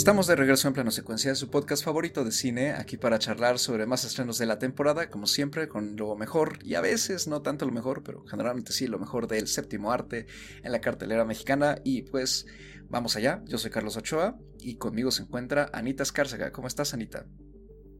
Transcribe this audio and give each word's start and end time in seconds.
Estamos 0.00 0.26
de 0.26 0.34
regreso 0.34 0.66
en 0.66 0.72
plano 0.72 0.90
secuencia 0.90 1.30
de 1.30 1.36
su 1.36 1.50
podcast 1.50 1.84
favorito 1.84 2.24
de 2.24 2.32
cine, 2.32 2.70
aquí 2.70 2.96
para 2.96 3.18
charlar 3.18 3.58
sobre 3.58 3.84
más 3.84 4.02
estrenos 4.02 4.38
de 4.38 4.46
la 4.46 4.58
temporada, 4.58 5.10
como 5.10 5.26
siempre, 5.26 5.68
con 5.68 5.94
lo 5.94 6.16
mejor, 6.16 6.58
y 6.64 6.74
a 6.74 6.80
veces 6.80 7.28
no 7.28 7.42
tanto 7.42 7.66
lo 7.66 7.72
mejor, 7.72 8.02
pero 8.02 8.24
generalmente 8.24 8.72
sí, 8.72 8.86
lo 8.86 8.98
mejor 8.98 9.26
del 9.28 9.46
séptimo 9.46 9.92
arte 9.92 10.24
en 10.64 10.72
la 10.72 10.80
cartelera 10.80 11.26
mexicana. 11.26 11.76
Y 11.84 12.00
pues 12.00 12.46
vamos 12.88 13.14
allá, 13.16 13.42
yo 13.44 13.58
soy 13.58 13.70
Carlos 13.70 13.98
Ochoa 13.98 14.38
y 14.58 14.76
conmigo 14.78 15.10
se 15.10 15.24
encuentra 15.24 15.68
Anita 15.70 16.02
Escárcega. 16.02 16.50
¿Cómo 16.50 16.66
estás, 16.66 16.94
Anita? 16.94 17.26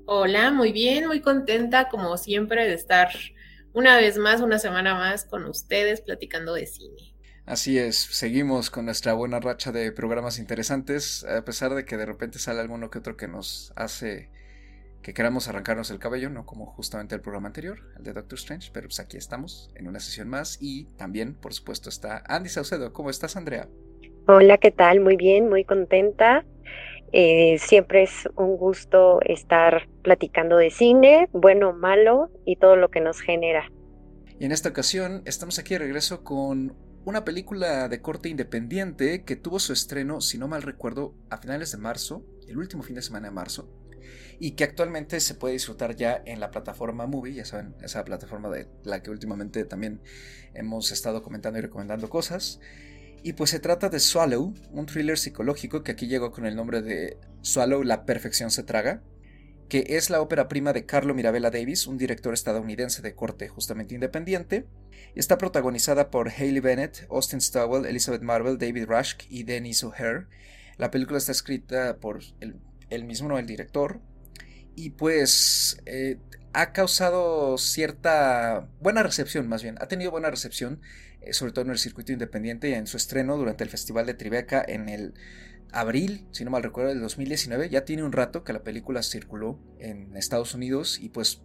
Hola, 0.06 0.52
muy 0.52 0.72
bien, 0.72 1.06
muy 1.06 1.20
contenta 1.20 1.90
como 1.90 2.16
siempre 2.16 2.66
de 2.66 2.72
estar 2.72 3.10
una 3.74 3.98
vez 3.98 4.16
más, 4.16 4.40
una 4.40 4.58
semana 4.58 4.94
más 4.94 5.26
con 5.26 5.44
ustedes 5.44 6.00
platicando 6.00 6.54
de 6.54 6.66
cine. 6.66 7.09
Así 7.46 7.78
es, 7.78 7.96
seguimos 7.96 8.70
con 8.70 8.84
nuestra 8.84 9.12
buena 9.14 9.40
racha 9.40 9.72
de 9.72 9.90
programas 9.92 10.38
interesantes, 10.38 11.24
a 11.24 11.44
pesar 11.44 11.74
de 11.74 11.84
que 11.84 11.96
de 11.96 12.06
repente 12.06 12.38
sale 12.38 12.60
alguno 12.60 12.90
que 12.90 12.98
otro 12.98 13.16
que 13.16 13.28
nos 13.28 13.72
hace 13.76 14.30
que 15.02 15.14
queramos 15.14 15.48
arrancarnos 15.48 15.90
el 15.90 15.98
cabello, 15.98 16.28
no 16.28 16.44
como 16.44 16.66
justamente 16.66 17.14
el 17.14 17.22
programa 17.22 17.48
anterior, 17.48 17.78
el 17.96 18.04
de 18.04 18.12
Doctor 18.12 18.38
Strange, 18.38 18.70
pero 18.72 18.88
pues 18.88 19.00
aquí 19.00 19.16
estamos 19.16 19.70
en 19.74 19.88
una 19.88 19.98
sesión 19.98 20.28
más 20.28 20.58
y 20.60 20.84
también, 20.96 21.34
por 21.34 21.54
supuesto, 21.54 21.88
está 21.88 22.22
Andy 22.26 22.50
Saucedo. 22.50 22.92
¿Cómo 22.92 23.08
estás, 23.08 23.36
Andrea? 23.36 23.68
Hola, 24.28 24.58
¿qué 24.58 24.70
tal? 24.70 25.00
Muy 25.00 25.16
bien, 25.16 25.48
muy 25.48 25.64
contenta. 25.64 26.44
Eh, 27.12 27.56
siempre 27.58 28.04
es 28.04 28.28
un 28.36 28.56
gusto 28.56 29.20
estar 29.22 29.88
platicando 30.02 30.56
de 30.58 30.70
cine, 30.70 31.28
bueno 31.32 31.70
o 31.70 31.72
malo, 31.72 32.30
y 32.44 32.56
todo 32.56 32.76
lo 32.76 32.90
que 32.90 33.00
nos 33.00 33.20
genera. 33.20 33.70
Y 34.38 34.44
en 34.44 34.52
esta 34.52 34.68
ocasión 34.68 35.22
estamos 35.24 35.58
aquí 35.58 35.74
de 35.74 35.80
regreso 35.80 36.22
con 36.22 36.76
una 37.04 37.24
película 37.24 37.88
de 37.88 38.00
corte 38.02 38.28
independiente 38.28 39.24
que 39.24 39.36
tuvo 39.36 39.58
su 39.58 39.72
estreno, 39.72 40.20
si 40.20 40.38
no 40.38 40.48
mal 40.48 40.62
recuerdo, 40.62 41.14
a 41.30 41.38
finales 41.38 41.72
de 41.72 41.78
marzo, 41.78 42.24
el 42.46 42.58
último 42.58 42.82
fin 42.82 42.96
de 42.96 43.02
semana 43.02 43.28
de 43.28 43.34
marzo, 43.34 43.70
y 44.38 44.52
que 44.52 44.64
actualmente 44.64 45.20
se 45.20 45.34
puede 45.34 45.54
disfrutar 45.54 45.96
ya 45.96 46.22
en 46.24 46.40
la 46.40 46.50
plataforma 46.50 47.06
Movie, 47.06 47.34
ya 47.34 47.44
saben, 47.44 47.74
esa 47.82 48.04
plataforma 48.04 48.50
de 48.50 48.68
la 48.84 49.02
que 49.02 49.10
últimamente 49.10 49.64
también 49.64 50.02
hemos 50.54 50.92
estado 50.92 51.22
comentando 51.22 51.58
y 51.58 51.62
recomendando 51.62 52.08
cosas. 52.08 52.60
Y 53.22 53.34
pues 53.34 53.50
se 53.50 53.60
trata 53.60 53.90
de 53.90 54.00
Swallow, 54.00 54.54
un 54.70 54.86
thriller 54.86 55.18
psicológico 55.18 55.82
que 55.82 55.92
aquí 55.92 56.06
llegó 56.06 56.32
con 56.32 56.46
el 56.46 56.56
nombre 56.56 56.80
de 56.80 57.18
Swallow, 57.42 57.82
la 57.82 58.06
perfección 58.06 58.50
se 58.50 58.62
traga, 58.62 59.02
que 59.70 59.84
es 59.88 60.10
la 60.10 60.20
ópera 60.20 60.48
prima 60.48 60.72
de 60.72 60.84
Carlo 60.84 61.14
Mirabella 61.14 61.50
Davis, 61.50 61.86
un 61.86 61.96
director 61.96 62.34
estadounidense 62.34 63.02
de 63.02 63.14
corte 63.14 63.48
justamente 63.48 63.94
independiente. 63.94 64.66
Está 65.14 65.38
protagonizada 65.38 66.10
por 66.10 66.28
Hayley 66.28 66.60
Bennett, 66.60 67.06
Austin 67.08 67.40
Stowell, 67.40 67.86
Elizabeth 67.86 68.20
Marvel, 68.20 68.58
David 68.58 68.86
Rush 68.86 69.14
y 69.28 69.44
Dennis 69.44 69.84
O'Hare. 69.84 70.26
La 70.76 70.90
película 70.90 71.18
está 71.18 71.30
escrita 71.30 71.98
por 71.98 72.18
el, 72.90 73.04
mismo, 73.04 73.38
el 73.38 73.46
director. 73.46 74.00
Y 74.74 74.90
pues 74.90 75.80
eh, 75.86 76.18
ha 76.52 76.72
causado 76.72 77.56
cierta 77.56 78.68
buena 78.80 79.04
recepción, 79.04 79.48
más 79.48 79.62
bien, 79.62 79.76
ha 79.80 79.86
tenido 79.86 80.10
buena 80.10 80.30
recepción 80.30 80.80
eh, 81.20 81.34
sobre 81.34 81.52
todo 81.52 81.66
en 81.66 81.70
el 81.70 81.78
circuito 81.78 82.12
independiente 82.12 82.70
y 82.70 82.72
en 82.72 82.86
su 82.86 82.96
estreno 82.96 83.36
durante 83.36 83.62
el 83.62 83.70
Festival 83.70 84.06
de 84.06 84.14
Tribeca 84.14 84.64
en 84.66 84.88
el 84.88 85.14
abril, 85.72 86.26
si 86.30 86.44
no 86.44 86.50
mal 86.50 86.62
recuerdo, 86.62 86.90
del 86.90 87.00
2019. 87.00 87.68
Ya 87.68 87.84
tiene 87.84 88.02
un 88.02 88.12
rato 88.12 88.44
que 88.44 88.52
la 88.52 88.62
película 88.62 89.02
circuló 89.02 89.58
en 89.78 90.16
Estados 90.16 90.54
Unidos 90.54 90.98
y 91.00 91.08
pues 91.08 91.42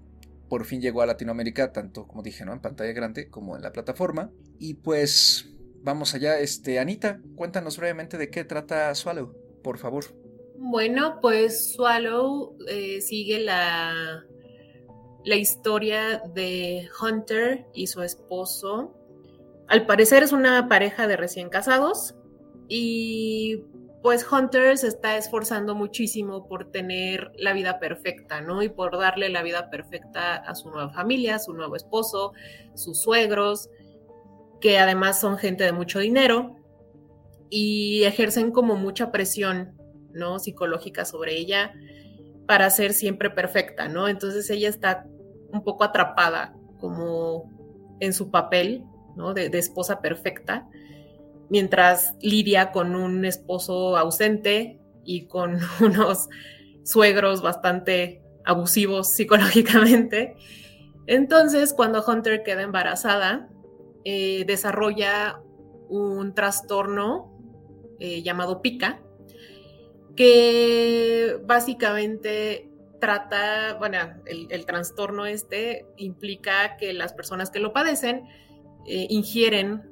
por 0.49 0.65
fin 0.65 0.81
llegó 0.81 1.01
a 1.01 1.05
Latinoamérica, 1.05 1.71
tanto 1.71 2.07
como 2.07 2.23
dije, 2.23 2.45
¿no? 2.45 2.53
En 2.53 2.61
pantalla 2.61 2.91
grande 2.93 3.29
como 3.29 3.55
en 3.55 3.63
la 3.63 3.71
plataforma. 3.71 4.31
Y 4.59 4.75
pues 4.75 5.49
vamos 5.81 6.13
allá, 6.13 6.39
este, 6.39 6.79
Anita, 6.79 7.21
cuéntanos 7.35 7.77
brevemente 7.77 8.17
de 8.17 8.29
qué 8.29 8.43
trata 8.43 8.93
Swallow, 8.95 9.35
por 9.63 9.77
favor. 9.77 10.05
Bueno, 10.57 11.19
pues 11.21 11.73
Swallow 11.73 12.57
eh, 12.67 13.01
sigue 13.01 13.39
la, 13.39 14.23
la 15.23 15.35
historia 15.35 16.21
de 16.33 16.87
Hunter 17.01 17.65
y 17.73 17.87
su 17.87 18.01
esposo 18.01 18.93
al 19.67 19.85
parecer 19.85 20.23
es 20.23 20.31
una 20.31 20.67
pareja 20.67 21.07
de 21.07 21.17
recién 21.17 21.49
casados 21.49 22.15
y 22.67 23.63
pues 24.05 24.23
Hunter 24.31 24.77
se 24.77 24.87
está 24.87 25.17
esforzando 25.17 25.73
muchísimo 25.73 26.47
por 26.47 26.69
tener 26.69 27.31
la 27.39 27.53
vida 27.53 27.79
perfecta, 27.79 28.39
¿no? 28.39 28.61
Y 28.61 28.69
por 28.69 28.99
darle 28.99 29.29
la 29.29 29.41
vida 29.41 29.71
perfecta 29.71 30.35
a 30.35 30.53
su 30.53 30.69
nueva 30.69 30.91
familia, 30.91 31.37
a 31.37 31.39
su 31.39 31.53
nuevo 31.53 31.75
esposo, 31.75 32.33
sus 32.75 33.01
suegros, 33.01 33.67
que 34.61 34.77
además 34.77 35.19
son 35.19 35.39
gente 35.39 35.63
de 35.63 35.71
mucho 35.71 35.97
dinero 35.97 36.55
y 37.49 38.03
ejercen 38.03 38.51
como 38.51 38.75
mucha 38.75 39.11
presión, 39.11 39.75
¿no? 40.13 40.37
Psicológica 40.37 41.03
sobre 41.03 41.35
ella 41.39 41.73
para 42.45 42.69
ser 42.69 42.93
siempre 42.93 43.31
perfecta, 43.31 43.87
¿no? 43.87 44.07
Entonces 44.07 44.47
ella 44.51 44.69
está 44.69 45.07
un 45.51 45.63
poco 45.63 45.83
atrapada 45.83 46.55
como 46.79 47.97
en 47.99 48.13
su 48.13 48.29
papel 48.29 48.83
de, 49.33 49.57
esposa 49.57 49.99
perfecta, 49.99 50.69
mientras 51.49 52.15
lidia 52.21 52.71
con 52.71 52.95
un 52.95 53.25
esposo 53.25 53.97
ausente 53.97 54.79
y 55.03 55.27
con 55.27 55.59
unos 55.81 56.29
suegros 56.83 57.41
bastante 57.41 58.21
abusivos 58.45 59.11
psicológicamente. 59.11 60.35
Entonces, 61.07 61.73
cuando 61.73 62.03
Hunter 62.05 62.43
queda 62.43 62.61
embarazada, 62.61 63.49
eh, 64.03 64.43
desarrolla 64.45 65.41
un 65.89 66.33
trastorno 66.33 67.31
eh, 67.99 68.23
llamado 68.23 68.61
pica, 68.61 69.01
que 70.15 71.37
básicamente 71.43 72.69
trata, 72.99 73.75
bueno, 73.77 73.97
el, 74.25 74.65
trastorno 74.65 75.25
este 75.25 75.85
implica 75.97 76.77
que 76.77 76.93
las 76.93 77.13
personas 77.13 77.51
que 77.51 77.59
lo 77.59 77.73
padecen 77.73 78.23
eh, 78.87 79.07
ingieren 79.09 79.83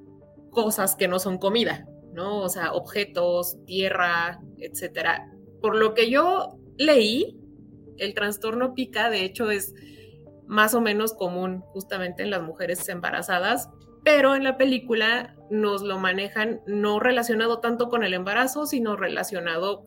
cosas 0.54 0.96
que 0.96 1.08
no 1.08 1.20
son 1.20 1.38
comida, 1.38 1.88
¿no? 2.14 2.40
O 2.40 2.50
sea, 2.50 2.74
objetos, 2.74 3.58
tierra, 3.66 4.40
etcétera. 4.60 5.32
Por 5.62 5.76
lo 5.76 5.94
que 5.94 6.10
yo 6.10 6.58
leí, 6.78 7.38
el 7.98 8.14
trastorno 8.14 8.74
pica, 8.74 9.10
de 9.10 9.26
hecho, 9.26 9.52
es 9.52 9.74
más 10.48 10.74
o 10.74 10.82
menos 10.82 11.14
común 11.14 11.62
justamente 11.74 12.24
en 12.24 12.30
las 12.30 12.42
mujeres 12.42 12.88
embarazadas, 12.90 13.70
pero 14.04 14.36
en 14.36 14.44
la 14.44 14.58
película 14.58 15.36
nos 15.50 15.82
lo 15.82 15.98
manejan 15.98 16.62
no 16.68 17.00
relacionado 17.00 17.60
tanto 17.60 17.90
con 17.90 18.04
el 18.04 18.14
embarazo, 18.14 18.66
sino 18.66 18.96
relacionado 18.96 19.86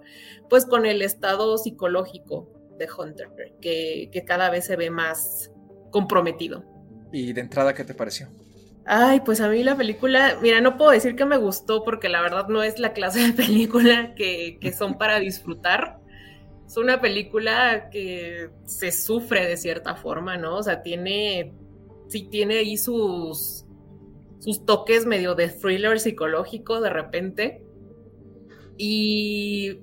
pues 0.48 0.65
con 0.65 0.87
el 0.87 1.03
estado 1.03 1.59
psicológico 1.59 2.50
de 2.78 2.88
Hunter, 2.91 3.28
que, 3.60 4.09
que 4.12 4.25
cada 4.25 4.50
vez 4.50 4.66
se 4.66 4.77
ve 4.77 4.91
más 4.91 5.50
comprometido. 5.91 6.65
¿Y 7.12 7.33
de 7.33 7.43
entrada 7.43 7.75
qué 7.75 7.84
te 7.84 7.94
pareció? 7.94 8.28
Ay, 8.88 9.20
pues 9.24 9.41
a 9.41 9.48
mí 9.48 9.64
la 9.64 9.76
película, 9.76 10.38
mira, 10.41 10.60
no 10.60 10.76
puedo 10.76 10.92
decir 10.92 11.16
que 11.16 11.24
me 11.24 11.38
gustó 11.38 11.82
porque 11.82 12.08
la 12.08 12.22
verdad 12.22 12.47
no 12.47 12.62
es 12.62 12.78
la 12.78 12.92
clase 12.92 13.19
de 13.19 13.32
película 13.32 14.14
que, 14.14 14.58
son 14.78 14.97
para 14.97 15.19
disfrutar. 15.19 15.98
Es 16.64 16.76
una 16.76 17.00
película 17.00 17.91
que 17.91 18.50
se 18.64 18.92
sufre 18.92 19.44
de 19.47 19.56
cierta 19.56 19.97
forma, 19.97 20.36
¿no? 20.36 20.56
O 20.56 20.62
sea, 20.62 20.82
tiene, 20.82 21.52
sí 22.06 22.28
tiene 22.30 22.58
ahí 22.58 22.76
sus, 22.76 23.66
sus 24.38 24.64
toques 24.64 25.04
medio 25.04 25.34
de 25.34 25.48
thriller 25.48 25.98
psicológico 25.98 26.80
de 26.80 26.91
repente. 26.91 27.64
Y 28.78 29.80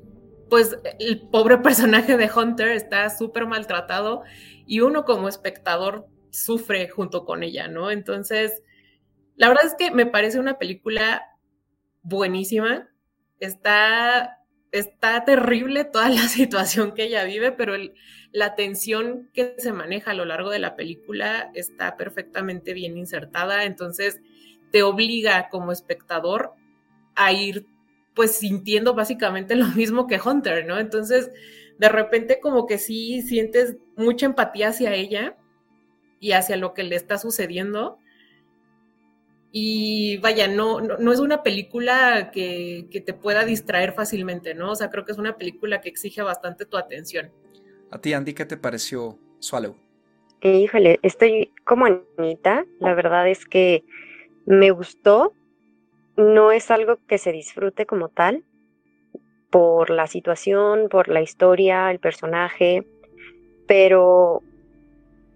pues 0.49 0.77
el 0.99 1.27
pobre 1.29 1.57
personaje 1.57 2.15
de 2.15 2.29
Hunter 2.33 2.69
está 2.69 3.09
súper 3.09 3.47
maltratado 3.47 4.23
y 4.65 4.79
uno 4.79 5.03
como 5.03 5.27
espectador 5.27 6.07
sufre 6.29 6.87
junto 6.87 7.25
con 7.25 7.43
ella, 7.43 7.67
¿no? 7.67 7.91
Entonces 7.91 8.61
la 9.35 9.47
verdad 9.47 9.65
es 9.65 9.75
que 9.75 9.91
me 9.91 10.05
parece 10.05 10.39
una 10.39 10.57
película 10.57 11.23
buenísima. 12.03 12.89
Está, 13.39 14.39
está 14.71 15.25
terrible 15.25 15.85
toda 15.85 16.09
la 16.09 16.27
situación 16.27 16.93
que 16.93 17.05
ella 17.05 17.23
vive, 17.23 17.51
pero 17.51 17.73
la 18.31 18.55
tensión 18.55 19.29
que 19.33 19.55
se 19.57 19.73
maneja 19.73 20.11
a 20.11 20.15
lo 20.15 20.25
largo 20.25 20.49
de 20.49 20.59
la 20.59 20.75
película 20.75 21.51
está 21.53 21.97
perfectamente 21.97 22.73
bien 22.73 22.97
insertada. 22.97 23.65
Entonces 23.65 24.19
te 24.71 24.83
obliga 24.83 25.49
como 25.49 25.71
espectador 25.71 26.53
a 27.15 27.31
ir 27.31 27.67
pues 28.15 28.35
sintiendo 28.37 28.93
básicamente 28.93 29.55
lo 29.55 29.67
mismo 29.67 30.07
que 30.07 30.19
Hunter, 30.23 30.65
¿no? 30.65 30.79
Entonces, 30.79 31.31
de 31.79 31.89
repente 31.89 32.39
como 32.39 32.67
que 32.67 32.77
sí 32.77 33.21
sientes 33.23 33.77
mucha 33.95 34.27
empatía 34.27 34.69
hacia 34.69 34.93
ella 34.93 35.35
y 36.19 36.33
hacia 36.33 36.55
lo 36.55 36.73
que 36.73 36.83
le 36.83 36.95
está 36.95 37.17
sucediendo 37.17 37.97
y 39.55 40.17
vaya, 40.17 40.47
no, 40.47 40.81
no, 40.81 41.11
es 41.11 41.19
una 41.19 41.43
película 41.43 42.31
que, 42.31 42.87
te 43.05 43.13
pueda 43.13 43.45
distraer 43.45 43.93
fácilmente, 43.93 44.55
¿no? 44.55 44.71
O 44.71 44.75
sea, 44.75 44.89
creo 44.89 45.05
que 45.05 45.11
es 45.11 45.19
una 45.19 45.37
película 45.37 45.79
que 45.79 45.89
exige 45.89 46.23
bastante 46.23 46.65
tu 46.65 46.75
atención. 46.75 47.31
A 47.91 48.01
ti, 48.01 48.13
Andy, 48.13 48.33
¿qué 48.33 48.45
te 48.45 48.57
pareció 48.57 49.19
Swallow? 49.37 49.75
Híjole, 50.41 50.99
estoy 51.03 51.53
como 51.65 51.85
Anita. 52.17 52.65
La 52.79 52.95
verdad 52.95 53.29
es 53.29 53.45
que 53.45 53.83
me 54.47 54.71
gustó. 54.71 55.33
No 56.17 56.51
es 56.51 56.71
algo 56.71 56.97
que 57.07 57.19
se 57.19 57.31
disfrute 57.31 57.85
como 57.85 58.09
tal, 58.09 58.43
por 59.51 59.91
la 59.91 60.07
situación, 60.07 60.89
por 60.89 61.09
la 61.09 61.21
historia, 61.21 61.91
el 61.91 61.99
personaje, 61.99 62.87
pero 63.67 64.41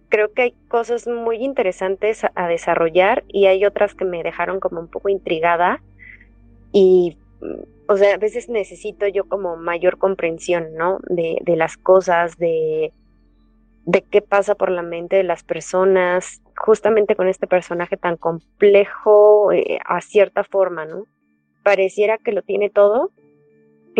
creo 0.09 0.31
que 0.33 0.42
hay 0.44 0.51
cosas 0.68 1.07
muy 1.07 1.38
interesantes 1.38 2.24
a, 2.24 2.48
desarrollar 2.48 3.24
y 3.27 3.48
hay 3.48 3.65
otras 3.65 3.94
que 3.94 4.06
me 4.06 4.24
dejaron 4.24 4.59
como 4.59 4.80
un 4.80 4.88
poco 4.88 5.09
intrigada 5.09 5.81
y 6.71 7.18
o 7.88 7.95
sea, 7.95 8.15
a 8.15 8.18
veces 8.18 8.50
necesito 8.50 9.07
yo 9.07 9.25
como 9.27 9.56
mayor 9.56 9.98
comprensión, 9.98 10.74
¿no? 10.75 11.00
De, 11.07 11.38
de 11.42 11.56
las 11.56 11.77
cosas, 11.77 12.38
de, 12.38 12.92
de 13.86 14.01
qué 14.01 14.21
pasa 14.21 14.56
por 14.56 14.69
la 14.69 14.81
mente 14.81 15.15
de 15.15 15.24
las 15.24 15.44
personas, 15.44 16.42
justamente 16.57 17.15
con 17.15 17.30
este 17.30 17.48
personaje 17.48 17.95
tan 17.95 18.18
complejo 18.18 19.54
eh, 19.54 19.80
a 19.86 20.01
cierta 20.01 20.44
forma, 20.44 20.86
¿no? 20.86 21.06
Pareciera 21.63 22.18
que 22.18 22.33
lo 22.33 22.42
tiene 22.42 22.69
todo 22.69 23.12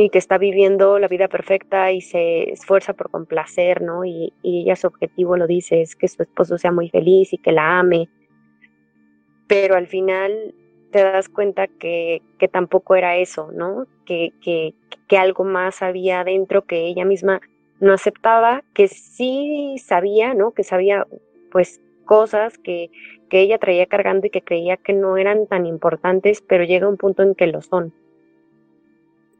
y 0.04 0.10
que 0.10 0.20
está 0.20 0.38
viviendo 0.38 1.00
la 1.00 1.08
vida 1.08 1.28
perfecta 1.28 1.92
y 1.92 2.02
se 2.02 2.52
esfuerza 2.52 2.94
por 2.94 3.10
complacer, 3.10 3.82
¿no? 3.82 4.06
Y, 4.06 4.34
y 4.44 4.62
ella 4.62 4.76
su 4.76 4.88
objetivo 4.88 5.38
lo 5.38 5.48
dice, 5.48 5.82
es 5.82 5.96
que 5.96 6.08
su 6.08 6.22
esposo 6.24 6.58
sea 6.58 6.72
muy 6.72 6.90
feliz 6.90 7.34
y 7.34 7.38
que 7.38 7.52
la 7.52 7.80
ame. 7.80 8.10
Pero 9.48 9.76
al 9.76 9.88
final 9.88 10.54
te 10.92 11.04
das 11.04 11.30
cuenta 11.30 11.68
que, 11.68 12.22
que 12.38 12.48
tampoco 12.48 12.96
era 12.96 13.18
eso, 13.18 13.52
¿no? 13.52 13.88
Que, 14.06 14.34
que, 14.42 14.74
que 15.08 15.18
algo 15.18 15.44
más 15.44 15.82
había 15.82 16.24
dentro 16.24 16.64
que 16.64 16.86
ella 16.88 17.06
misma 17.06 17.42
no 17.80 17.94
aceptaba, 17.94 18.64
que 18.74 18.88
sí 18.88 19.76
sabía, 19.84 20.34
¿no? 20.34 20.52
Que 20.52 20.64
sabía 20.64 21.08
pues 21.52 21.82
cosas 22.06 22.58
que, 22.58 22.90
que 23.30 23.42
ella 23.42 23.58
traía 23.58 23.86
cargando 23.86 24.28
y 24.28 24.30
que 24.30 24.42
creía 24.42 24.78
que 24.78 24.94
no 24.94 25.18
eran 25.18 25.48
tan 25.48 25.66
importantes, 25.66 26.42
pero 26.42 26.64
llega 26.64 26.88
un 26.88 26.98
punto 26.98 27.24
en 27.24 27.36
que 27.36 27.48
lo 27.48 27.62
son. 27.62 27.94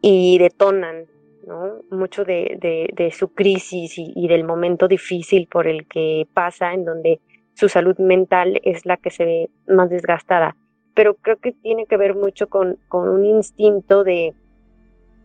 Y 0.02 0.38
detonan, 0.38 1.06
¿no? 1.46 1.82
Mucho 1.90 2.24
de, 2.24 3.14
su 3.18 3.34
crisis 3.34 3.96
y, 3.98 4.28
del 4.28 4.44
momento 4.44 4.88
difícil 4.88 5.48
por 5.48 5.68
el 5.68 5.88
que 5.88 6.28
pasa, 6.34 6.74
en 6.74 6.86
donde 6.86 7.20
su 7.54 7.70
salud 7.70 7.98
mental 7.98 8.60
es 8.64 8.86
la 8.86 8.98
que 8.98 9.10
se 9.10 9.26
ve 9.26 9.50
más 9.68 9.90
desgastada. 9.90 10.56
Pero 10.94 11.16
creo 11.16 11.38
que 11.38 11.52
tiene 11.52 11.86
que 11.86 11.98
ver 11.98 12.16
mucho 12.16 12.48
con, 12.48 12.80
un 12.92 13.26
instinto 13.26 14.04
de, 14.04 14.34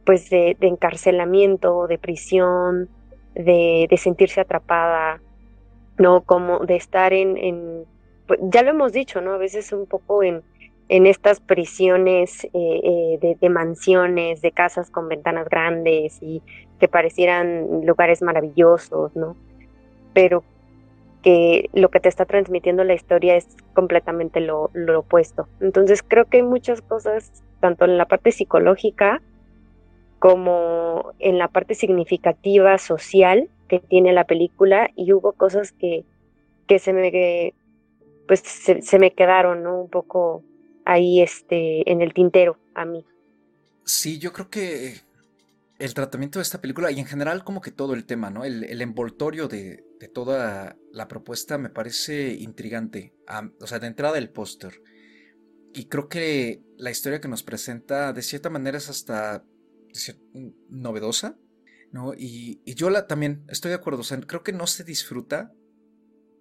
pues 0.04 0.30
de, 0.30 0.56
encarcelamiento, 0.60 1.86
de 1.86 1.98
prisión, 1.98 2.88
de, 3.34 3.86
de 3.90 3.96
sentirse 3.96 4.40
atrapada, 4.40 5.20
¿no? 5.98 6.22
Como 6.22 6.60
de 6.60 6.76
estar 6.76 7.12
en, 7.12 7.36
en 7.36 7.84
pues, 8.26 8.40
ya 8.42 8.62
lo 8.62 8.70
hemos 8.70 8.92
dicho, 8.92 9.20
¿no? 9.20 9.32
A 9.32 9.38
veces 9.38 9.72
un 9.72 9.86
poco 9.86 10.22
en, 10.22 10.42
en 10.88 11.06
estas 11.06 11.40
prisiones 11.40 12.44
eh, 12.44 12.50
eh, 12.55 13.37
de, 13.40 13.49
mansiones, 13.49 14.43
de 14.43 14.52
casas 14.52 14.90
con 14.90 15.08
ventanas 15.08 15.49
grandes 15.49 16.19
y 16.20 16.43
que 16.79 16.88
parecieran 16.88 17.87
lugares 17.87 18.23
maravillosos, 18.23 19.14
¿no? 19.17 19.37
Pero 20.12 20.44
que 21.23 21.70
lo 21.73 21.90
que 21.90 22.00
te 22.00 22.08
está 22.08 22.25
transmitiendo 22.26 22.84
la 22.84 22.94
historia 22.94 23.37
es 23.37 23.46
completamente 23.75 24.40
lo, 24.40 24.70
lo 24.75 25.00
opuesto. 25.00 25.49
Entonces 25.61 26.02
creo 26.02 26.25
que 26.25 26.38
hay 26.38 26.43
muchas 26.43 26.82
cosas, 26.82 27.44
tanto 27.61 27.84
en 27.84 27.96
la 27.96 28.06
parte 28.06 28.32
psicológica 28.32 29.23
como 30.19 31.12
en 31.19 31.38
la 31.38 31.49
parte 31.49 31.75
significativa 31.75 32.76
social 32.79 33.49
que 33.69 33.81
tiene 33.81 34.12
la 34.12 34.25
película 34.25 34.90
y 34.94 35.12
hubo 35.12 35.32
cosas 35.32 35.73
que, 35.73 36.05
que 36.67 36.79
se 36.79 36.93
me 36.93 37.55
pues 38.26 38.40
se, 38.40 38.82
se, 38.82 38.99
me 38.99 39.12
quedaron 39.12 39.62
¿no? 39.62 39.81
un 39.81 39.90
poco 39.90 40.44
ahí 40.84 41.20
este 41.23 41.90
en 41.90 42.02
el 42.02 42.12
tintero 42.12 42.58
a 42.75 42.84
mí. 42.84 43.05
Sí, 43.84 44.19
yo 44.19 44.32
creo 44.32 44.49
que 44.49 45.00
el 45.79 45.94
tratamiento 45.94 46.38
de 46.38 46.44
esta 46.44 46.61
película 46.61 46.93
y 46.93 47.00
en 47.00 47.06
general 47.06 47.43
como 47.44 47.61
que 47.61 47.73
todo 47.73 47.94
el 47.94 48.05
tema, 48.05 48.31
¿no? 48.31 48.44
El, 48.44 48.64
el 48.64 48.81
envoltorio 48.82 49.49
de, 49.49 49.84
de, 49.99 50.08
toda 50.08 50.76
la 50.93 51.08
propuesta 51.08 51.58
me 51.58 51.70
parece 51.70 52.34
intrigante. 52.34 53.14
O 53.61 53.67
sea, 53.67 53.81
de 53.81 53.88
entrada 53.88 54.19
el 54.19 54.31
póster. 54.31 54.81
Y 55.75 55.87
creo 55.87 56.08
que 56.08 56.62
la 56.76 56.90
historia 56.90 57.20
que 57.20 57.29
nos 57.29 57.43
presenta 57.43 58.12
de 58.12 58.23
cierta 58.23 58.50
manera 58.50 58.79
es 58.79 58.90
hasta 58.90 59.44
novedosa, 60.69 61.37
¿no? 61.90 62.14
Y, 62.14 62.61
y 62.64 62.75
yo 62.75 62.90
la, 62.90 63.06
también 63.06 63.44
estoy 63.49 63.70
de 63.70 63.76
acuerdo, 63.76 64.00
o 64.00 64.05
sea, 64.05 64.20
creo 64.20 64.43
que 64.43 64.52
no 64.52 64.67
se 64.67 64.84
disfruta, 64.84 65.52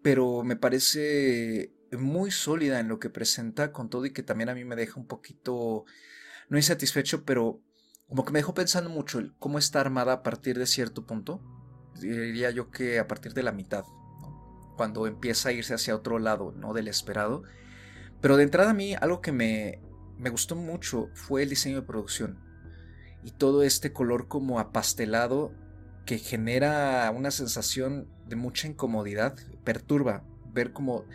pero 0.01 0.43
me 0.43 0.55
parece 0.55 1.71
muy 1.97 2.31
sólida 2.31 2.79
en 2.79 2.87
lo 2.87 2.99
que 2.99 3.09
presenta 3.09 3.71
con 3.71 3.89
todo 3.89 4.05
y 4.05 4.13
que 4.13 4.23
también 4.23 4.49
a 4.49 4.55
mí 4.55 4.63
me 4.63 4.75
deja 4.75 4.99
un 4.99 5.07
poquito, 5.07 5.85
no 6.49 6.57
insatisfecho, 6.57 7.25
pero 7.25 7.61
como 8.07 8.25
que 8.25 8.33
me 8.33 8.39
dejó 8.39 8.53
pensando 8.53 8.89
mucho 8.89 9.19
el 9.19 9.33
cómo 9.37 9.57
está 9.57 9.79
armada 9.81 10.13
a 10.13 10.23
partir 10.23 10.57
de 10.57 10.65
cierto 10.65 11.05
punto. 11.05 11.41
Diría 11.99 12.51
yo 12.51 12.71
que 12.71 12.99
a 12.99 13.07
partir 13.07 13.33
de 13.33 13.43
la 13.43 13.51
mitad, 13.51 13.83
cuando 14.77 15.07
empieza 15.07 15.49
a 15.49 15.51
irse 15.51 15.73
hacia 15.73 15.95
otro 15.95 16.19
lado, 16.19 16.53
¿no? 16.53 16.73
Del 16.73 16.87
esperado. 16.87 17.43
Pero 18.21 18.37
de 18.37 18.43
entrada 18.43 18.71
a 18.71 18.73
mí 18.73 18.95
algo 18.95 19.21
que 19.21 19.31
me, 19.31 19.81
me 20.17 20.29
gustó 20.29 20.55
mucho 20.55 21.09
fue 21.13 21.43
el 21.43 21.49
diseño 21.49 21.81
de 21.81 21.87
producción 21.87 22.39
y 23.23 23.31
todo 23.31 23.63
este 23.63 23.93
color 23.93 24.27
como 24.27 24.59
apastelado 24.59 25.53
que 26.05 26.17
genera 26.17 27.11
una 27.15 27.31
sensación 27.31 28.07
de 28.27 28.35
mucha 28.35 28.67
incomodidad, 28.67 29.35
perturba 29.63 30.23
ver 30.53 30.73
como 30.73 31.05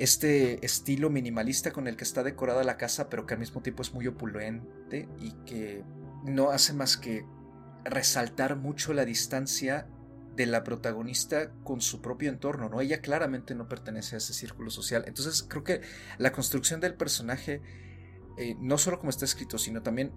este 0.00 0.64
estilo 0.64 1.10
minimalista 1.10 1.72
con 1.72 1.86
el 1.86 1.98
que 1.98 2.04
está 2.04 2.22
decorada 2.22 2.64
la 2.64 2.78
casa, 2.78 3.10
pero 3.10 3.26
que 3.26 3.34
al 3.34 3.40
mismo 3.40 3.60
tiempo 3.60 3.82
es 3.82 3.92
muy 3.92 4.06
opulente 4.06 5.10
y 5.18 5.32
que 5.44 5.84
no 6.24 6.50
hace 6.50 6.72
más 6.72 6.96
que 6.96 7.26
resaltar 7.84 8.56
mucho 8.56 8.94
la 8.94 9.04
distancia 9.04 9.86
de 10.36 10.46
la 10.46 10.64
protagonista 10.64 11.52
con 11.64 11.82
su 11.82 12.00
propio 12.00 12.30
entorno, 12.30 12.70
¿no? 12.70 12.80
Ella 12.80 13.02
claramente 13.02 13.54
no 13.54 13.68
pertenece 13.68 14.14
a 14.14 14.18
ese 14.18 14.32
círculo 14.32 14.70
social. 14.70 15.04
Entonces 15.06 15.42
creo 15.42 15.64
que 15.64 15.82
la 16.16 16.32
construcción 16.32 16.80
del 16.80 16.94
personaje, 16.94 17.60
eh, 18.38 18.56
no 18.58 18.78
solo 18.78 19.00
como 19.00 19.10
está 19.10 19.26
escrito, 19.26 19.58
sino 19.58 19.82
también 19.82 20.14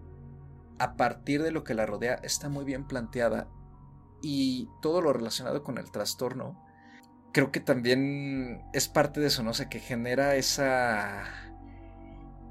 a 0.80 0.96
partir 0.96 1.44
de 1.44 1.52
lo 1.52 1.66
que 1.66 1.74
la 1.74 1.86
rodea 1.86 2.16
está 2.24 2.48
muy 2.48 2.64
bien 2.64 2.88
planteada 2.88 3.50
y 4.22 4.70
todo 4.82 5.02
lo 5.02 5.12
relacionado 5.12 5.62
con 5.62 5.78
el 5.78 5.92
trastorno 5.92 6.58
creo 7.34 7.52
que 7.52 7.60
también 7.60 8.64
es 8.74 8.88
parte 8.88 9.20
de 9.20 9.28
eso, 9.28 9.44
no 9.44 9.54
sé, 9.54 9.68
que 9.68 9.80
genera 9.80 10.36
esa 10.36 11.24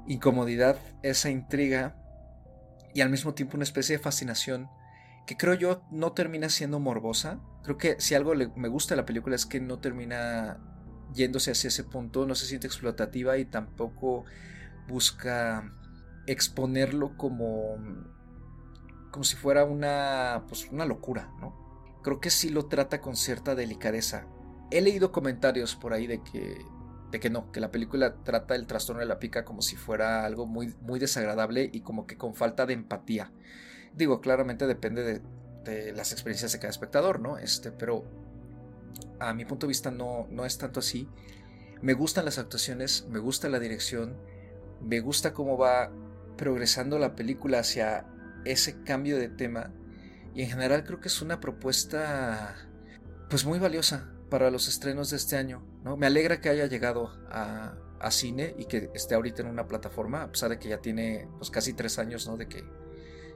incomodidad, 0.05 0.77
esa 1.01 1.29
intriga 1.29 1.95
y 2.93 3.01
al 3.01 3.09
mismo 3.09 3.33
tiempo 3.33 3.55
una 3.55 3.63
especie 3.63 3.97
de 3.97 4.03
fascinación 4.03 4.69
que 5.25 5.37
creo 5.37 5.53
yo 5.53 5.83
no 5.89 6.11
termina 6.11 6.49
siendo 6.49 6.81
morbosa. 6.81 7.39
Creo 7.63 7.77
que 7.77 7.95
si 7.99 8.13
algo 8.13 8.35
le, 8.35 8.49
me 8.57 8.67
gusta 8.67 8.93
de 8.93 9.01
la 9.01 9.05
película 9.05 9.35
es 9.35 9.45
que 9.45 9.61
no 9.61 9.79
termina 9.79 10.59
yéndose 11.13 11.51
hacia 11.51 11.69
ese 11.69 11.85
punto, 11.85 12.25
no 12.25 12.35
se 12.35 12.45
siente 12.45 12.67
explotativa 12.67 13.37
y 13.37 13.45
tampoco 13.45 14.25
busca 14.89 15.71
exponerlo 16.27 17.15
como 17.17 17.77
como 19.11 19.23
si 19.23 19.35
fuera 19.35 19.63
una 19.63 20.43
pues 20.49 20.69
una 20.71 20.85
locura, 20.85 21.31
¿no? 21.39 22.01
Creo 22.03 22.19
que 22.19 22.29
sí 22.29 22.49
lo 22.49 22.65
trata 22.65 22.99
con 22.99 23.15
cierta 23.15 23.55
delicadeza. 23.55 24.27
He 24.73 24.81
leído 24.81 25.11
comentarios 25.11 25.75
por 25.75 25.93
ahí 25.93 26.07
de 26.07 26.23
que 26.23 26.65
de 27.11 27.19
que 27.19 27.29
no, 27.29 27.51
que 27.51 27.59
la 27.59 27.69
película 27.69 28.15
trata 28.23 28.55
el 28.55 28.65
trastorno 28.65 28.99
de 28.99 29.05
la 29.05 29.19
pica 29.19 29.45
como 29.45 29.61
si 29.61 29.75
fuera 29.75 30.25
algo 30.25 30.47
muy 30.47 30.73
muy 30.81 30.99
desagradable 30.99 31.69
y 31.71 31.81
como 31.81 32.07
que 32.07 32.17
con 32.17 32.33
falta 32.33 32.65
de 32.65 32.73
empatía. 32.73 33.31
Digo, 33.95 34.19
claramente 34.19 34.65
depende 34.65 35.21
de, 35.63 35.93
las 35.93 36.11
experiencias 36.11 36.53
de 36.53 36.57
cada 36.57 36.71
espectador, 36.71 37.19
¿no? 37.19 37.37
Este, 37.37 37.71
pero 37.71 38.03
a 39.19 39.35
mi 39.35 39.45
punto 39.45 39.67
de 39.67 39.69
vista 39.69 39.91
no, 39.91 40.25
no 40.31 40.43
es 40.43 40.57
tanto 40.57 40.79
así. 40.79 41.07
Me 41.83 41.93
gustan 41.93 42.25
las 42.25 42.39
actuaciones, 42.39 43.05
me 43.07 43.19
gusta 43.19 43.49
la 43.49 43.59
dirección, 43.59 44.17
me 44.81 44.99
gusta 44.99 45.33
cómo 45.33 45.55
va 45.55 45.91
progresando 46.35 46.97
la 46.97 47.15
película 47.15 47.59
hacia 47.59 48.07
ese 48.43 48.81
cambio 48.81 49.17
de 49.17 49.29
tema 49.29 49.71
y 50.33 50.41
en 50.41 50.49
general 50.49 50.83
creo 50.83 50.99
que 50.99 51.09
es 51.09 51.21
una 51.21 51.39
propuesta 51.39 52.55
pues 53.29 53.45
muy 53.45 53.59
valiosa 53.59 54.09
para 54.33 54.49
los 54.49 54.67
estrenos 54.67 55.11
de 55.11 55.17
este 55.17 55.37
año. 55.37 55.61
¿no? 55.83 55.95
Me 55.95 56.07
alegra 56.07 56.41
que 56.41 56.49
haya 56.49 56.65
llegado 56.65 57.11
a, 57.29 57.77
a, 57.99 58.09
cine 58.09 58.55
y 58.57 58.65
que 58.65 58.89
esté 58.95 59.13
ahorita 59.13 59.43
en 59.43 59.47
una 59.47 59.67
plataforma, 59.67 60.23
a 60.23 60.31
pesar 60.31 60.49
de 60.49 60.57
que 60.57 60.69
ya 60.69 60.79
tiene 60.79 61.29
pues, 61.37 61.51
casi 61.51 61.73
tres 61.73 61.99
años 61.99 62.27
¿no? 62.27 62.35
de, 62.35 62.47
que, 62.47 62.63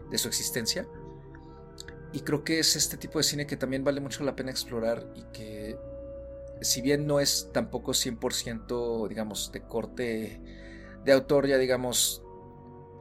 de 0.09 0.17
su 0.17 0.27
existencia. 0.27 0.87
Y 2.13 2.21
creo 2.21 2.43
que 2.43 2.57
es 2.57 2.75
este 2.75 2.97
tipo 2.97 3.19
de 3.19 3.23
cine 3.23 3.45
que 3.45 3.57
también 3.57 3.83
vale 3.83 4.01
mucho 4.01 4.23
la 4.23 4.35
pena 4.35 4.49
explorar 4.49 5.07
y 5.13 5.21
que 5.25 5.77
si 6.61 6.81
bien 6.81 7.05
no 7.05 7.19
es 7.19 7.51
tampoco 7.53 7.91
100% 7.91 9.07
digamos 9.07 9.51
de 9.51 9.61
corte 9.61 10.41
de 11.05 11.11
autor 11.11 11.45
ya 11.45 11.59
digamos 11.59 12.23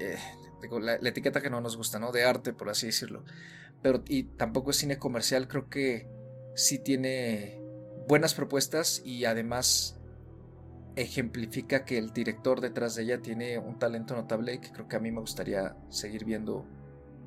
eh, 0.00 0.18
la, 0.70 0.98
la, 1.00 1.08
etiqueta 1.08 1.40
que 1.40 1.48
no 1.48 1.62
nos 1.62 1.78
gusta, 1.78 1.98
¿no? 1.98 2.12
De 2.12 2.24
arte, 2.24 2.52
por 2.52 2.68
así 2.68 2.88
decirlo. 2.88 3.24
Pero 3.80 4.04
y 4.06 4.24
tampoco 4.24 4.72
es 4.72 4.76
cine 4.76 4.98
comercial, 4.98 5.48
creo 5.48 5.70
que 5.70 6.10
sí 6.54 6.78
tiene 6.78 7.64
buenas 8.06 8.34
propuestas 8.34 9.02
y 9.04 9.24
además 9.24 9.96
ejemplifica 10.96 11.84
que 11.84 11.98
el 11.98 12.12
director 12.12 12.60
detrás 12.60 12.94
de 12.94 13.02
ella 13.02 13.20
tiene 13.20 13.58
un 13.58 13.78
talento 13.78 14.14
notable 14.14 14.54
y 14.54 14.58
que 14.58 14.72
creo 14.72 14.88
que 14.88 14.96
a 14.96 15.00
mí 15.00 15.10
me 15.10 15.20
gustaría 15.20 15.76
seguir 15.90 16.24
viendo 16.24 16.64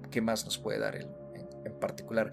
qué 0.09 0.21
más 0.21 0.43
nos 0.43 0.57
puede 0.57 0.79
dar 0.79 0.95
él 0.95 1.07
en, 1.63 1.79
particular. 1.79 2.31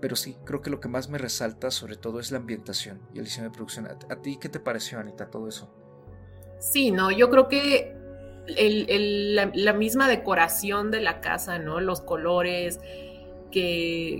Pero 0.00 0.16
sí, 0.16 0.36
creo 0.44 0.60
que 0.60 0.70
lo 0.70 0.80
que 0.80 0.88
más 0.88 1.08
me 1.08 1.18
resalta 1.18 1.70
sobre 1.70 1.96
todo 1.96 2.18
es 2.20 2.32
la 2.32 2.38
ambientación 2.38 3.00
y 3.14 3.18
el 3.18 3.24
diseño 3.24 3.44
de 3.44 3.54
producción. 3.54 3.86
¿A, 3.86 4.16
ti 4.16 4.38
qué 4.40 4.48
te 4.48 4.60
pareció, 4.60 4.98
Anita, 4.98 5.30
todo 5.30 5.48
eso? 5.48 5.72
Sí, 6.58 6.90
no, 6.90 7.10
yo 7.10 7.30
creo 7.30 7.48
que 7.48 7.94
la, 8.46 9.72
misma 9.72 10.08
decoración 10.08 10.90
de 10.90 11.00
la 11.00 11.20
casa, 11.20 11.58
¿no? 11.58 11.80
Los 11.80 12.00
colores, 12.00 12.80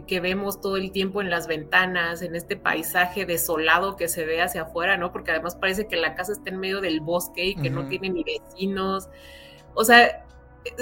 que, 0.06 0.20
vemos 0.22 0.62
todo 0.62 0.78
el 0.78 0.92
tiempo 0.92 1.20
en 1.20 1.28
las 1.28 1.46
ventanas, 1.46 2.22
en 2.22 2.34
este 2.34 2.56
paisaje 2.56 3.26
desolado 3.26 3.96
que 3.96 4.08
se 4.08 4.24
ve 4.24 4.40
hacia 4.40 4.62
afuera, 4.62 4.96
¿no? 4.96 5.12
Porque 5.12 5.32
además 5.32 5.56
parece 5.56 5.86
que 5.86 5.96
la 5.96 6.14
casa 6.14 6.32
está 6.32 6.48
en 6.48 6.58
medio 6.58 6.80
del 6.80 7.00
bosque 7.00 7.44
y 7.44 7.54
que 7.54 7.68
no 7.68 7.86
tiene 7.86 8.08
ni 8.08 8.24
vecinos. 8.24 9.10
O 9.74 9.84
sea, 9.84 10.24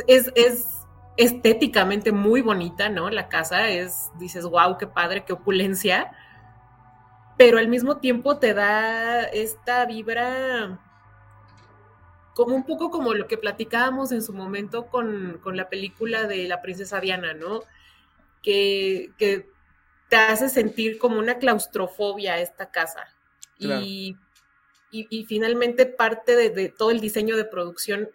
es, 0.07 0.31
es, 0.37 0.69
estéticamente 1.17 2.13
muy 2.13 2.43
bonita, 2.43 2.89
¿no? 2.89 3.11
La 3.11 3.29
casa 3.29 3.69
es, 3.71 4.13
dices, 4.21 4.45
wow, 4.45 4.79
qué 4.79 4.87
padre, 4.87 5.25
qué 5.25 5.33
opulencia. 5.33 6.13
Pero 7.37 7.59
al 7.59 7.67
mismo 7.67 7.97
tiempo 7.97 8.39
te 8.39 8.55
da 8.55 9.25
esta 9.25 9.85
vibra 9.87 10.79
como 12.35 12.55
un 12.55 12.65
poco 12.65 12.91
como 12.91 13.15
lo 13.15 13.27
que 13.27 13.37
platicábamos 13.37 14.13
en 14.13 14.23
su 14.23 14.33
momento 14.33 14.87
con, 14.87 15.41
con 15.43 15.57
la 15.57 15.69
película 15.69 16.25
de 16.25 16.47
la 16.47 16.63
princesa 16.63 17.01
Diana, 17.01 17.35
¿no? 17.35 17.63
Que, 18.45 19.47
te 20.11 20.17
hace 20.17 20.49
sentir 20.49 20.99
como 20.99 21.19
una 21.19 21.39
claustrofobia 21.39 22.39
esta 22.39 22.71
casa. 22.71 23.09
Y, 23.59 24.17
finalmente 25.27 25.87
parte 25.87 26.37
de, 26.37 26.69
todo 26.69 26.91
el 26.93 27.01
diseño 27.01 27.37
de 27.37 27.45
producción 27.45 28.11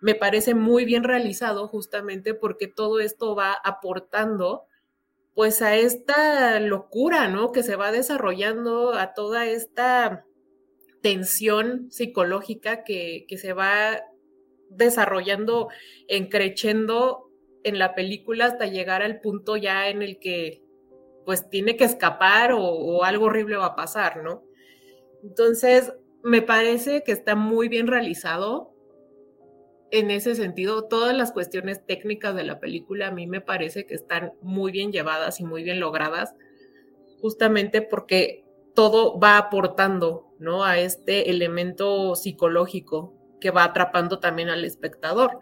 me 0.00 0.14
parece 0.14 0.54
muy 0.54 0.84
bien 0.84 1.02
realizado 1.02 1.66
justamente 1.66 2.34
porque 2.34 2.68
todo 2.68 3.00
esto 3.00 3.34
va 3.34 3.52
aportando 3.52 4.64
pues 5.34 5.60
a 5.60 5.76
esta 5.76 6.60
locura, 6.60 7.28
¿no? 7.28 7.52
Que 7.52 7.62
se 7.62 7.76
va 7.76 7.92
desarrollando, 7.92 8.94
a 8.94 9.12
toda 9.14 9.46
esta 9.46 10.24
tensión 11.02 11.90
psicológica 11.90 12.84
que, 12.84 13.24
que 13.28 13.38
se 13.38 13.52
va 13.52 14.02
desarrollando, 14.68 15.68
encrechendo 16.08 17.29
en 17.64 17.78
la 17.78 17.94
película 17.94 18.46
hasta 18.46 18.66
llegar 18.66 19.02
al 19.02 19.20
punto 19.20 19.56
ya 19.56 19.88
en 19.88 20.02
el 20.02 20.18
que 20.18 20.62
pues 21.24 21.48
tiene 21.48 21.76
que 21.76 21.84
escapar 21.84 22.52
o, 22.52 23.04
algo 23.04 23.26
horrible 23.26 23.56
va 23.56 23.66
a 23.66 23.76
pasar, 23.76 24.22
¿no? 24.22 24.42
Entonces, 25.22 25.92
me 26.22 26.42
parece 26.42 27.02
que 27.02 27.12
está 27.12 27.36
muy 27.36 27.68
bien 27.68 27.86
realizado 27.86 28.74
en 29.90 30.10
ese 30.10 30.34
sentido. 30.34 30.88
Todas 30.88 31.16
las 31.16 31.32
cuestiones 31.32 31.84
técnicas 31.86 32.34
de 32.34 32.44
la 32.44 32.58
película 32.58 33.08
a 33.08 33.10
mí 33.12 33.26
me 33.26 33.40
parece 33.40 33.86
que 33.86 33.94
están 33.94 34.32
muy 34.40 34.72
bien 34.72 34.92
llevadas 34.92 35.40
y 35.40 35.44
muy 35.44 35.62
bien 35.62 35.78
logradas, 35.78 36.34
justamente 37.20 37.82
porque 37.82 38.44
todo 38.74 39.18
va 39.18 39.36
aportando, 39.36 40.32
¿no? 40.38 40.64
A 40.64 40.78
este 40.78 41.30
elemento 41.30 42.14
psicológico 42.16 43.14
que 43.40 43.50
va 43.50 43.64
atrapando 43.64 44.20
también 44.20 44.48
al 44.48 44.64
espectador. 44.64 45.38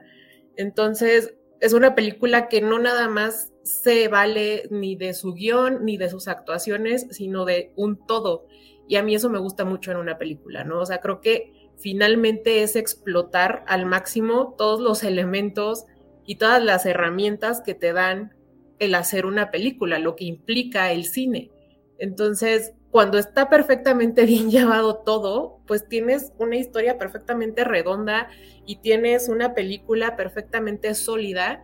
Entonces, 0.57 1.38
es 1.61 1.73
una 1.73 1.95
película 1.95 2.49
que 2.49 2.61
no 2.61 2.79
nada 2.79 3.09
más 3.09 3.53
se 3.63 4.09
vale 4.09 4.69
ni 4.71 4.97
de 4.97 5.15
su 5.15 5.35
guion 5.35 5.85
ni 5.85 5.97
de 5.97 6.09
sus 6.09 6.29
actuaciones, 6.29 7.07
sino 7.11 7.45
de 7.45 7.73
un 7.77 8.07
todo. 8.07 8.47
Y 8.87 8.97
a 8.97 9.03
mí 9.03 9.15
eso 9.15 9.29
me 9.29 9.39
gusta 9.39 9.65
mucho 9.65 9.91
en 9.91 9.99
una 9.99 10.19
película, 10.19 10.65
¿no? 10.65 10.81
O 10.81 10.87
sea, 10.87 11.01
creo 11.01 11.21
que 11.21 11.53
finalmente 11.77 12.63
es 12.63 12.77
explotar 12.77 13.65
al 13.67 13.87
máximo 13.87 14.55
todos 14.57 14.81
los 14.81 15.03
elementos 15.05 15.85
y 16.25 16.37
todas 16.37 16.63
las 16.63 16.87
herramientas 16.87 17.61
que 17.61 17.75
te 17.75 17.93
dan 17.93 18.35
el 18.79 18.95
hacer 18.95 19.27
una 19.27 19.51
película, 19.51 19.99
lo 19.99 20.17
que 20.17 20.25
implica 20.25 20.93
el 20.93 21.05
cine. 21.05 21.51
Entonces, 21.99 22.73
cuando 22.91 23.19
está 23.19 23.49
perfectamente 23.49 24.25
bien 24.27 24.51
llevado 24.51 24.97
todo, 24.99 25.61
pues 25.67 25.89
tienes 25.89 26.33
una 26.39 26.57
historia 26.57 26.99
perfectamente 26.99 27.65
redonda 27.65 28.29
y 28.67 28.77
tienes 28.77 29.29
una 29.29 29.55
película 29.55 30.17
perfectamente 30.17 30.95
sólida 30.95 31.63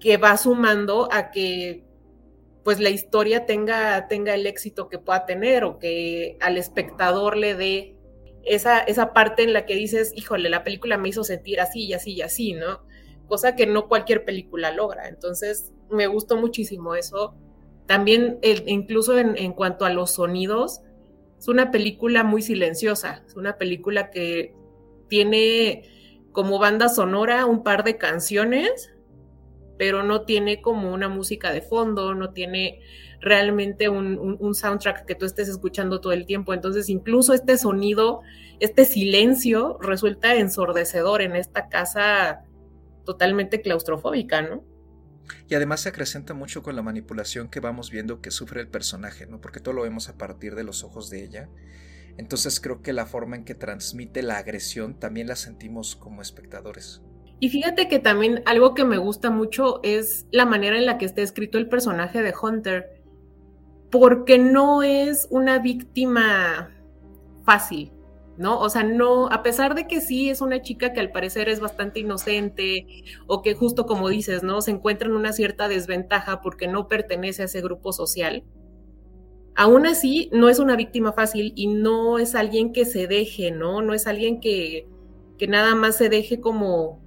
que 0.00 0.16
va 0.16 0.36
sumando 0.36 1.08
a 1.12 1.30
que 1.30 1.84
pues 2.64 2.78
la 2.78 2.90
historia 2.90 3.44
tenga, 3.44 4.06
tenga 4.08 4.34
el 4.34 4.46
éxito 4.46 4.88
que 4.88 4.98
pueda 4.98 5.26
tener 5.26 5.64
o 5.64 5.78
que 5.78 6.36
al 6.40 6.56
espectador 6.58 7.36
le 7.36 7.54
dé 7.54 7.96
esa, 8.44 8.78
esa 8.80 9.12
parte 9.12 9.42
en 9.42 9.52
la 9.52 9.66
que 9.66 9.74
dices, 9.74 10.12
híjole, 10.14 10.48
la 10.48 10.62
película 10.62 10.96
me 10.96 11.08
hizo 11.08 11.24
sentir 11.24 11.60
así 11.60 11.86
y 11.86 11.92
así 11.92 12.12
y 12.12 12.22
así, 12.22 12.52
¿no? 12.52 12.82
Cosa 13.26 13.56
que 13.56 13.66
no 13.66 13.88
cualquier 13.88 14.24
película 14.24 14.70
logra. 14.72 15.08
Entonces, 15.08 15.72
me 15.90 16.06
gustó 16.06 16.36
muchísimo 16.36 16.94
eso 16.94 17.34
también, 17.86 18.38
incluso 18.66 19.18
en, 19.18 19.52
cuanto 19.52 19.84
a 19.84 19.90
los 19.90 20.12
sonidos, 20.12 20.80
es 21.38 21.48
una 21.48 21.70
película 21.70 22.24
muy 22.24 22.42
silenciosa, 22.42 23.22
es 23.26 23.34
una 23.36 23.58
película 23.58 24.10
que 24.10 24.54
tiene 25.08 25.82
como 26.30 26.58
banda 26.58 26.88
sonora 26.88 27.44
un 27.46 27.62
par 27.62 27.84
de 27.84 27.98
canciones, 27.98 28.92
pero 29.78 30.02
no 30.02 30.22
tiene 30.22 30.62
como 30.62 30.92
una 30.92 31.08
música 31.08 31.52
de 31.52 31.60
fondo, 31.60 32.14
no 32.14 32.32
tiene 32.32 32.80
realmente 33.20 33.88
un, 33.88 34.54
soundtrack 34.54 35.04
que 35.06 35.14
tú 35.14 35.26
estés 35.26 35.48
escuchando 35.48 36.00
todo 36.00 36.12
el 36.12 36.26
tiempo. 36.26 36.54
Entonces, 36.54 36.88
incluso 36.88 37.34
este 37.34 37.56
sonido, 37.58 38.22
este 38.60 38.84
silencio 38.84 39.78
resulta 39.80 40.34
ensordecedor 40.34 41.22
en 41.22 41.36
esta 41.36 41.68
casa 41.68 42.44
totalmente 43.04 43.60
claustrofóbica, 43.60 44.42
¿no? 44.42 44.64
Y 45.48 45.54
además 45.54 45.80
se 45.80 45.88
acrecenta 45.88 46.34
mucho 46.34 46.62
con 46.62 46.76
la 46.76 46.82
manipulación 46.82 47.48
que 47.48 47.60
vamos 47.60 47.90
viendo 47.90 48.20
que 48.20 48.30
sufre 48.30 48.60
el 48.60 48.68
personaje, 48.68 49.26
¿no? 49.26 49.40
Porque 49.40 49.60
todo 49.60 49.74
lo 49.74 49.82
vemos 49.82 50.08
a 50.08 50.18
partir 50.18 50.54
de 50.54 50.64
los 50.64 50.84
ojos 50.84 51.10
de 51.10 51.24
ella. 51.24 51.48
Entonces 52.18 52.60
creo 52.60 52.82
que 52.82 52.92
la 52.92 53.06
forma 53.06 53.36
en 53.36 53.44
que 53.44 53.54
transmite 53.54 54.22
la 54.22 54.38
agresión 54.38 54.98
también 54.98 55.28
la 55.28 55.36
sentimos 55.36 55.96
como 55.96 56.22
espectadores. 56.22 57.02
Y 57.40 57.48
fíjate 57.48 57.88
que 57.88 57.98
también 57.98 58.42
algo 58.46 58.74
que 58.74 58.84
me 58.84 58.98
gusta 58.98 59.30
mucho 59.30 59.80
es 59.82 60.26
la 60.30 60.46
manera 60.46 60.78
en 60.78 60.86
la 60.86 60.98
que 60.98 61.06
está 61.06 61.22
escrito 61.22 61.58
el 61.58 61.68
personaje 61.68 62.22
de 62.22 62.34
Hunter, 62.40 63.02
porque 63.90 64.38
no 64.38 64.82
es 64.82 65.26
una 65.30 65.58
víctima 65.58 66.70
fácil. 67.44 67.91
¿No? 68.36 68.58
O 68.60 68.68
sea, 68.70 68.82
no, 68.82 69.26
a 69.28 69.42
pesar 69.42 69.74
de 69.74 69.86
que 69.86 70.00
sí 70.00 70.30
es 70.30 70.40
una 70.40 70.62
chica 70.62 70.92
que 70.92 71.00
al 71.00 71.12
parecer 71.12 71.48
es 71.48 71.60
bastante 71.60 72.00
inocente 72.00 72.86
o 73.26 73.42
que 73.42 73.54
justo 73.54 73.86
como 73.86 74.08
dices, 74.08 74.42
¿no? 74.42 74.62
Se 74.62 74.70
encuentra 74.70 75.08
en 75.08 75.14
una 75.14 75.32
cierta 75.32 75.68
desventaja 75.68 76.40
porque 76.40 76.68
no 76.68 76.88
pertenece 76.88 77.42
a 77.42 77.44
ese 77.46 77.60
grupo 77.60 77.92
social, 77.92 78.44
aún 79.54 79.86
así 79.86 80.30
no 80.32 80.48
es 80.48 80.58
una 80.58 80.76
víctima 80.76 81.12
fácil 81.12 81.52
y 81.56 81.66
no 81.66 82.18
es 82.18 82.34
alguien 82.34 82.72
que 82.72 82.84
se 82.84 83.06
deje, 83.06 83.50
¿no? 83.50 83.82
No 83.82 83.94
es 83.94 84.06
alguien 84.06 84.40
que, 84.40 84.88
que 85.38 85.46
nada 85.46 85.74
más 85.74 85.96
se 85.96 86.08
deje 86.08 86.40
como 86.40 87.00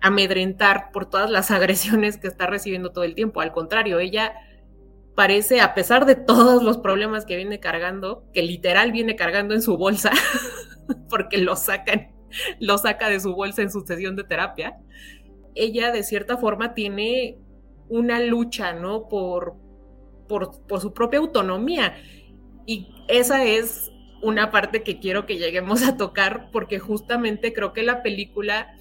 amedrentar 0.00 0.90
por 0.92 1.06
todas 1.06 1.30
las 1.30 1.50
agresiones 1.50 2.18
que 2.18 2.28
está 2.28 2.46
recibiendo 2.46 2.92
todo 2.92 3.04
el 3.04 3.14
tiempo. 3.14 3.40
Al 3.40 3.52
contrario, 3.52 3.98
ella 3.98 4.34
parece, 5.14 5.60
a 5.60 5.74
pesar 5.74 6.06
de 6.06 6.14
todos 6.14 6.62
los 6.62 6.78
problemas 6.78 7.24
que 7.24 7.36
viene 7.36 7.60
cargando, 7.60 8.24
que 8.32 8.42
literal 8.42 8.92
viene 8.92 9.16
cargando 9.16 9.54
en 9.54 9.62
su 9.62 9.76
bolsa, 9.76 10.10
porque 11.08 11.38
lo 11.38 11.54
lo 12.58 12.78
saca 12.78 13.08
de 13.08 13.20
su 13.20 13.34
bolsa 13.34 13.62
en 13.62 13.70
su 13.70 13.80
sesión 13.82 14.16
de 14.16 14.24
terapia, 14.24 14.78
ella 15.54 15.92
de 15.92 16.02
cierta 16.02 16.36
forma 16.36 16.74
tiene 16.74 17.38
una 17.88 18.20
lucha, 18.20 18.72
¿no? 18.72 19.08
Por, 19.08 19.54
por, 20.28 20.66
por 20.66 20.80
su 20.80 20.92
propia 20.92 21.20
autonomía. 21.20 21.96
Y 22.66 22.88
esa 23.08 23.44
es 23.44 23.92
una 24.22 24.50
parte 24.50 24.82
que 24.82 24.98
quiero 24.98 25.26
que 25.26 25.36
lleguemos 25.36 25.86
a 25.86 25.96
tocar, 25.96 26.50
porque 26.50 26.78
justamente 26.78 27.52
creo 27.52 27.72
que 27.72 27.82
la 27.82 28.02
película 28.02 28.74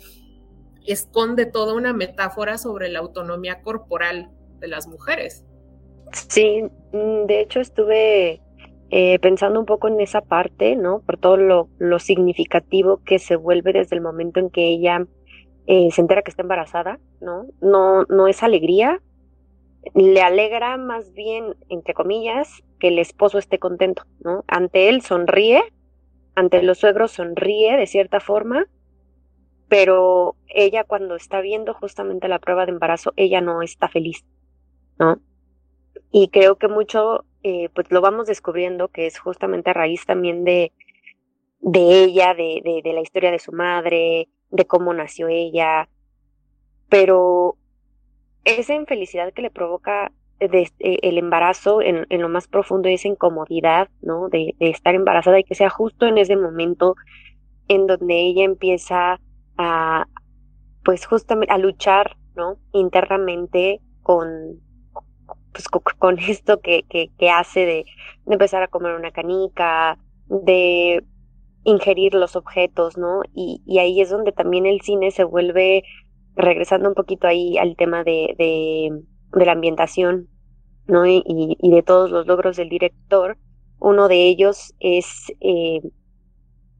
esconde 0.85 1.45
toda 1.45 1.73
una 1.73 1.93
metáfora 1.93 2.57
sobre 2.57 2.89
la 2.89 2.99
autonomía 2.99 3.61
corporal 3.61 4.31
de 4.59 4.67
las 4.67 4.87
mujeres. 4.87 5.45
Sí, 6.13 6.63
mm, 6.91 7.25
de 7.25 7.41
hecho 7.41 7.59
estuve 7.59 8.41
eh, 8.91 9.19
pensando 9.19 9.59
un 9.59 9.65
poco 9.65 9.87
en 9.87 9.99
esa 9.99 10.21
parte, 10.21 10.75
¿no? 10.75 11.01
Por 11.01 11.17
todo 11.17 11.37
lo, 11.37 11.99
significativo 11.99 13.01
que 13.03 13.19
se 13.19 13.35
vuelve 13.35 13.73
desde 13.73 13.95
el 13.95 14.01
momento 14.01 14.39
en 14.39 14.49
que 14.49 14.67
ella 14.67 15.05
eh, 15.65 15.89
se 15.91 16.01
entera 16.01 16.21
que 16.21 16.29
está 16.29 16.43
embarazada, 16.43 16.99
¿no? 17.19 17.47
No, 17.61 18.03
no 18.03 18.27
es 18.27 18.43
alegría, 18.43 19.01
le 19.95 20.21
alegra 20.21 20.77
más 20.77 21.11
bien, 21.13 21.55
entre 21.69 21.93
comillas, 21.93 22.63
que 22.79 22.89
el 22.89 22.99
esposo 22.99 23.37
esté 23.39 23.59
contento, 23.59 24.03
¿no? 24.23 24.43
Ante 24.47 24.89
él 24.89 25.01
sonríe, 25.01 25.63
ante 26.35 26.61
los 26.61 26.77
suegros 26.77 27.11
sonríe 27.11 27.75
de 27.77 27.87
cierta 27.87 28.19
forma, 28.19 28.67
pero 29.67 30.35
ella 30.47 30.83
cuando 30.83 31.15
está 31.15 31.41
viendo 31.41 31.73
justamente 31.73 32.27
la 32.27 32.39
prueba 32.39 32.65
de 32.65 32.73
embarazo, 32.73 33.13
ella 33.15 33.41
no 33.41 33.63
está 33.63 33.87
feliz, 33.87 34.23
¿no? 34.99 35.19
Y 36.15 36.27
creo 36.27 36.57
que 36.57 36.67
mucho, 36.67 37.25
eh, 37.41 37.69
pues 37.73 37.91
lo 37.91 37.99
vamos 37.99 38.27
descubriendo, 38.27 38.87
que 38.87 39.07
es 39.07 39.17
justamente 39.17 39.71
a 39.71 39.73
raíz 39.73 40.05
también 40.05 40.43
de, 40.43 40.71
de 41.59 42.03
ella, 42.03 42.35
de, 42.35 42.81
de, 42.83 42.93
la 42.93 43.01
historia 43.01 43.31
de 43.31 43.39
su 43.39 43.51
madre, 43.51 44.29
de 44.51 44.65
cómo 44.67 44.93
nació 44.93 45.27
ella. 45.27 45.89
Pero 46.87 47.57
esa 48.45 48.75
infelicidad 48.75 49.33
que 49.33 49.41
le 49.41 49.49
provoca 49.49 50.11
eh, 50.39 50.69
el 50.79 51.17
embarazo 51.17 51.81
en, 51.81 52.05
lo 52.07 52.29
más 52.29 52.47
profundo, 52.47 52.89
esa 52.89 53.07
incomodidad, 53.07 53.89
¿no? 54.03 54.29
De, 54.29 54.53
de, 54.59 54.69
estar 54.69 54.93
embarazada 54.93 55.39
y 55.39 55.43
que 55.43 55.55
sea 55.55 55.71
justo 55.71 56.05
en 56.05 56.19
ese 56.19 56.35
momento 56.35 56.95
en 57.67 57.87
donde 57.87 58.13
ella 58.19 58.43
empieza 58.43 59.19
a, 59.57 60.05
pues 60.85 61.07
justamente 61.07 61.51
a 61.51 61.57
luchar, 61.57 62.17
¿no? 62.35 62.59
Internamente 62.71 63.81
con, 64.03 64.61
pues, 65.53 65.67
con, 65.67 66.19
esto 66.19 66.59
que, 66.59 66.83
que, 66.89 67.29
hace 67.29 67.65
de, 67.65 67.85
empezar 68.25 68.63
a 68.63 68.67
comer 68.67 68.95
una 68.95 69.11
canica, 69.11 69.97
de 70.27 71.03
ingerir 71.63 72.13
los 72.13 72.35
objetos, 72.35 72.97
¿no? 72.97 73.21
Y, 73.33 73.61
ahí 73.79 74.01
es 74.01 74.09
donde 74.09 74.31
también 74.31 74.65
el 74.65 74.81
cine 74.81 75.11
se 75.11 75.23
vuelve, 75.23 75.83
regresando 76.35 76.89
un 76.89 76.95
poquito 76.95 77.27
ahí 77.27 77.57
al 77.57 77.75
tema 77.75 78.03
de, 78.03 78.35
de, 78.37 79.03
de 79.37 79.45
la 79.45 79.51
ambientación, 79.51 80.27
¿no? 80.87 81.05
Y, 81.05 81.23
y, 81.25 81.71
de 81.71 81.83
todos 81.83 82.11
los 82.11 82.27
logros 82.27 82.57
del 82.57 82.69
director, 82.69 83.37
uno 83.79 84.07
de 84.07 84.27
ellos 84.27 84.73
es 84.79 85.31
eh, 85.41 85.81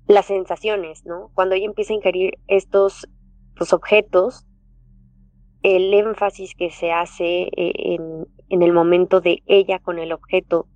las 0.08 0.26
sensaciones, 0.26 1.06
¿no? 1.06 1.32
Cuando 1.34 1.56
ella 1.56 1.66
empieza 1.66 1.94
a 1.94 1.98
ingerir 1.98 2.40
estos 2.48 3.08
pues, 3.56 3.74
objetos, 3.74 4.46
el 5.64 5.94
énfasis 5.94 6.56
que 6.56 6.70
se 6.70 6.92
hace 6.92 7.44
eh, 7.56 7.74
en, 7.76 8.28
en 8.54 8.62
el 8.62 8.72
momento 8.72 9.20
de 9.20 9.42
ella 9.48 9.80
con 9.80 9.98
el 9.98 10.12
objeto, 10.12 10.68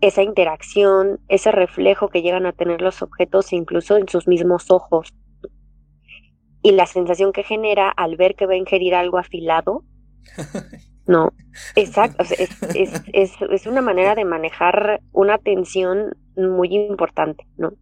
esa 0.00 0.22
interacción, 0.22 1.18
ese 1.26 1.50
reflejo 1.50 2.08
que 2.08 2.22
llegan 2.22 2.46
a 2.46 2.52
tener 2.52 2.80
los 2.80 3.02
objetos 3.02 3.52
incluso 3.52 3.96
en 3.96 4.08
sus 4.08 4.28
mismos 4.28 4.70
ojos, 4.70 5.12
y 6.62 6.70
la 6.70 6.86
sensación 6.86 7.32
que 7.32 7.42
genera 7.42 7.90
al 7.90 8.16
ver 8.16 8.36
que 8.36 8.46
va 8.46 8.52
a 8.52 8.56
ingerir 8.56 8.94
algo 8.94 9.18
afilado, 9.18 9.82
no, 11.08 11.32
exacto, 11.74 12.22
es, 12.22 12.62
es, 12.76 13.02
es, 13.12 13.32
es, 13.50 13.66
una 13.66 13.82
manera 13.82 14.14
de 14.14 14.24
manejar 14.24 15.00
una 15.10 15.38
tensión 15.38 16.16
muy 16.36 16.76
importante, 16.76 17.44
¿no? 17.56 17.72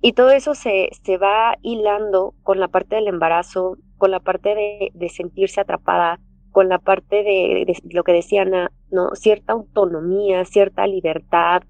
Y 0.00 0.12
todo 0.12 0.30
eso 0.30 0.54
se, 0.54 0.90
se 1.02 1.18
va 1.18 1.56
hilando 1.60 2.34
con 2.44 2.60
la 2.60 2.68
parte 2.68 2.94
del 2.94 3.08
embarazo, 3.08 3.78
con 3.98 4.12
la 4.12 4.20
parte 4.20 4.54
de, 4.54 4.92
de 4.94 5.08
sentirse 5.08 5.60
atrapada, 5.60 6.20
con 6.52 6.68
la 6.68 6.78
parte 6.78 7.16
de, 7.16 7.64
de, 7.66 7.76
lo 7.90 8.04
que 8.04 8.12
decía 8.12 8.42
Ana, 8.42 8.70
¿no? 8.90 9.10
Cierta 9.14 9.54
autonomía, 9.54 10.44
cierta 10.44 10.86
libertad, 10.86 11.62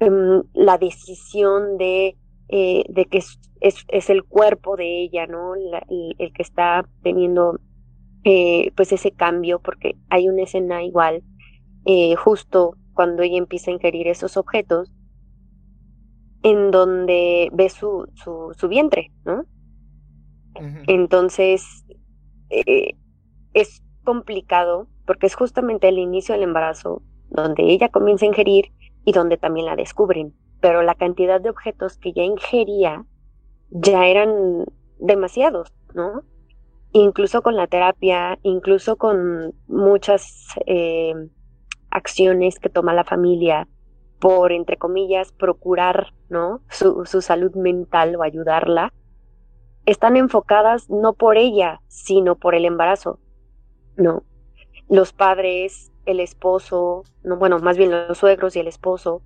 em, 0.00 0.42
la 0.54 0.78
decisión 0.78 1.76
de, 1.76 2.16
eh, 2.48 2.84
de 2.88 3.04
que 3.06 3.18
es, 3.18 3.38
es, 3.60 3.84
es, 3.88 4.10
el 4.10 4.24
cuerpo 4.24 4.76
de 4.76 5.02
ella, 5.02 5.26
¿no? 5.26 5.54
el, 5.54 6.14
el, 6.18 6.32
que 6.32 6.42
está 6.42 6.88
teniendo 7.02 7.58
eh, 8.24 8.70
pues 8.76 8.92
ese 8.92 9.10
cambio, 9.10 9.60
porque 9.60 9.96
hay 10.08 10.28
una 10.28 10.44
escena 10.44 10.82
igual, 10.82 11.22
eh, 11.84 12.14
justo 12.16 12.76
cuando 12.94 13.22
ella 13.22 13.38
empieza 13.38 13.70
a 13.70 13.74
ingerir 13.74 14.06
esos 14.08 14.36
objetos, 14.36 14.92
en 16.42 16.70
donde 16.70 17.50
ve 17.52 17.68
su, 17.70 18.06
su, 18.14 18.52
su 18.56 18.68
vientre, 18.68 19.10
¿no? 19.24 19.44
Entonces, 20.86 21.84
eh, 22.50 22.96
es 23.54 23.82
complicado 24.04 24.88
porque 25.06 25.26
es 25.26 25.34
justamente 25.34 25.88
el 25.88 25.98
inicio 25.98 26.34
del 26.34 26.44
embarazo 26.44 27.02
donde 27.30 27.64
ella 27.64 27.88
comienza 27.88 28.26
a 28.26 28.28
ingerir 28.28 28.72
y 29.04 29.12
donde 29.12 29.36
también 29.36 29.66
la 29.66 29.76
descubren, 29.76 30.34
pero 30.60 30.82
la 30.82 30.94
cantidad 30.94 31.40
de 31.40 31.50
objetos 31.50 31.98
que 31.98 32.12
ya 32.12 32.22
ingería 32.22 33.04
ya 33.70 34.06
eran 34.06 34.64
demasiados, 34.98 35.74
¿no? 35.94 36.22
Incluso 36.92 37.42
con 37.42 37.56
la 37.56 37.66
terapia, 37.66 38.38
incluso 38.42 38.96
con 38.96 39.52
muchas 39.66 40.46
eh, 40.66 41.14
acciones 41.90 42.58
que 42.58 42.68
toma 42.68 42.94
la 42.94 43.04
familia, 43.04 43.66
por, 44.20 44.52
entre 44.52 44.76
comillas, 44.76 45.32
procurar, 45.32 46.14
¿no? 46.28 46.60
Su, 46.70 47.04
su 47.04 47.20
salud 47.20 47.54
mental 47.56 48.16
o 48.16 48.22
ayudarla, 48.22 48.92
están 49.86 50.16
enfocadas 50.16 50.88
no 50.88 51.12
por 51.12 51.36
ella, 51.36 51.80
sino 51.88 52.36
por 52.36 52.54
el 52.54 52.64
embarazo, 52.64 53.18
¿no? 53.96 54.22
Los 54.88 55.12
padres, 55.12 55.92
el 56.06 56.20
esposo, 56.20 57.04
no, 57.22 57.36
bueno, 57.36 57.58
más 57.58 57.76
bien 57.76 57.90
los 57.90 58.18
suegros 58.18 58.56
y 58.56 58.60
el 58.60 58.68
esposo, 58.68 59.22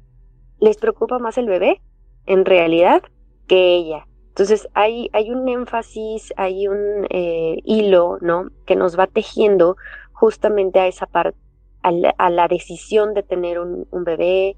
les 0.61 0.76
preocupa 0.76 1.18
más 1.18 1.38
el 1.38 1.46
bebé, 1.46 1.81
en 2.26 2.44
realidad, 2.44 3.02
que 3.46 3.74
ella. 3.74 4.07
Entonces 4.28 4.68
hay, 4.74 5.11
hay 5.12 5.31
un 5.31 5.48
énfasis, 5.48 6.33
hay 6.37 6.68
un 6.68 7.07
eh, 7.11 7.57
hilo, 7.64 8.18
¿no? 8.20 8.50
Que 8.66 8.76
nos 8.76 8.98
va 8.98 9.07
tejiendo 9.07 9.76
justamente 10.12 10.78
a 10.78 10.87
esa 10.87 11.07
parte, 11.07 11.38
a, 11.83 11.90
a 12.18 12.31
la, 12.31 12.48
decisión 12.48 13.14
de 13.14 13.22
tener 13.22 13.59
un, 13.59 13.87
un 13.90 14.04
bebé, 14.04 14.57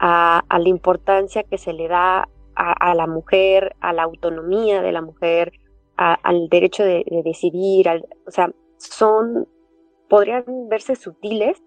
a, 0.00 0.42
la 0.58 0.68
importancia 0.68 1.44
que 1.44 1.58
se 1.58 1.72
le 1.72 1.86
da 1.86 2.28
a, 2.56 2.94
la 2.94 3.06
mujer, 3.06 3.76
a 3.80 3.92
la 3.92 4.02
autonomía 4.02 4.82
de 4.82 4.92
la 4.92 5.00
mujer, 5.00 5.52
al 5.96 6.48
derecho 6.48 6.82
de, 6.82 7.04
decidir, 7.24 7.88
o 8.26 8.30
sea, 8.30 8.50
son, 8.80 9.48
podrían 10.08 10.44
verse 10.68 10.96
sutiles, 10.96 11.62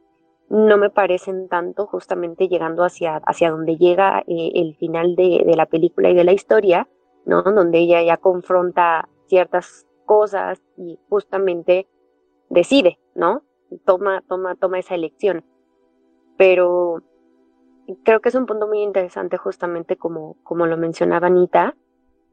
no 0.50 0.78
me 0.78 0.90
parecen 0.90 1.48
tanto 1.48 1.88
justamente 1.88 2.48
llegando 2.48 2.84
hacia, 2.84 3.18
hacia 3.26 3.52
donde 3.52 3.78
llega 3.78 4.20
eh, 4.28 4.52
el 4.56 4.76
final 4.76 5.16
de, 5.16 5.44
de, 5.46 5.56
la 5.56 5.66
película 5.66 6.10
y 6.10 6.16
de 6.16 6.24
la 6.24 6.34
historia, 6.34 6.88
¿no? 7.26 7.42
Donde 7.42 7.80
ella 7.80 8.02
ya 8.04 8.18
confronta 8.18 9.08
ciertas 9.28 9.88
cosas 10.06 10.62
y 10.78 11.00
justamente 11.10 11.88
decide, 12.50 13.00
¿no? 13.16 13.44
Toma, 13.86 14.24
toma, 14.28 14.56
toma 14.56 14.80
esa 14.80 14.96
elección. 14.96 15.44
Pero 16.38 17.02
creo 18.04 18.22
que 18.22 18.30
es 18.30 18.36
un 18.36 18.46
punto 18.46 18.68
muy 18.68 18.82
interesante 18.82 19.38
justamente 19.38 19.98
como, 19.98 20.38
como 20.44 20.68
lo 20.68 20.78
mencionaba 20.78 21.28
Anita, 21.28 21.76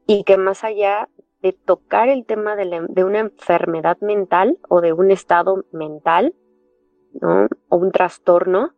y 0.05 0.23
que 0.23 0.37
más 0.37 0.63
allá 0.63 1.09
de 1.41 1.53
tocar 1.53 2.09
el 2.09 2.25
tema 2.25 2.55
de, 2.55 2.85
de 2.89 3.03
una 3.03 3.19
enfermedad 3.19 3.97
mental 4.01 4.59
o 4.69 4.81
de 4.81 4.93
un 4.93 5.11
estado 5.11 5.65
mental, 5.71 6.35
¿no? 7.13 7.47
O 7.69 7.77
un 7.77 7.91
trastorno, 7.91 8.75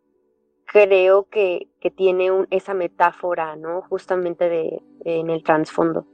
creo 0.66 1.28
que, 1.30 1.70
que 1.80 1.92
tiene 1.92 2.32
un, 2.32 2.48
esa 2.50 2.74
metáfora, 2.74 3.56
¿no? 3.56 3.82
Justamente 3.84 4.50
de, 4.50 4.82
en 5.06 5.30
el 5.30 5.44
trasfondo. 5.44 6.08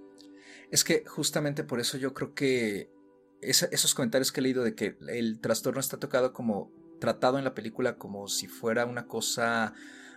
Es 0.71 0.83
que 0.83 1.05
justamente 1.05 1.63
por 1.63 1.79
eso 1.79 1.97
yo 1.97 2.13
creo 2.13 2.33
que 2.33 2.89
esos 3.41 3.95
comentarios 3.95 4.31
que 4.31 4.41
he 4.41 4.43
leído 4.43 4.63
de 4.63 4.75
que 4.75 4.97
el 5.07 5.39
trastorno 5.39 5.79
está 5.79 5.97
tocado 5.97 6.33
como 6.33 6.71
tratado 6.99 7.37
en 7.37 7.45
la 7.45 7.53
película 7.53 7.97
como 7.97 8.27
si 8.27 8.47
fuera 8.47 8.85
una 8.85 9.07
cosa 9.07 9.73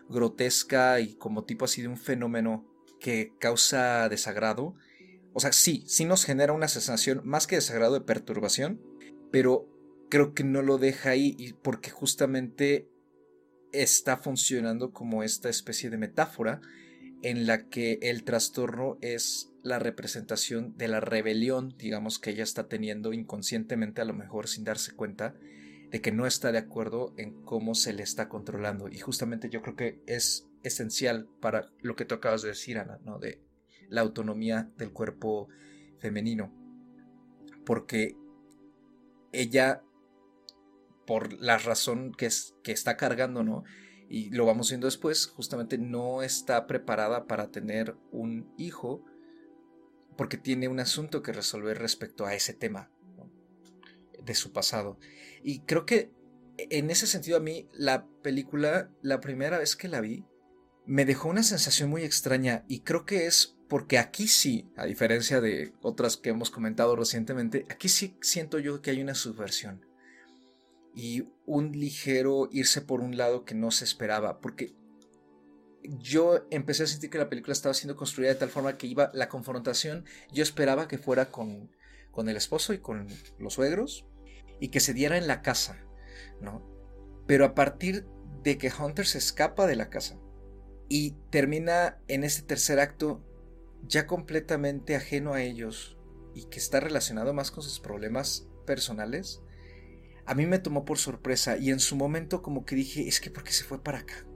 grotesca 0.09 0.99
y 0.99 1.15
como 1.15 1.45
tipo 1.45 1.65
así 1.65 1.83
de 1.83 1.89
un 1.89 1.97
fenómeno 1.97 2.67
que 3.01 3.33
causa 3.39 4.09
desagrado. 4.09 4.75
O 5.35 5.41
sea, 5.41 5.53
sí, 5.53 5.85
sí 5.87 6.05
nos 6.05 6.25
genera 6.25 6.53
una 6.53 6.69
sensación 6.69 7.23
más 7.25 7.47
que 7.47 7.57
desagrado 7.57 7.95
de 7.95 8.01
perturbación, 8.03 8.81
pero 9.31 9.69
creo 10.11 10.35
que 10.35 10.45
no 10.45 10.63
lo 10.63 10.79
deja 10.79 11.11
ahí 11.11 11.55
porque 11.63 11.91
justamente 11.91 12.89
está 13.73 14.19
funcionando 14.19 14.93
como 14.93 15.23
esta 15.23 15.49
especie 15.49 15.89
de 15.89 15.97
metáfora 15.97 16.61
en 17.23 17.47
la 17.47 17.69
que 17.69 17.99
el 18.03 18.25
trastorno 18.25 18.99
es 19.01 19.53
la 19.63 19.79
representación 19.79 20.77
de 20.77 20.89
la 20.89 21.01
rebelión, 21.01 21.75
digamos, 21.79 22.19
que 22.19 22.31
ella 22.31 22.43
está 22.43 22.69
teniendo 22.69 23.13
inconscientemente, 23.13 24.01
a 24.01 24.05
lo 24.05 24.13
mejor 24.13 24.49
sin 24.49 24.65
darse 24.65 24.93
cuenta, 24.95 25.35
de 25.91 26.01
que 26.01 26.11
no 26.11 26.27
está 26.27 26.53
de 26.53 26.59
acuerdo 26.59 27.15
en 27.17 27.43
cómo 27.45 27.75
se 27.75 27.93
le 27.93 28.03
está 28.03 28.29
controlando. 28.29 28.89
Y 28.89 28.99
justamente 28.99 29.51
yo 29.51 29.63
creo 29.63 29.77
que 29.77 30.03
es 30.07 30.49
esencial 30.65 31.29
para 31.41 31.71
lo 31.81 31.97
que 31.97 32.05
tú 32.05 32.17
acabas 32.17 32.43
de 32.43 32.49
decir, 32.49 32.79
Ana, 32.79 32.99
¿no? 33.05 33.19
De 33.19 33.41
la 33.93 34.01
autonomía 34.01 34.71
del 34.79 34.93
cuerpo 34.93 35.49
femenino. 35.99 36.51
Porque 37.65 38.17
ella, 39.33 39.83
por 41.07 41.33
la 41.35 41.59
razón 41.59 42.13
que, 42.13 42.27
es, 42.27 42.57
que 42.65 42.73
está 42.73 42.97
cargando, 42.97 43.45
¿no? 43.45 43.65
Y 44.09 44.31
lo 44.31 44.47
vamos 44.47 44.71
viendo 44.71 44.87
después, 44.87 45.27
justamente 45.27 45.79
no 45.79 46.23
está 46.23 46.67
preparada 46.67 47.27
para 47.27 47.51
tener 47.51 47.95
un 48.11 48.53
hijo 48.57 49.05
porque 50.17 50.37
tiene 50.37 50.69
un 50.69 50.81
asunto 50.81 51.23
que 51.23 51.33
resolver 51.33 51.79
respecto 51.79 52.27
a 52.27 52.35
ese 52.35 52.55
tema 52.55 52.91
de 54.23 54.35
su 54.35 54.53
pasado. 54.53 54.99
Y 55.43 55.61
creo 55.61 55.87
que 55.87 56.13
en 56.57 56.91
ese 56.91 57.07
sentido 57.07 57.37
a 57.37 57.41
mí 57.41 57.69
la 57.73 58.07
película, 58.23 58.91
la 59.03 59.21
primera 59.21 59.59
vez 59.59 59.77
que 59.77 59.89
la 59.89 60.01
vi, 60.01 60.25
me 60.85 61.05
dejó 61.05 61.29
una 61.29 61.43
sensación 61.43 61.91
muy 61.91 62.03
extraña 62.03 62.65
y 62.69 62.81
creo 62.81 63.05
que 63.05 63.27
es 63.27 63.57
porque 63.73 63.97
aquí 63.97 64.29
sí, 64.29 64.71
a 64.77 64.85
diferencia 64.85 65.41
de 65.41 65.73
otras 65.81 66.19
que 66.19 66.29
hemos 66.29 66.51
comentado 66.51 66.95
recientemente, 66.95 67.65
aquí 67.71 67.89
sí 67.89 68.19
siento 68.21 68.59
yo 68.59 68.83
que 68.83 68.91
hay 68.91 69.01
una 69.01 69.15
subversión 69.15 69.87
y 70.95 71.25
un 71.47 71.73
ligero 71.73 72.51
irse 72.53 72.83
por 72.83 73.01
un 73.01 73.17
lado 73.17 73.47
que 73.47 73.55
no 73.55 73.71
se 73.71 73.87
esperaba, 73.87 74.41
porque 74.43 74.75
yo 75.85 76.47
empecé 76.51 76.83
a 76.83 76.87
sentir 76.87 77.09
que 77.09 77.17
la 77.17 77.31
película 77.31 77.55
estaba 77.55 77.73
siendo 77.73 77.97
construida 77.97 78.35
de 78.35 78.41
tal 78.41 78.51
forma 78.51 78.77
que 78.77 78.89
iba 78.89 79.11
la 79.15 79.31
confrontación, 79.31 80.05
yo 80.31 80.43
esperaba 80.43 80.87
que 80.87 80.99
fuera 80.99 81.31
con, 81.31 81.71
con 82.11 82.29
el 82.29 82.37
esposo 82.37 82.75
y 82.75 82.79
con 82.79 83.09
los 83.39 83.55
suegros, 83.55 84.05
y 84.61 84.69
que 84.69 84.81
se 84.81 84.93
diera 84.93 85.17
en 85.17 85.27
la 85.27 85.41
casa, 85.41 85.83
¿no? 86.43 86.63
Pero 87.27 87.47
a 87.47 87.55
partir 87.55 88.05
de 88.43 88.59
que 88.59 88.71
Hunter 88.71 89.07
se 89.07 89.17
escapa 89.17 89.67
de 89.67 89.77
la 89.77 89.89
casa 89.89 90.21
y 90.91 91.13
termina 91.31 92.03
en 92.07 92.23
este 92.23 92.43
tercer 92.43 92.79
acto 92.79 93.25
ya 93.87 94.07
completamente 94.07 94.97
ajeno 94.97 95.35
a 95.35 95.43
ellos 95.43 95.97
y 96.35 96.45
que 96.45 96.59
está 96.59 96.81
relacionado 96.81 97.35
más 97.35 97.51
con 97.51 97.63
sus 97.63 97.81
problemas 97.81 98.49
personales, 98.67 99.43
a 100.25 100.35
mí 100.35 100.47
me 100.47 100.59
tomó 100.59 100.85
por 100.85 100.99
sorpresa 100.99 101.57
y 101.57 101.71
en 101.71 101.81
su 101.81 101.97
momento 101.97 102.43
como 102.43 102.65
que 102.65 102.77
dije, 102.77 103.09
es 103.09 103.21
que 103.21 103.31
¿por 103.31 103.45
qué 103.45 103.53
se 103.53 103.65
fue 103.65 103.83
para 103.83 103.99
acá? 103.99 104.27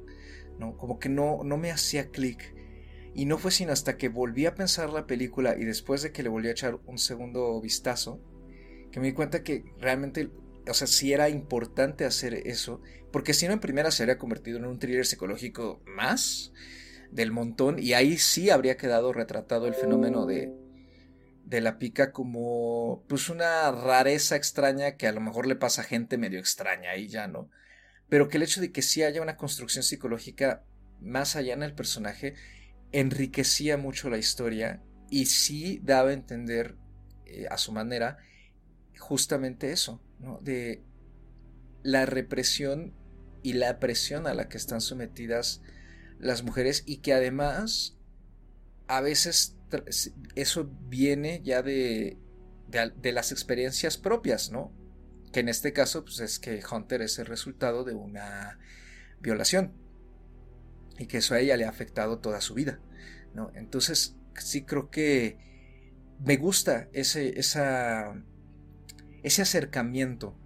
¿No? 0.58 0.76
Como 0.76 0.98
que 0.98 1.08
no, 1.08 1.42
no 1.44 1.56
me 1.56 1.70
hacía 1.70 2.10
clic. 2.10 2.54
Y 3.14 3.24
no 3.24 3.38
fue 3.38 3.50
sino 3.50 3.72
hasta 3.72 3.96
que 3.96 4.08
volví 4.08 4.44
a 4.46 4.54
pensar 4.54 4.90
la 4.90 5.06
película 5.06 5.56
y 5.58 5.64
después 5.64 6.02
de 6.02 6.12
que 6.12 6.22
le 6.22 6.28
volví 6.28 6.48
a 6.48 6.52
echar 6.52 6.78
un 6.86 6.98
segundo 6.98 7.58
vistazo, 7.60 8.20
que 8.90 9.00
me 9.00 9.06
di 9.06 9.12
cuenta 9.14 9.42
que 9.42 9.64
realmente, 9.78 10.30
o 10.68 10.74
sea, 10.74 10.86
sí 10.86 11.12
era 11.12 11.30
importante 11.30 12.04
hacer 12.04 12.34
eso, 12.34 12.82
porque 13.12 13.32
si 13.32 13.46
no 13.46 13.54
en 13.54 13.60
primera 13.60 13.90
se 13.90 14.02
habría 14.02 14.18
convertido 14.18 14.58
en 14.58 14.66
un 14.66 14.78
thriller 14.78 15.06
psicológico 15.06 15.80
más 15.86 16.52
del 17.16 17.32
montón 17.32 17.78
y 17.78 17.94
ahí 17.94 18.18
sí 18.18 18.50
habría 18.50 18.76
quedado 18.76 19.12
retratado 19.12 19.66
el 19.66 19.74
fenómeno 19.74 20.26
de, 20.26 20.52
de 21.46 21.60
la 21.62 21.78
pica 21.78 22.12
como 22.12 23.04
pues 23.08 23.30
una 23.30 23.72
rareza 23.72 24.36
extraña 24.36 24.96
que 24.96 25.08
a 25.08 25.12
lo 25.12 25.22
mejor 25.22 25.46
le 25.46 25.56
pasa 25.56 25.80
a 25.80 25.86
gente 25.86 26.18
medio 26.18 26.38
extraña 26.38 26.94
y 26.96 27.08
ya 27.08 27.26
no. 27.26 27.50
Pero 28.10 28.28
que 28.28 28.36
el 28.36 28.42
hecho 28.42 28.60
de 28.60 28.70
que 28.70 28.82
sí 28.82 29.02
haya 29.02 29.22
una 29.22 29.36
construcción 29.36 29.82
psicológica 29.82 30.62
más 31.00 31.36
allá 31.36 31.54
en 31.54 31.62
el 31.62 31.74
personaje 31.74 32.34
enriquecía 32.92 33.78
mucho 33.78 34.10
la 34.10 34.18
historia 34.18 34.82
y 35.10 35.26
sí 35.26 35.80
daba 35.82 36.10
a 36.10 36.12
entender 36.12 36.76
eh, 37.24 37.46
a 37.50 37.56
su 37.56 37.72
manera 37.72 38.18
justamente 38.98 39.72
eso, 39.72 40.02
¿no? 40.20 40.38
de 40.42 40.82
la 41.82 42.04
represión 42.04 42.92
y 43.42 43.54
la 43.54 43.78
presión 43.78 44.26
a 44.26 44.34
la 44.34 44.48
que 44.48 44.58
están 44.58 44.82
sometidas 44.82 45.62
las 46.18 46.42
mujeres 46.42 46.82
y 46.86 46.98
que 46.98 47.12
además 47.12 47.96
a 48.88 49.00
veces 49.00 49.56
eso 50.34 50.70
viene 50.88 51.40
ya 51.42 51.62
de, 51.62 52.18
de, 52.68 53.12
las 53.12 53.32
experiencias 53.32 53.98
propias, 53.98 54.50
¿no? 54.50 54.72
Que 55.32 55.40
en 55.40 55.48
este 55.48 55.72
caso 55.72 56.04
pues 56.04 56.20
es 56.20 56.38
que 56.38 56.62
Hunter 56.70 57.02
es 57.02 57.18
el 57.18 57.26
resultado 57.26 57.84
de 57.84 57.94
una 57.94 58.58
violación 59.20 59.72
y 60.98 61.06
que 61.06 61.18
eso 61.18 61.34
a 61.34 61.40
ella 61.40 61.56
le 61.56 61.64
ha 61.64 61.68
afectado 61.68 62.18
toda 62.18 62.40
su 62.40 62.54
vida, 62.54 62.78
¿no? 63.34 63.50
Entonces 63.54 64.16
sí 64.38 64.62
creo 64.62 64.90
que 64.90 65.38
me 66.24 66.36
gusta 66.36 66.88
ese, 66.92 67.38
esa, 67.38 68.14
ese 69.22 69.42
acercamiento 69.42 70.36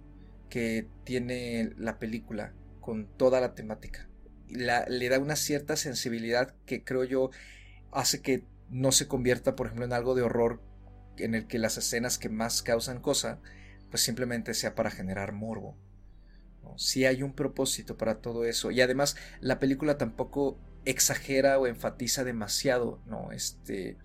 que 0.49 0.87
tiene 1.05 1.73
la 1.77 1.99
película 1.99 2.53
con 2.81 3.05
toda 3.17 3.39
la 3.39 3.55
temática. 3.55 4.10
Le 4.51 5.09
da 5.09 5.19
una 5.19 5.35
cierta 5.35 5.75
sensibilidad 5.75 6.53
que 6.65 6.83
creo 6.83 7.03
yo 7.03 7.31
hace 7.91 8.21
que 8.21 8.43
no 8.69 8.91
se 8.91 9.07
convierta, 9.07 9.55
por 9.55 9.67
ejemplo, 9.67 9.85
en 9.85 9.93
algo 9.93 10.15
de 10.15 10.21
horror 10.21 10.61
en 11.17 11.35
el 11.35 11.47
que 11.47 11.59
las 11.59 11.77
escenas 11.77 12.17
que 12.17 12.29
más 12.29 12.61
causan 12.61 13.01
cosa, 13.01 13.39
pues 13.89 14.01
simplemente 14.01 14.53
sea 14.53 14.75
para 14.75 14.91
generar 14.91 15.33
morbo. 15.33 15.77
Si 16.77 17.05
hay 17.05 17.21
un 17.21 17.33
propósito 17.33 17.97
para 17.97 18.21
todo 18.21 18.45
eso. 18.45 18.71
Y 18.71 18.79
además, 18.79 19.17
la 19.41 19.59
película 19.59 19.97
tampoco 19.97 20.57
exagera 20.85 21.59
o 21.59 21.67
enfatiza 21.67 22.23
demasiado 22.23 23.01
¿no? 23.05 23.31
este, 23.33 23.97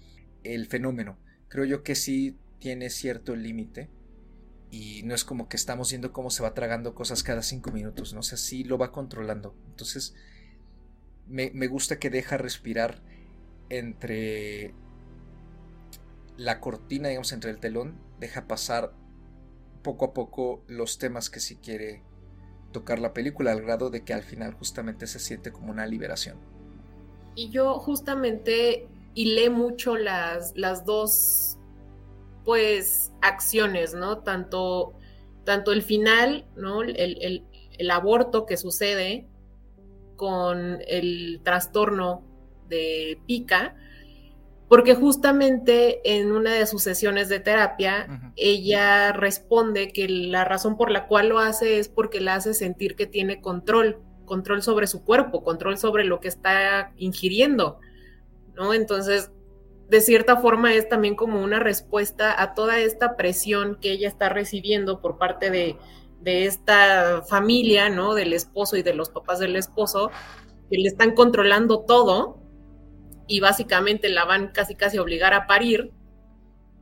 el 0.43 0.67
fenómeno. 0.67 1.19
Creo 1.49 1.65
yo 1.65 1.83
que 1.85 1.95
sí 1.95 2.37
tiene 2.59 2.91
cierto 2.91 3.37
límite. 3.37 3.89
Y 4.71 5.03
no 5.05 5.15
es 5.15 5.25
como 5.25 5.49
que 5.49 5.57
estamos 5.57 5.91
viendo 5.91 6.13
cómo 6.13 6.31
se 6.31 6.43
va 6.43 6.55
tragando 6.55 6.95
cosas 6.95 7.23
cada 7.23 7.43
cinco 7.43 7.71
minutos, 7.71 8.13
¿no? 8.13 8.21
O 8.21 8.23
sea, 8.25 8.37
lo 8.65 8.79
va 8.79 8.91
controlando. 8.91 9.55
Entonces, 9.69 10.17
me, 11.29 11.51
me 11.53 11.67
gusta 11.67 11.99
que 11.99 12.11
deja 12.11 12.37
respirar 12.37 13.01
entre 13.69 14.75
la 16.37 16.61
cortina, 16.61 17.09
digamos, 17.09 17.33
entre 17.33 17.51
el 17.51 17.59
telón, 17.59 17.99
deja 18.21 18.47
pasar 18.47 18.93
poco 19.83 20.07
a 20.07 20.15
poco 20.15 20.63
los 20.67 20.99
temas 20.99 21.31
que 21.31 21.41
si 21.41 21.57
quiere 21.57 22.03
tocar 22.73 22.99
la 22.99 23.13
película, 23.13 23.53
al 23.53 23.63
grado 23.63 23.91
de 23.91 24.05
que 24.05 24.13
al 24.13 24.23
final 24.23 24.53
justamente 24.55 25.07
se 25.07 25.19
siente 25.19 25.53
como 25.53 25.71
una 25.71 25.87
liberación. 25.87 26.37
Y 27.35 27.51
yo 27.51 27.79
justamente 27.79 28.89
hilé 29.15 29.51
mucho 29.51 29.97
las, 29.97 30.53
las 30.57 30.85
dos, 30.85 31.59
pues, 32.45 33.13
acciones, 33.23 33.95
¿no? 33.95 34.19
Tanto, 34.19 34.95
tanto 35.45 35.73
el 35.73 35.83
final, 35.83 36.47
¿no? 36.57 36.83
El, 36.83 37.45
el 37.79 37.91
aborto 37.91 38.47
que 38.47 38.57
sucede 38.57 39.27
con 40.17 40.79
el 40.87 41.41
trastorno 41.45 42.23
de 42.69 43.21
Pica, 43.27 43.77
porque 44.69 44.95
justamente 44.95 46.01
en 46.17 46.33
una 46.33 46.55
de 46.55 46.67
sus 46.67 46.83
sesiones 46.83 47.29
de 47.29 47.39
terapia, 47.39 48.33
ella 48.35 49.13
responde 49.13 49.93
que 49.93 50.09
la 50.09 50.45
razón 50.45 50.77
por 50.77 50.91
la 50.91 51.07
cual 51.07 51.29
lo 51.29 51.39
hace 51.39 51.79
es 51.79 51.89
porque 51.89 52.21
la 52.21 52.35
hace 52.35 52.53
sentir 52.53 52.97
que 52.97 53.07
tiene 53.07 53.41
control, 53.41 54.01
control 54.25 54.63
sobre 54.63 54.89
su 54.89 55.05
cuerpo, 55.05 55.45
control 55.45 55.79
sobre 55.79 56.05
lo 56.05 56.19
que 56.19 56.29
está 56.29 56.93
ingiriendo, 56.97 57.79
¿no? 58.57 58.75
Entonces, 58.75 59.31
de 59.89 60.01
cierta 60.01 60.39
forma 60.39 60.75
es 60.75 60.89
también 60.89 61.15
como 61.15 61.41
una 61.41 61.61
respuesta 61.61 62.35
a 62.43 62.55
toda 62.55 62.81
esta 62.81 63.17
presión 63.17 63.79
que 63.81 63.93
ella 63.93 64.09
está 64.09 64.29
recibiendo 64.31 65.01
por 65.01 65.17
parte 65.17 65.51
de, 65.51 65.77
de 66.21 66.47
esta 66.47 67.23
familia, 67.23 67.89
¿no? 67.89 68.15
Del 68.15 68.33
esposo 68.33 68.77
y 68.77 68.83
de 68.83 68.95
los 68.95 69.11
papás 69.11 69.39
del 69.39 69.57
esposo, 69.57 70.11
que 70.71 70.79
le 70.79 70.89
están 70.89 71.15
controlando 71.15 71.81
todo, 71.81 72.41
y 73.27 73.41
básicamente 73.41 74.09
la 74.09 74.25
van 74.25 74.49
casi 74.49 74.75
casi 74.75 74.99
a 74.99 75.03
obligar 75.03 75.35
a 75.35 75.47
parir 75.47 75.93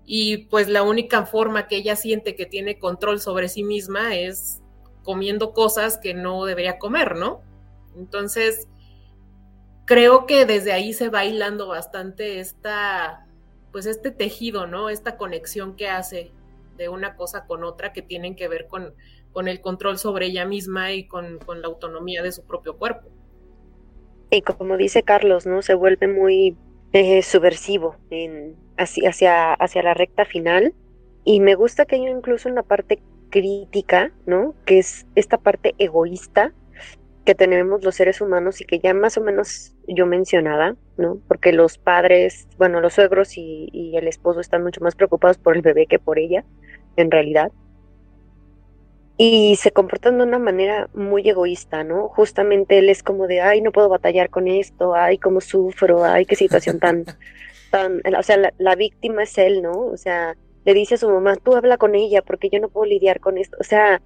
y 0.04 0.46
pues 0.48 0.68
la 0.68 0.82
única 0.82 1.24
forma 1.24 1.66
que 1.66 1.76
ella 1.76 1.96
siente 1.96 2.36
que 2.36 2.46
tiene 2.46 2.78
control 2.78 3.20
sobre 3.20 3.48
sí 3.48 3.62
misma 3.62 4.14
es 4.14 4.60
comiendo 5.02 5.52
cosas 5.52 5.98
que 5.98 6.14
no 6.14 6.44
debería 6.44 6.78
comer, 6.78 7.16
¿no? 7.16 7.42
Entonces, 7.96 8.68
creo 9.86 10.26
que 10.26 10.44
desde 10.44 10.72
ahí 10.72 10.92
se 10.92 11.08
va 11.08 11.24
hilando 11.24 11.68
bastante 11.68 12.40
esta, 12.40 13.26
pues 13.72 13.86
este 13.86 14.10
tejido, 14.10 14.66
¿no? 14.66 14.90
Esta 14.90 15.16
conexión 15.16 15.76
que 15.76 15.88
hace 15.88 16.32
de 16.76 16.88
una 16.88 17.16
cosa 17.16 17.46
con 17.46 17.64
otra 17.64 17.92
que 17.92 18.02
tienen 18.02 18.36
que 18.36 18.48
ver 18.48 18.66
con, 18.66 18.94
con 19.34 19.48
el 19.48 19.60
control 19.60 19.98
sobre 19.98 20.26
ella 20.26 20.46
misma 20.46 20.92
y 20.92 21.06
con, 21.06 21.38
con 21.40 21.60
la 21.60 21.68
autonomía 21.68 22.22
de 22.22 22.32
su 22.32 22.46
propio 22.46 22.78
cuerpo 22.78 23.10
y 24.36 24.42
como 24.42 24.76
dice 24.76 25.02
Carlos, 25.02 25.46
¿no? 25.46 25.62
Se 25.62 25.74
vuelve 25.74 26.08
muy 26.08 26.56
eh, 26.92 27.22
subversivo 27.22 27.96
en, 28.10 28.56
hacia, 28.76 29.54
hacia 29.54 29.82
la 29.82 29.94
recta 29.94 30.24
final. 30.24 30.74
Y 31.24 31.40
me 31.40 31.54
gusta 31.54 31.86
que 31.86 31.96
hay 31.96 32.06
incluso 32.06 32.48
una 32.48 32.62
parte 32.62 33.00
crítica, 33.30 34.12
¿no? 34.26 34.54
Que 34.66 34.78
es 34.78 35.06
esta 35.14 35.38
parte 35.38 35.74
egoísta 35.78 36.52
que 37.24 37.34
tenemos 37.34 37.82
los 37.82 37.94
seres 37.94 38.20
humanos 38.20 38.60
y 38.60 38.66
que 38.66 38.80
ya 38.80 38.92
más 38.92 39.16
o 39.16 39.22
menos 39.22 39.74
yo 39.88 40.04
mencionaba, 40.04 40.76
¿no? 40.98 41.18
Porque 41.26 41.52
los 41.52 41.78
padres, 41.78 42.46
bueno, 42.58 42.80
los 42.80 42.94
suegros 42.94 43.38
y 43.38 43.92
el 43.96 44.06
esposo 44.06 44.40
están 44.40 44.62
mucho 44.62 44.82
más 44.82 44.94
preocupados 44.94 45.38
por 45.38 45.56
el 45.56 45.62
bebé 45.62 45.86
que 45.86 45.98
por 45.98 46.18
ella, 46.18 46.44
en 46.96 47.10
realidad 47.10 47.50
y 49.16 49.56
se 49.56 49.70
comportan 49.70 50.18
de 50.18 50.24
una 50.24 50.38
manera 50.38 50.88
muy 50.92 51.28
egoísta, 51.28 51.84
¿no? 51.84 52.08
Justamente 52.08 52.78
él 52.78 52.88
es 52.88 53.02
como 53.02 53.26
de, 53.26 53.40
ay, 53.40 53.60
no 53.60 53.70
puedo 53.70 53.88
batallar 53.88 54.28
con 54.28 54.48
esto, 54.48 54.94
ay, 54.94 55.18
cómo 55.18 55.40
sufro, 55.40 56.04
ay, 56.04 56.26
qué 56.26 56.34
situación 56.34 56.80
tan, 56.80 57.04
tan, 57.70 58.02
o 58.18 58.22
sea, 58.22 58.52
la, 58.58 58.74
víctima 58.74 59.22
es 59.22 59.38
él, 59.38 59.62
¿no? 59.62 59.72
O 59.72 59.96
sea, 59.96 60.36
le 60.64 60.74
dice 60.74 60.94
a 60.94 60.98
su 60.98 61.08
mamá, 61.08 61.36
tú 61.36 61.54
habla 61.54 61.76
con 61.78 61.94
ella 61.94 62.22
porque 62.22 62.50
yo 62.50 62.58
no 62.58 62.68
puedo 62.68 62.86
lidiar 62.86 63.20
con 63.20 63.38
esto, 63.38 63.56
o 63.60 63.64
sea, 63.64 64.02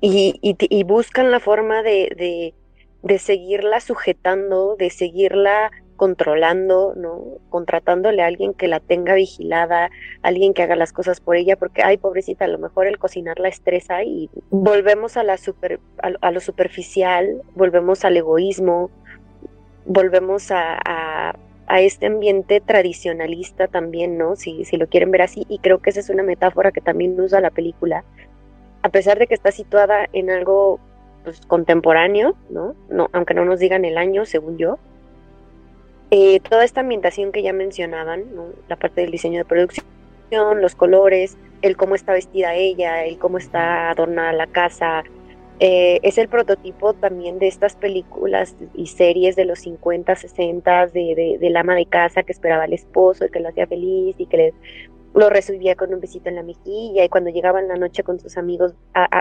y, 0.00 0.38
y, 0.42 0.56
y 0.58 0.84
buscan 0.84 1.30
la 1.30 1.40
forma 1.40 1.82
de, 1.82 2.12
de, 2.16 2.54
de 3.02 3.18
seguirla 3.18 3.80
sujetando, 3.80 4.76
de 4.76 4.90
seguirla 4.90 5.70
controlando, 5.96 6.94
¿no? 6.94 7.24
Contratándole 7.48 8.22
a 8.22 8.26
alguien 8.26 8.54
que 8.54 8.68
la 8.68 8.80
tenga 8.80 9.14
vigilada, 9.14 9.90
alguien 10.22 10.54
que 10.54 10.62
haga 10.62 10.76
las 10.76 10.92
cosas 10.92 11.20
por 11.20 11.36
ella, 11.36 11.56
porque, 11.56 11.82
ay, 11.82 11.96
pobrecita, 11.96 12.44
a 12.44 12.48
lo 12.48 12.58
mejor 12.58 12.86
el 12.86 12.98
cocinar 12.98 13.38
la 13.40 13.48
estresa 13.48 14.02
y 14.04 14.30
volvemos 14.50 15.16
a, 15.16 15.24
la 15.24 15.36
super, 15.36 15.80
a, 16.00 16.30
lo 16.30 16.40
superficial, 16.40 17.42
volvemos 17.54 18.04
al 18.04 18.16
egoísmo, 18.16 18.90
volvemos 19.84 20.50
a, 20.50 20.78
a, 20.84 21.36
a, 21.66 21.80
este 21.80 22.06
ambiente 22.06 22.60
tradicionalista 22.60 23.68
también, 23.68 24.18
¿no? 24.18 24.36
Si, 24.36 24.64
si 24.64 24.76
lo 24.76 24.86
quieren 24.86 25.10
ver 25.10 25.22
así, 25.22 25.46
y 25.48 25.58
creo 25.58 25.78
que 25.78 25.90
esa 25.90 26.00
es 26.00 26.10
una 26.10 26.22
metáfora 26.22 26.72
que 26.72 26.80
también 26.80 27.18
usa 27.20 27.40
la 27.40 27.50
película, 27.50 28.04
a 28.82 28.88
pesar 28.88 29.18
de 29.18 29.26
que 29.26 29.34
está 29.34 29.50
situada 29.50 30.06
en 30.12 30.30
algo 30.30 30.78
pues, 31.24 31.40
contemporáneo, 31.46 32.36
¿no? 32.50 32.76
¿no? 32.88 33.08
Aunque 33.12 33.34
no 33.34 33.44
nos 33.44 33.58
digan 33.58 33.84
el 33.84 33.98
año, 33.98 34.24
según 34.26 34.58
yo, 34.58 34.78
eh, 36.10 36.40
toda 36.40 36.64
esta 36.64 36.80
ambientación 36.80 37.32
que 37.32 37.42
ya 37.42 37.52
mencionaban, 37.52 38.24
la 38.68 38.76
parte 38.76 39.00
del 39.00 39.10
diseño 39.10 39.38
de 39.38 39.44
producción, 39.44 39.86
los 40.30 40.74
colores, 40.74 41.36
el 41.62 41.76
cómo 41.76 41.94
está 41.94 42.12
vestida 42.12 42.54
ella, 42.54 43.04
el 43.04 43.18
cómo 43.18 43.38
está 43.38 43.90
adornada 43.90 44.32
la 44.32 44.46
casa. 44.46 45.04
Eh, 45.58 46.00
es 46.02 46.18
el 46.18 46.28
prototipo 46.28 46.92
también 46.92 47.38
de 47.38 47.48
estas 47.48 47.76
películas 47.76 48.54
y 48.74 48.88
series 48.88 49.36
de 49.36 49.46
los 49.46 49.60
50, 49.60 50.14
60 50.14 50.86
de, 50.88 51.14
de, 51.14 51.38
del 51.40 51.56
ama 51.56 51.74
de 51.74 51.86
casa 51.86 52.22
que 52.22 52.32
esperaba 52.32 52.64
al 52.64 52.74
esposo 52.74 53.24
y 53.24 53.30
que 53.30 53.40
lo 53.40 53.48
hacía 53.48 53.66
feliz 53.66 54.14
y 54.18 54.26
que 54.26 54.36
le, 54.36 54.54
lo 55.16 55.30
recibía 55.30 55.74
con 55.74 55.94
un 55.94 56.00
besito 56.00 56.28
en 56.28 56.34
la 56.34 56.42
mejilla 56.42 57.02
y 57.02 57.08
cuando 57.08 57.30
llegaba 57.30 57.58
en 57.58 57.68
la 57.68 57.76
noche 57.76 58.02
con 58.02 58.20
sus 58.20 58.36
amigos 58.36 58.74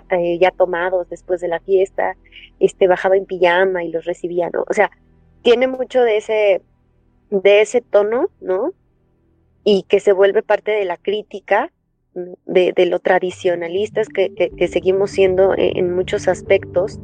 eh, 0.10 0.38
ya 0.38 0.52
tomados 0.52 1.08
después 1.10 1.40
de 1.40 1.48
la 1.48 1.62
fiesta, 1.62 2.18
este 2.60 2.90
bajaba 2.90 3.16
en 3.16 3.26
pijama 3.26 3.82
y 3.82 3.92
los 3.92 4.04
recibía, 4.04 4.50
¿no? 4.50 4.66
O 4.68 4.74
sea, 4.74 4.92
tiene 5.42 5.68
mucho 5.68 6.04
de 6.04 6.18
ese 6.18 6.62
de 7.30 7.62
ese 7.62 7.82
tono, 7.82 8.30
¿no? 8.42 8.74
Y 9.64 9.84
que 9.84 10.00
se 10.00 10.14
vuelve 10.14 10.44
parte 10.44 10.72
de 10.72 10.86
la 10.86 10.98
crítica 10.98 11.72
de, 12.46 12.86
lo 12.86 13.00
tradicionalistas 13.00 14.08
que, 14.08 14.52
seguimos 14.72 15.12
siendo 15.12 15.54
en, 15.58 15.94
muchos 15.94 16.28
aspectos, 16.28 17.00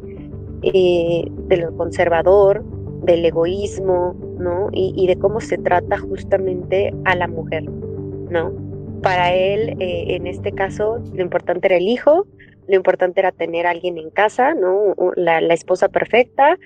eh, 0.64 1.26
de 1.48 1.58
lo 1.58 1.76
conservador, 1.76 2.64
del 3.04 3.26
egoísmo, 3.26 4.16
¿no? 4.40 4.70
Y, 4.72 5.08
de 5.08 5.18
cómo 5.18 5.42
se 5.42 5.58
trata 5.58 5.98
justamente 5.98 6.94
a 7.06 7.16
la 7.16 7.28
mujer, 7.28 7.64
¿no? 7.64 8.54
Para 9.02 9.34
él, 9.34 9.76
eh, 9.80 10.16
en 10.16 10.28
este 10.28 10.52
caso, 10.52 11.00
lo 11.14 11.22
importante 11.22 11.68
era 11.68 11.78
el 11.78 11.88
hijo, 11.88 12.28
lo 12.68 12.76
importante 12.76 13.20
era 13.20 13.32
tener 13.32 13.66
alguien 13.66 13.98
en 13.98 14.12
casa, 14.12 14.54
¿no? 14.54 14.96
La 15.16 15.40
esposa 15.54 15.90
perfecta, 15.90 16.58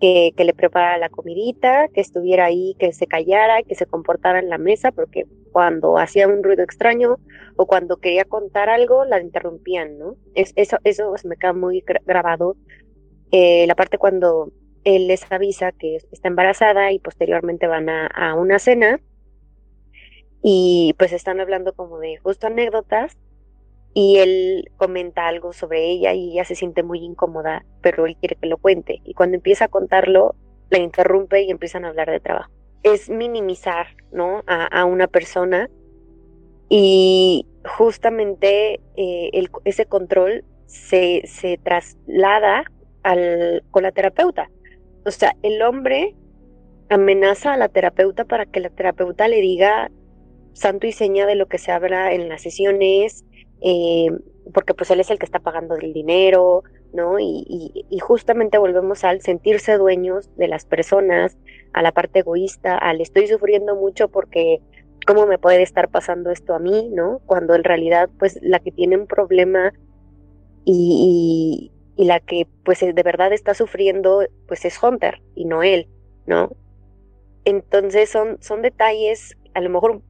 que, 0.00 0.32
le 0.36 0.54
preparara 0.54 0.98
la 0.98 1.08
comidita, 1.08 1.88
que 1.88 2.00
estuviera 2.00 2.46
ahí, 2.46 2.76
que 2.78 2.92
se 2.92 3.06
callara, 3.06 3.62
que 3.62 3.74
se 3.74 3.86
comportara 3.86 4.38
en 4.38 4.48
la 4.48 4.58
mesa, 4.58 4.92
porque 4.92 5.24
cuando 5.52 5.98
hacía 5.98 6.28
un 6.28 6.42
ruido 6.42 6.62
extraño 6.62 7.18
o 7.56 7.66
cuando 7.66 7.96
quería 7.96 8.24
contar 8.24 8.68
algo, 8.68 9.04
la 9.04 9.20
interrumpían, 9.20 9.98
¿no? 9.98 10.16
Es, 10.34 10.52
eso, 10.56 10.78
eso 10.84 11.14
me 11.24 11.36
queda 11.36 11.52
muy 11.52 11.82
grabado. 12.04 12.56
Eh, 13.30 13.66
la 13.66 13.74
parte 13.74 13.98
cuando 13.98 14.52
él 14.84 15.08
les 15.08 15.30
avisa 15.30 15.72
que 15.72 15.96
está 16.12 16.28
embarazada 16.28 16.92
y 16.92 16.98
posteriormente 16.98 17.66
van 17.66 17.88
a 17.88 18.34
una 18.34 18.58
cena 18.58 19.00
y 20.46 20.94
pues 20.98 21.14
están 21.14 21.40
hablando 21.40 21.72
como 21.72 21.98
de 21.98 22.18
justo 22.18 22.46
anécdotas 22.46 23.16
y 23.94 24.18
él 24.18 24.70
comenta 24.76 25.28
algo 25.28 25.52
sobre 25.52 25.88
ella 25.88 26.12
y 26.14 26.32
ella 26.32 26.44
se 26.44 26.56
siente 26.56 26.82
muy 26.82 26.98
incómoda, 26.98 27.64
pero 27.80 28.06
él 28.06 28.16
quiere 28.16 28.36
que 28.36 28.48
lo 28.48 28.58
cuente. 28.58 29.00
Y 29.04 29.14
cuando 29.14 29.36
empieza 29.36 29.66
a 29.66 29.68
contarlo, 29.68 30.34
la 30.68 30.78
interrumpe 30.78 31.42
y 31.42 31.50
empiezan 31.50 31.84
a 31.84 31.88
hablar 31.88 32.10
de 32.10 32.18
trabajo. 32.18 32.50
Es 32.82 33.08
minimizar, 33.08 33.86
¿no? 34.12 34.42
A, 34.46 34.84
una 34.84 35.06
persona 35.06 35.70
y 36.68 37.46
justamente 37.64 38.80
eh, 38.96 39.30
el, 39.32 39.48
ese 39.64 39.86
control 39.86 40.44
se, 40.66 41.22
se 41.26 41.58
traslada 41.58 42.64
al, 43.04 43.62
con 43.70 43.84
la 43.84 43.92
terapeuta. 43.92 44.50
O 45.06 45.10
sea, 45.12 45.36
el 45.42 45.62
hombre 45.62 46.16
amenaza 46.88 47.52
a 47.52 47.56
la 47.56 47.68
terapeuta 47.68 48.24
para 48.24 48.44
que 48.44 48.60
la 48.60 48.70
terapeuta 48.70 49.28
le 49.28 49.40
diga 49.40 49.90
santo 50.52 50.86
y 50.86 50.92
seña 50.92 51.26
de 51.26 51.36
lo 51.36 51.46
que 51.46 51.58
se 51.58 51.72
habla 51.72 52.12
en 52.12 52.28
las 52.28 52.42
sesiones, 52.42 53.24
eh, 53.60 54.08
porque 54.52 54.74
pues 54.74 54.90
él 54.90 55.00
es 55.00 55.10
el 55.10 55.18
que 55.18 55.24
está 55.24 55.38
pagando 55.38 55.76
el 55.76 55.92
dinero, 55.92 56.62
¿no? 56.92 57.18
Y, 57.18 57.86
justamente 58.00 58.58
volvemos 58.58 59.04
al 59.04 59.22
sentirse 59.22 59.78
dueños 59.78 60.28
de 60.36 60.48
las 60.48 60.66
personas, 60.66 61.38
a 61.72 61.82
la 61.82 61.92
parte 61.92 62.20
egoísta, 62.20 62.76
al 62.76 63.00
estoy 63.00 63.26
sufriendo 63.26 63.74
mucho 63.74 64.08
porque 64.08 64.60
cómo 65.06 65.26
me 65.26 65.38
puede 65.38 65.62
estar 65.62 65.88
pasando 65.88 66.30
esto 66.30 66.54
a 66.54 66.58
mí, 66.58 66.90
¿no? 66.92 67.20
Cuando 67.26 67.54
en 67.54 67.64
realidad 67.64 68.10
pues 68.18 68.38
la 68.42 68.60
que 68.60 68.70
tiene 68.70 68.96
un 68.96 69.06
problema 69.06 69.72
y, 70.64 71.72
y 71.96 72.04
la 72.04 72.20
que 72.20 72.46
pues 72.64 72.80
de 72.80 73.02
verdad 73.02 73.32
está 73.32 73.54
sufriendo 73.54 74.24
pues 74.46 74.64
es 74.64 74.80
Hunter 74.82 75.22
y 75.34 75.46
no 75.46 75.62
él, 75.62 75.88
¿no? 76.26 76.50
Entonces 77.44 78.10
son, 78.10 78.38
son 78.40 78.62
detalles 78.62 79.36
a 79.54 79.60
lo 79.60 79.70
mejor 79.70 80.02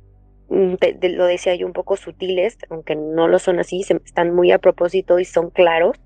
Mm, 0.49 0.75
lo 1.17 1.27
decía 1.27 1.55
yo, 1.55 1.67
un 1.67 1.73
poco 1.73 1.97
sutiles, 1.97 2.59
aunque 2.69 2.97
no 2.97 3.29
lo 3.29 3.39
son 3.39 3.59
así, 3.59 3.81
están 3.81 4.35
muy 4.35 4.53
a 4.53 4.59
propósito 4.59 5.19
y 5.19 5.25
son 5.25 5.51
claros, 5.51 5.97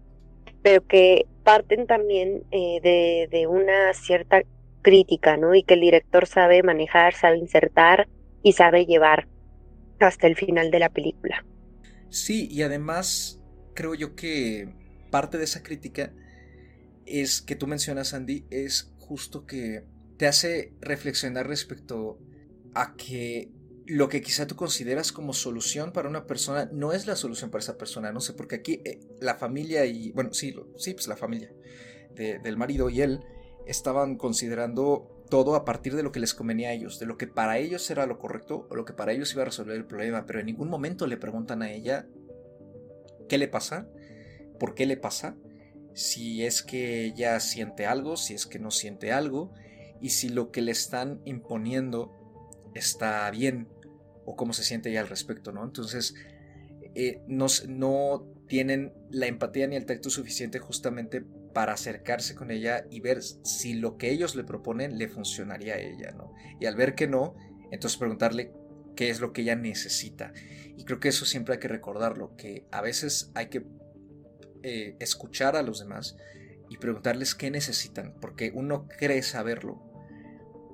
pero 0.62 0.86
que 0.86 1.26
parten 1.44 1.86
también 1.86 2.44
eh, 2.50 3.28
de, 3.30 3.46
una 3.46 3.92
cierta 3.94 4.42
crítica, 4.82 5.36
¿no? 5.36 5.54
Y 5.54 5.62
que 5.62 5.74
el 5.74 5.80
director 5.80 6.26
sabe 6.26 6.62
manejar, 6.62 7.14
sabe 7.14 7.38
insertar 7.38 8.08
y 8.42 8.52
sabe 8.52 8.86
llevar 8.86 9.28
hasta 9.98 10.26
el 10.26 10.36
final 10.36 10.70
de 10.70 10.78
la 10.78 10.90
película. 10.90 11.44
Sí, 12.10 12.48
y 12.50 12.62
además 12.62 13.40
creo 13.74 13.94
yo 13.94 14.14
que 14.14 14.68
parte 15.10 15.38
de 15.38 15.44
esa 15.44 15.62
crítica 15.62 16.12
es 17.06 17.42
que 17.42 17.56
tú 17.56 17.66
mencionas, 17.66 18.14
Andy, 18.14 18.44
es 18.50 18.94
justo 18.98 19.46
que 19.46 19.84
te 20.16 20.26
hace 20.26 20.72
reflexionar 20.80 21.46
respecto 21.46 22.18
a 22.74 22.94
que 22.94 23.50
lo 23.88 24.10
que 24.10 24.20
quizá 24.20 24.46
tú 24.46 24.54
consideras 24.54 25.12
como 25.12 25.32
solución 25.32 25.92
para 25.92 26.10
una 26.10 26.26
persona 26.26 26.68
no 26.72 26.92
es 26.92 27.06
la 27.06 27.16
solución 27.16 27.50
para 27.50 27.62
esa 27.62 27.78
persona. 27.78 28.12
No 28.12 28.20
sé, 28.20 28.34
porque 28.34 28.56
aquí 28.56 28.82
eh, 28.84 29.00
la 29.18 29.36
familia 29.36 29.86
y, 29.86 30.12
bueno, 30.12 30.34
sí, 30.34 30.54
sí, 30.76 30.92
pues 30.94 31.08
la 31.08 31.16
familia 31.16 31.52
del 32.14 32.56
marido 32.56 32.90
y 32.90 33.00
él 33.00 33.20
estaban 33.64 34.16
considerando 34.16 35.24
todo 35.30 35.54
a 35.54 35.64
partir 35.64 35.94
de 35.94 36.02
lo 36.02 36.10
que 36.10 36.18
les 36.18 36.34
convenía 36.34 36.70
a 36.70 36.72
ellos, 36.72 36.98
de 36.98 37.06
lo 37.06 37.16
que 37.16 37.28
para 37.28 37.58
ellos 37.58 37.88
era 37.90 38.06
lo 38.06 38.18
correcto 38.18 38.66
o 38.70 38.74
lo 38.74 38.84
que 38.84 38.92
para 38.92 39.12
ellos 39.12 39.32
iba 39.32 39.42
a 39.42 39.44
resolver 39.44 39.76
el 39.76 39.84
problema, 39.84 40.26
pero 40.26 40.40
en 40.40 40.46
ningún 40.46 40.68
momento 40.68 41.06
le 41.06 41.16
preguntan 41.16 41.62
a 41.62 41.70
ella 41.70 42.06
qué 43.28 43.38
le 43.38 43.46
pasa, 43.46 43.88
por 44.58 44.74
qué 44.74 44.84
le 44.86 44.96
pasa, 44.96 45.36
si 45.94 46.44
es 46.44 46.62
que 46.62 47.04
ella 47.04 47.38
siente 47.38 47.86
algo, 47.86 48.16
si 48.16 48.34
es 48.34 48.46
que 48.46 48.58
no 48.58 48.72
siente 48.72 49.12
algo, 49.12 49.52
y 50.00 50.10
si 50.10 50.28
lo 50.28 50.50
que 50.50 50.62
le 50.62 50.72
están 50.72 51.20
imponiendo 51.24 52.12
está 52.74 53.30
bien 53.30 53.68
o 54.28 54.36
cómo 54.36 54.52
se 54.52 54.62
siente 54.62 54.90
ella 54.90 55.00
al 55.00 55.08
respecto, 55.08 55.52
¿no? 55.52 55.64
Entonces, 55.64 56.14
eh, 56.94 57.22
no, 57.26 57.46
no 57.66 58.26
tienen 58.46 58.92
la 59.10 59.26
empatía 59.26 59.66
ni 59.66 59.76
el 59.76 59.86
tacto 59.86 60.10
suficiente 60.10 60.58
justamente 60.58 61.24
para 61.54 61.72
acercarse 61.72 62.34
con 62.34 62.50
ella 62.50 62.84
y 62.90 63.00
ver 63.00 63.22
si 63.22 63.72
lo 63.72 63.96
que 63.96 64.10
ellos 64.10 64.36
le 64.36 64.44
proponen 64.44 64.98
le 64.98 65.08
funcionaría 65.08 65.74
a 65.74 65.78
ella, 65.78 66.12
¿no? 66.12 66.34
Y 66.60 66.66
al 66.66 66.76
ver 66.76 66.94
que 66.94 67.06
no, 67.06 67.36
entonces 67.70 67.98
preguntarle 67.98 68.52
qué 68.96 69.08
es 69.08 69.20
lo 69.20 69.32
que 69.32 69.42
ella 69.42 69.56
necesita. 69.56 70.34
Y 70.76 70.84
creo 70.84 71.00
que 71.00 71.08
eso 71.08 71.24
siempre 71.24 71.54
hay 71.54 71.60
que 71.60 71.68
recordarlo, 71.68 72.36
que 72.36 72.66
a 72.70 72.82
veces 72.82 73.30
hay 73.34 73.46
que 73.46 73.64
eh, 74.62 74.94
escuchar 75.00 75.56
a 75.56 75.62
los 75.62 75.80
demás 75.80 76.18
y 76.68 76.76
preguntarles 76.76 77.34
qué 77.34 77.50
necesitan, 77.50 78.14
porque 78.20 78.52
uno 78.54 78.86
cree 78.98 79.22
saberlo, 79.22 79.87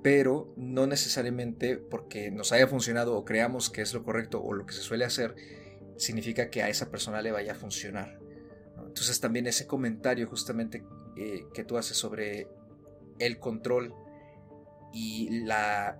pero 0.04 0.52
no 0.58 0.86
necesariamente 0.86 1.78
porque 1.78 2.30
nos 2.30 2.52
haya 2.52 2.68
funcionado 2.68 3.16
o 3.16 3.24
creamos 3.24 3.70
que 3.70 3.80
es 3.80 3.94
lo 3.94 4.04
correcto 4.04 4.38
o 4.44 4.52
lo 4.52 4.66
que 4.66 4.74
se 4.74 4.82
suele 4.82 5.06
hacer, 5.06 5.34
significa 5.96 6.50
que 6.50 6.62
a 6.62 6.68
esa 6.68 6.90
persona 6.90 7.22
le 7.22 7.32
vaya 7.32 7.52
a 7.52 7.54
funcionar. 7.54 8.20
Entonces 8.86 9.18
también 9.18 9.46
ese 9.46 9.66
comentario 9.66 10.28
justamente 10.28 10.84
eh, 11.16 11.46
que 11.54 11.64
tú 11.64 11.78
haces 11.78 11.96
sobre 11.96 12.48
el 13.18 13.38
control 13.38 13.94
y 14.92 15.40
la 15.46 15.98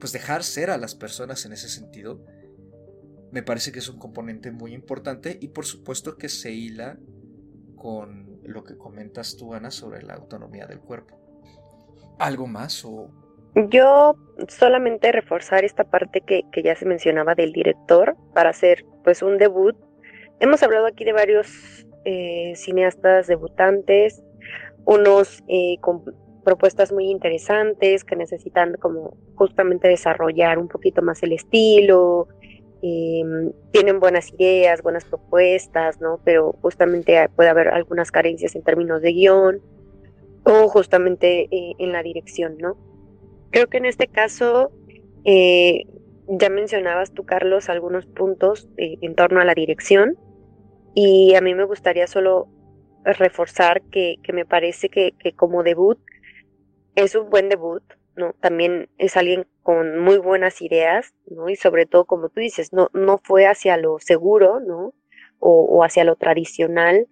pues 0.00 0.12
dejar 0.12 0.42
ser 0.42 0.70
a 0.70 0.76
las 0.76 0.96
personas 0.96 1.46
en 1.46 1.52
ese 1.52 1.68
sentido 1.68 2.24
me 3.30 3.44
parece 3.44 3.70
que 3.70 3.78
es 3.78 3.88
un 3.88 3.98
componente 4.00 4.50
muy 4.50 4.74
importante 4.74 5.38
y 5.40 5.48
por 5.48 5.66
supuesto 5.66 6.16
que 6.16 6.28
se 6.28 6.52
hila 6.52 6.98
con 7.76 8.40
lo 8.42 8.64
que 8.64 8.76
comentas 8.76 9.36
tú 9.36 9.54
Ana 9.54 9.70
sobre 9.70 10.02
la 10.02 10.14
autonomía 10.14 10.66
del 10.66 10.80
cuerpo 10.80 11.16
algo 12.18 12.46
más 12.46 12.84
o 12.84 13.25
yo 13.56 14.16
solamente 14.48 15.12
reforzar 15.12 15.64
esta 15.64 15.84
parte 15.84 16.20
que, 16.20 16.44
ya 16.62 16.76
se 16.76 16.84
mencionaba 16.84 17.34
del 17.34 17.52
director 17.52 18.16
para 18.34 18.50
hacer 18.50 18.84
pues 19.02 19.22
un 19.22 19.38
debut. 19.38 19.74
Hemos 20.40 20.62
hablado 20.62 20.86
aquí 20.86 21.04
de 21.04 21.12
varios 21.12 21.86
eh, 22.04 22.52
cineastas 22.54 23.26
debutantes, 23.26 24.22
unos 24.84 25.42
eh, 25.48 25.78
con 25.80 26.04
propuestas 26.44 26.92
muy 26.92 27.06
interesantes 27.06 28.04
que 28.04 28.14
necesitan 28.14 28.74
como 28.74 29.16
justamente 29.34 29.88
desarrollar 29.88 30.58
un 30.58 30.68
poquito 30.68 31.02
más 31.02 31.22
el 31.22 31.32
estilo, 31.32 32.28
em, 32.82 33.50
tienen 33.72 33.98
buenas 33.98 34.32
ideas, 34.32 34.82
buenas 34.82 35.04
propuestas, 35.06 36.00
¿no? 36.00 36.20
Pero 36.24 36.54
justamente 36.60 37.28
puede 37.34 37.48
haber 37.48 37.68
algunas 37.68 38.12
carencias 38.12 38.54
en 38.54 38.62
términos 38.62 39.00
de 39.02 39.12
guion 39.12 39.60
o 40.44 40.68
justamente 40.68 41.48
eh, 41.50 41.74
en 41.78 41.92
la 41.92 42.02
dirección, 42.02 42.58
¿no? 42.58 42.76
Creo 43.56 43.68
que 43.68 43.78
en 43.78 43.86
este 43.86 44.06
caso, 44.06 44.70
eh, 45.24 45.84
ya 46.28 46.50
mencionabas 46.50 47.14
tú, 47.14 47.24
Carlos, 47.24 47.70
algunos 47.70 48.04
puntos 48.04 48.68
eh, 48.76 48.98
en 49.00 49.14
torno 49.14 49.40
a 49.40 49.46
la 49.46 49.54
dirección 49.54 50.18
y 50.94 51.34
a 51.36 51.40
mí 51.40 51.54
me 51.54 51.64
gustaría 51.64 52.06
solo 52.06 52.48
reforzar 53.02 53.80
que, 53.90 54.18
me 54.34 54.44
parece 54.44 54.90
que, 54.90 55.14
como 55.36 55.62
debut 55.62 55.98
es 56.96 57.14
un 57.14 57.30
buen 57.30 57.48
debut, 57.48 57.82
¿no? 58.14 58.34
También 58.40 58.90
es 58.98 59.16
alguien 59.16 59.46
con 59.62 60.00
muy 60.00 60.18
buenas 60.18 60.60
ideas, 60.60 61.14
¿no? 61.26 61.48
Y 61.48 61.56
sobre 61.56 61.86
todo, 61.86 62.04
como 62.04 62.28
tú 62.28 62.40
dices, 62.40 62.74
no, 62.74 62.90
no 62.92 63.16
fue 63.24 63.46
hacia 63.46 63.78
lo 63.78 63.98
seguro, 64.00 64.60
¿no? 64.60 64.92
O, 65.38 65.82
hacia 65.82 66.04
lo 66.04 66.16
tradicional 66.16 67.06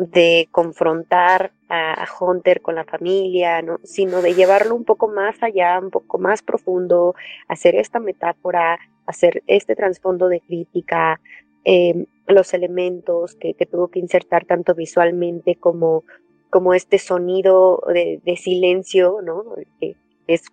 de 0.00 0.48
confrontar 0.50 1.52
a, 1.68 2.06
Hunter 2.18 2.62
con 2.62 2.74
la 2.74 2.84
familia, 2.84 3.60
¿no? 3.60 3.78
Sino 3.84 4.22
de 4.22 4.34
llevarlo 4.34 4.74
un 4.74 4.84
poco 4.84 5.08
más 5.08 5.42
allá, 5.42 5.78
un 5.78 5.90
poco 5.90 6.18
más 6.18 6.42
profundo, 6.42 7.14
hacer 7.48 7.74
esta 7.74 8.00
metáfora, 8.00 8.78
hacer 9.06 9.42
este 9.46 9.76
trasfondo 9.76 10.28
de 10.28 10.40
crítica, 10.40 11.20
eh, 11.64 12.06
los 12.26 12.54
elementos 12.54 13.34
que, 13.34 13.54
que, 13.54 13.66
tuvo 13.66 13.88
que 13.88 13.98
insertar 13.98 14.46
tanto 14.46 14.74
visualmente 14.74 15.56
como, 15.56 16.04
como 16.48 16.72
este 16.72 16.98
sonido 16.98 17.82
de, 17.88 18.20
de 18.24 18.36
silencio, 18.36 19.18
¿no? 19.22 19.44
Que, 19.80 19.96
es, 20.26 20.44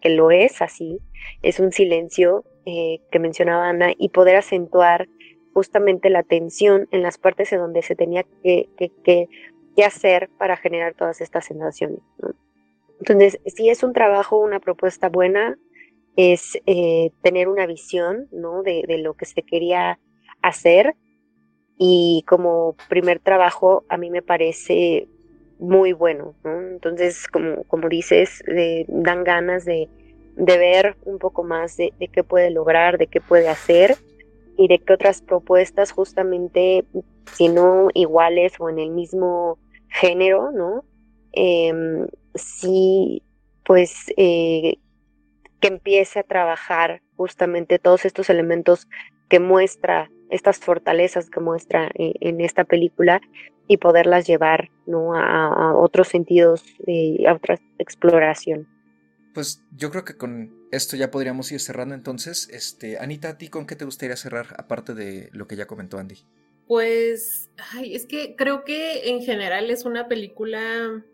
que 0.00 0.10
lo 0.10 0.32
es 0.32 0.60
así, 0.60 0.98
es 1.42 1.60
un 1.60 1.70
silencio 1.70 2.44
eh, 2.66 3.00
que 3.12 3.20
mencionaba 3.20 3.68
Ana, 3.68 3.92
y 3.96 4.08
poder 4.08 4.36
acentuar 4.36 5.08
justamente 5.58 6.08
la 6.08 6.22
tensión 6.22 6.86
en 6.92 7.02
las 7.02 7.18
partes 7.18 7.52
en 7.52 7.58
donde 7.58 7.82
se 7.82 7.96
tenía 7.96 8.24
que, 8.44 8.68
hacer 9.84 10.28
para 10.38 10.56
generar 10.56 10.94
todas 10.94 11.20
estas 11.20 11.46
sensaciones. 11.46 11.98
Entonces, 13.00 13.40
si 13.46 13.68
es 13.68 13.82
un 13.82 13.92
trabajo, 13.92 14.38
una 14.38 14.60
propuesta 14.60 15.08
buena, 15.08 15.58
es 16.14 16.60
eh, 16.66 17.10
tener 17.22 17.48
una 17.48 17.66
visión 17.66 18.28
¿no? 18.30 18.62
de, 18.62 18.84
lo 18.98 19.14
que 19.14 19.24
se 19.24 19.42
quería 19.42 19.98
hacer 20.42 20.94
y 21.76 22.24
como 22.28 22.76
primer 22.88 23.18
trabajo 23.18 23.82
a 23.88 23.96
mí 23.96 24.10
me 24.10 24.22
parece 24.22 25.08
muy 25.58 25.92
bueno. 25.92 26.36
Entonces, 26.44 27.26
como, 27.26 27.64
como 27.64 27.88
dices, 27.88 28.44
dan 28.86 29.24
ganas 29.24 29.64
de, 29.64 29.88
ver 30.36 30.96
un 31.04 31.18
poco 31.18 31.42
más 31.42 31.76
de, 31.76 31.92
qué 32.12 32.22
puede 32.22 32.50
lograr, 32.52 32.96
de 32.96 33.08
qué 33.08 33.20
puede 33.20 33.48
hacer 33.48 33.96
y 34.58 34.66
de 34.66 34.80
qué 34.80 34.92
otras 34.92 35.22
propuestas 35.22 35.92
justamente, 35.92 36.84
si 37.32 37.48
no 37.48 37.88
iguales 37.94 38.54
o 38.58 38.68
en 38.68 38.80
el 38.80 38.90
mismo 38.90 39.58
género, 39.88 40.50
¿no? 40.50 40.84
Em, 41.32 42.08
sí, 42.34 43.22
pues 43.64 44.12
eh, 44.16 44.78
que 45.60 45.68
empiece 45.68 46.18
a 46.18 46.24
trabajar 46.24 47.02
justamente 47.16 47.78
todos 47.78 48.04
estos 48.04 48.30
elementos 48.30 48.88
que 49.28 49.38
muestra, 49.38 50.10
estas 50.30 50.58
fortalezas 50.58 51.30
que 51.30 51.40
muestra 51.40 51.90
eh, 51.94 52.14
en 52.20 52.40
esta 52.40 52.64
película 52.64 53.20
y 53.68 53.76
poderlas 53.76 54.26
llevar 54.26 54.70
¿no? 54.86 55.14
a, 55.14 55.76
otros 55.76 56.08
sentidos, 56.08 56.64
y 56.86 57.26
a 57.26 57.34
otra 57.34 57.58
exploración. 57.78 58.66
Pues 59.38 59.62
yo 59.70 59.92
creo 59.92 60.04
que 60.04 60.16
con 60.16 60.66
esto 60.72 60.96
ya 60.96 61.12
podríamos 61.12 61.52
ir 61.52 61.60
cerrando 61.60 61.94
entonces. 61.94 62.48
Este, 62.50 62.98
Anita, 62.98 63.28
¿a 63.28 63.38
ti 63.38 63.46
con 63.46 63.68
qué 63.68 63.76
te 63.76 63.84
gustaría 63.84 64.16
cerrar 64.16 64.56
aparte 64.58 64.94
de 64.94 65.28
lo 65.30 65.46
que 65.46 65.54
ya 65.54 65.68
comentó 65.68 65.96
Andy? 65.96 66.16
Pues, 66.66 67.48
ay, 67.72 67.94
es 67.94 68.04
que 68.04 68.34
creo 68.34 68.64
que 68.64 69.10
en 69.10 69.22
general 69.22 69.70
es 69.70 69.84
una 69.84 70.08
película 70.08 71.04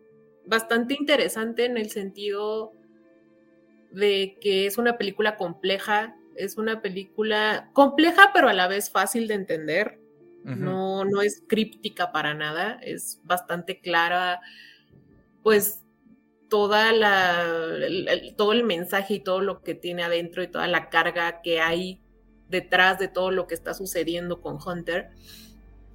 bastante 0.47 0.95
interesante 0.99 1.67
en 1.67 1.77
el 1.77 1.91
sentido 1.91 2.73
de 3.91 4.39
que 4.41 4.65
es 4.69 4.79
una 4.79 4.97
película 4.97 5.37
compleja, 5.37 6.17
es 6.35 6.57
una 6.57 6.81
película 6.81 7.69
compleja 7.75 8.31
pero 8.33 8.49
a 8.49 8.55
la 8.55 8.69
vez 8.69 8.89
fácil 8.89 9.29
de 9.29 9.35
entender 9.35 9.99
no, 10.45 11.05
no 11.05 11.21
es 11.21 11.43
críptica 11.47 12.11
para 12.11 12.33
nada, 12.33 12.79
es 12.81 13.21
bastante 13.25 13.81
clara, 13.81 14.41
pues 15.43 15.84
toda 16.49 16.93
todo 18.37 18.53
el 18.53 18.65
mensaje 18.65 19.15
y 19.15 19.21
todo 19.21 19.41
lo 19.41 19.63
que 19.63 19.75
tiene 19.75 20.03
adentro 20.03 20.43
y 20.43 20.49
toda 20.49 20.67
la 20.67 20.89
carga 20.89 21.43
que 21.43 21.61
hay 21.61 22.01
detrás 22.49 22.99
de 22.99 23.09
todo 23.09 23.31
lo 23.31 23.47
que 23.47 23.55
está 23.55 23.75
sucediendo 23.75 24.41
con 24.41 24.59
Hunter. 24.65 25.11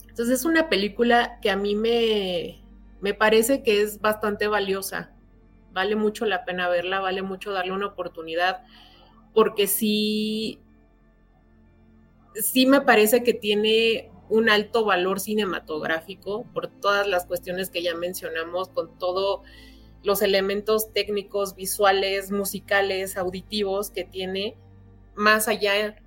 Entonces 0.08 0.40
es 0.40 0.46
una 0.46 0.70
película 0.70 1.40
que 1.42 1.50
a 1.50 1.56
mí 1.56 1.76
me, 1.76 2.62
me 3.00 3.14
parece 3.14 3.64
que 3.64 3.82
es 3.82 4.02
bastante 4.02 4.48
valiosa. 4.48 5.14
Vale 5.72 5.96
mucho 5.96 6.26
la 6.26 6.46
pena 6.46 6.68
verla, 6.68 7.00
vale 7.00 7.22
mucho 7.22 7.52
darle 7.52 7.72
una 7.72 7.88
oportunidad, 7.88 8.64
porque 9.34 9.68
sí, 9.68 10.60
sí 12.34 12.66
me 12.66 12.82
parece 12.82 13.24
que 13.24 13.34
tiene 13.34 14.12
un 14.30 14.50
alto 14.50 14.84
valor 14.86 15.20
cinematográfico 15.20 16.46
por 16.54 16.68
todas 16.68 17.08
las 17.08 17.26
cuestiones 17.26 17.70
que 17.70 17.82
ya 17.82 17.96
mencionamos, 17.96 18.70
con 18.70 18.98
todos 18.98 19.42
los 20.04 20.22
elementos 20.22 20.94
técnicos, 20.94 21.56
visuales, 21.56 22.32
musicales, 22.32 23.18
auditivos 23.18 23.90
que 23.90 24.04
tiene, 24.04 24.58
más 25.16 25.48
allá, 25.48 25.98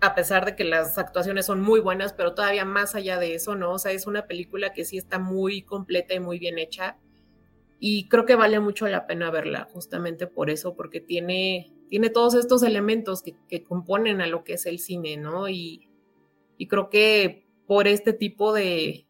a 0.00 0.14
pesar 0.14 0.46
de 0.46 0.56
que 0.56 0.64
las 0.64 0.98
actuaciones 0.98 1.46
son 1.46 1.60
muy 1.60 1.80
buenas, 1.80 2.12
pero 2.12 2.34
todavía 2.34 2.64
más 2.64 2.94
allá 2.94 3.18
de 3.18 3.34
eso, 3.34 3.54
¿no? 3.54 3.72
O 3.72 3.78
sea, 3.78 3.92
es 3.92 4.06
una 4.06 4.26
película 4.26 4.72
que 4.72 4.84
sí 4.84 4.96
está 4.96 5.18
muy 5.18 5.62
completa 5.62 6.14
y 6.14 6.20
muy 6.20 6.38
bien 6.38 6.58
hecha. 6.58 6.96
Y 7.78 8.08
creo 8.08 8.24
que 8.24 8.36
vale 8.36 8.60
mucho 8.60 8.86
la 8.88 9.06
pena 9.06 9.30
verla, 9.30 9.68
justamente 9.72 10.26
por 10.26 10.50
eso, 10.50 10.74
porque 10.74 11.00
tiene, 11.00 11.72
tiene 11.90 12.10
todos 12.10 12.34
estos 12.34 12.62
elementos 12.62 13.22
que, 13.22 13.34
que 13.48 13.62
componen 13.62 14.20
a 14.20 14.26
lo 14.26 14.44
que 14.44 14.54
es 14.54 14.66
el 14.66 14.78
cine, 14.78 15.16
¿no? 15.16 15.48
Y, 15.48 15.88
y 16.62 16.68
creo 16.68 16.90
que 16.90 17.44
por 17.66 17.88
este 17.88 18.12
tipo 18.12 18.52
de, 18.52 19.06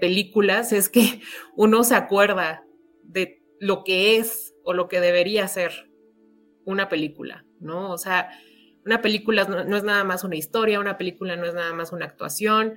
películas 0.00 0.72
es 0.72 0.88
que 0.88 1.20
uno 1.56 1.84
se 1.84 1.94
acuerda 1.94 2.65
de 3.06 3.42
lo 3.60 3.84
que 3.84 4.16
es 4.16 4.54
o 4.64 4.72
lo 4.72 4.88
que 4.88 5.00
debería 5.00 5.48
ser 5.48 5.90
una 6.64 6.88
película, 6.88 7.44
¿no? 7.60 7.90
O 7.90 7.98
sea, 7.98 8.30
una 8.84 9.00
película 9.00 9.44
no, 9.44 9.76
es 9.76 9.84
nada 9.84 10.04
más 10.04 10.24
una 10.24 10.36
historia, 10.36 10.80
una 10.80 10.98
película 10.98 11.36
no 11.36 11.46
es 11.46 11.54
nada 11.54 11.72
más 11.72 11.92
una 11.92 12.06
actuación. 12.06 12.74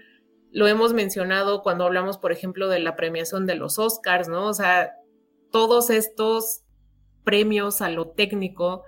Lo 0.52 0.68
hemos 0.68 0.94
mencionado 0.94 1.62
cuando 1.62 1.86
hablamos, 1.86 2.18
por 2.18 2.32
ejemplo, 2.32 2.68
de 2.70 2.80
la 2.80 2.96
premiación 2.96 3.46
de 3.46 3.56
los 3.56 3.78
Oscars, 3.78 4.28
¿no? 4.28 4.48
O 4.48 4.54
sea, 4.54 4.94
todos 5.52 5.89
estos 5.89 6.62
premios 7.24 7.82
a 7.82 7.89
lo 7.89 8.10
técnico 8.10 8.84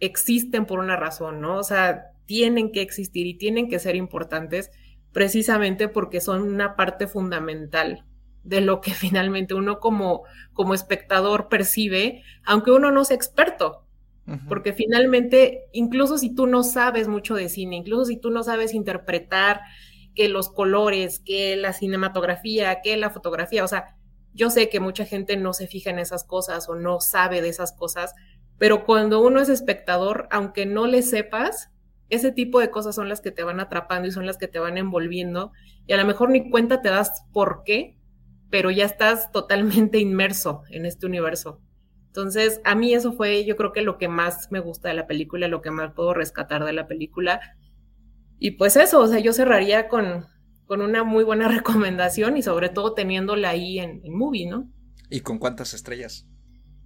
existen 0.00 0.66
por 0.66 0.78
una 0.78 0.96
razón, 0.96 1.40
¿no? 1.40 1.58
O 1.58 1.62
sea, 1.62 2.12
tienen 2.26 2.72
que 2.72 2.82
existir 2.82 3.26
y 3.26 3.38
tienen 3.38 3.68
que 3.68 3.78
ser 3.78 3.96
importantes 3.96 4.70
precisamente 5.12 5.88
porque 5.88 6.20
son 6.20 6.42
una 6.42 6.76
parte 6.76 7.06
fundamental 7.06 8.04
de 8.44 8.60
lo 8.60 8.80
que 8.80 8.90
finalmente 8.94 9.54
uno 9.54 9.78
como, 9.78 10.24
como 10.52 10.74
espectador 10.74 11.48
percibe, 11.48 12.22
aunque 12.44 12.70
uno 12.70 12.90
no 12.90 13.04
sea 13.04 13.16
experto. 13.16 13.80
Porque 14.48 14.72
finalmente, 14.72 15.64
incluso 15.72 16.16
si 16.16 16.32
tú 16.32 16.46
no 16.46 16.62
sabes 16.62 17.08
mucho 17.08 17.34
de 17.34 17.48
cine, 17.48 17.74
incluso 17.74 18.04
si 18.04 18.16
tú 18.16 18.30
no 18.30 18.44
sabes 18.44 18.72
interpretar 18.72 19.62
que 20.14 20.28
los 20.28 20.48
colores, 20.48 21.18
que 21.18 21.56
la 21.56 21.72
cinematografía, 21.72 22.80
que 22.82 22.96
la 22.96 23.10
fotografía, 23.10 23.64
o 23.64 23.68
sea, 23.68 23.96
yo 24.32 24.48
sé 24.48 24.68
que 24.68 24.78
mucha 24.78 25.04
gente 25.04 25.36
no 25.36 25.52
se 25.52 25.66
fija 25.66 25.90
en 25.90 25.98
esas 25.98 26.22
cosas 26.22 26.68
o 26.68 26.76
no 26.76 27.00
sabe 27.00 27.42
de 27.42 27.48
esas 27.48 27.72
cosas, 27.72 28.14
pero 28.58 28.84
cuando 28.86 29.20
uno 29.20 29.40
es 29.40 29.48
espectador, 29.48 30.28
aunque 30.30 30.66
no 30.66 30.86
le 30.86 31.02
sepas, 31.02 31.70
ese 32.08 32.30
tipo 32.30 32.60
de 32.60 32.70
cosas 32.70 32.94
son 32.94 33.08
las 33.08 33.20
que 33.20 33.30
te 33.30 33.42
van 33.42 33.58
atrapando 33.58 34.06
y 34.06 34.12
son 34.12 34.26
las 34.26 34.38
que 34.38 34.48
te 34.48 34.58
van 34.58 34.78
envolviendo 34.78 35.52
y 35.86 35.94
a 35.94 35.96
lo 35.96 36.04
mejor 36.04 36.30
ni 36.30 36.50
cuenta 36.50 36.82
te 36.82 36.90
das 36.90 37.24
por 37.32 37.62
qué, 37.64 37.96
pero 38.52 38.70
ya 38.70 38.84
estás 38.84 39.32
totalmente 39.32 39.98
inmerso 39.98 40.62
en 40.68 40.84
este 40.84 41.06
universo. 41.06 41.58
Entonces, 42.08 42.60
a 42.64 42.74
mí 42.74 42.92
eso 42.92 43.14
fue, 43.14 43.46
yo 43.46 43.56
creo 43.56 43.72
que 43.72 43.80
lo 43.80 43.96
que 43.96 44.08
más 44.08 44.52
me 44.52 44.60
gusta 44.60 44.88
de 44.88 44.94
la 44.94 45.06
película, 45.06 45.48
lo 45.48 45.62
que 45.62 45.70
más 45.70 45.94
puedo 45.94 46.12
rescatar 46.12 46.62
de 46.66 46.74
la 46.74 46.86
película. 46.86 47.40
Y 48.38 48.52
pues 48.52 48.76
eso, 48.76 49.00
o 49.00 49.06
sea, 49.06 49.20
yo 49.20 49.32
cerraría 49.32 49.88
con, 49.88 50.26
con 50.66 50.82
una 50.82 51.02
muy 51.02 51.24
buena 51.24 51.48
recomendación 51.56 52.36
y 52.36 52.42
sobre 52.42 52.68
todo 52.68 52.92
teniéndola 52.92 53.48
ahí 53.48 53.78
en, 53.78 54.02
en 54.04 54.14
Movie, 54.14 54.50
¿no? 54.50 54.70
¿Y 55.08 55.20
con 55.20 55.38
cuántas 55.38 55.72
estrellas? 55.72 56.26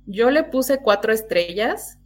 Yo 0.06 0.30
le 0.30 0.44
puse 0.44 0.78
cuatro 0.80 1.12
estrellas 1.12 1.98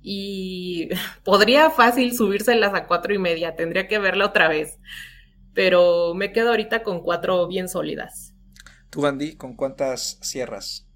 y 0.00 0.90
podría 1.24 1.70
fácil 1.70 2.16
subírselas 2.16 2.72
a 2.72 2.86
cuatro 2.86 3.12
y 3.12 3.18
media, 3.18 3.56
tendría 3.56 3.88
que 3.88 3.98
verla 3.98 4.26
otra 4.26 4.46
vez, 4.46 4.78
pero 5.54 6.14
me 6.14 6.30
quedo 6.30 6.50
ahorita 6.50 6.84
con 6.84 7.00
cuatro 7.00 7.48
bien 7.48 7.68
sólidas. 7.68 8.29
¿Tú, 8.90 9.06
Andy, 9.06 9.36
con 9.36 9.54
cuántas 9.54 10.18
cierras? 10.20 10.86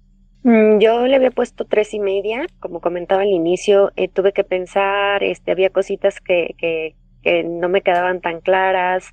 Mm, 0.43 0.79
yo 0.79 1.07
le 1.07 1.15
había 1.15 1.31
puesto 1.31 1.65
tres 1.65 1.93
y 1.93 1.99
media, 1.99 2.45
como 2.59 2.81
comentaba 2.81 3.23
al 3.23 3.29
inicio, 3.29 3.91
eh, 3.95 4.07
tuve 4.07 4.33
que 4.33 4.43
pensar, 4.43 5.23
este, 5.23 5.51
había 5.51 5.69
cositas 5.69 6.19
que, 6.19 6.55
que, 6.57 6.95
que 7.23 7.43
no 7.43 7.69
me 7.69 7.81
quedaban 7.81 8.21
tan 8.21 8.41
claras, 8.41 9.07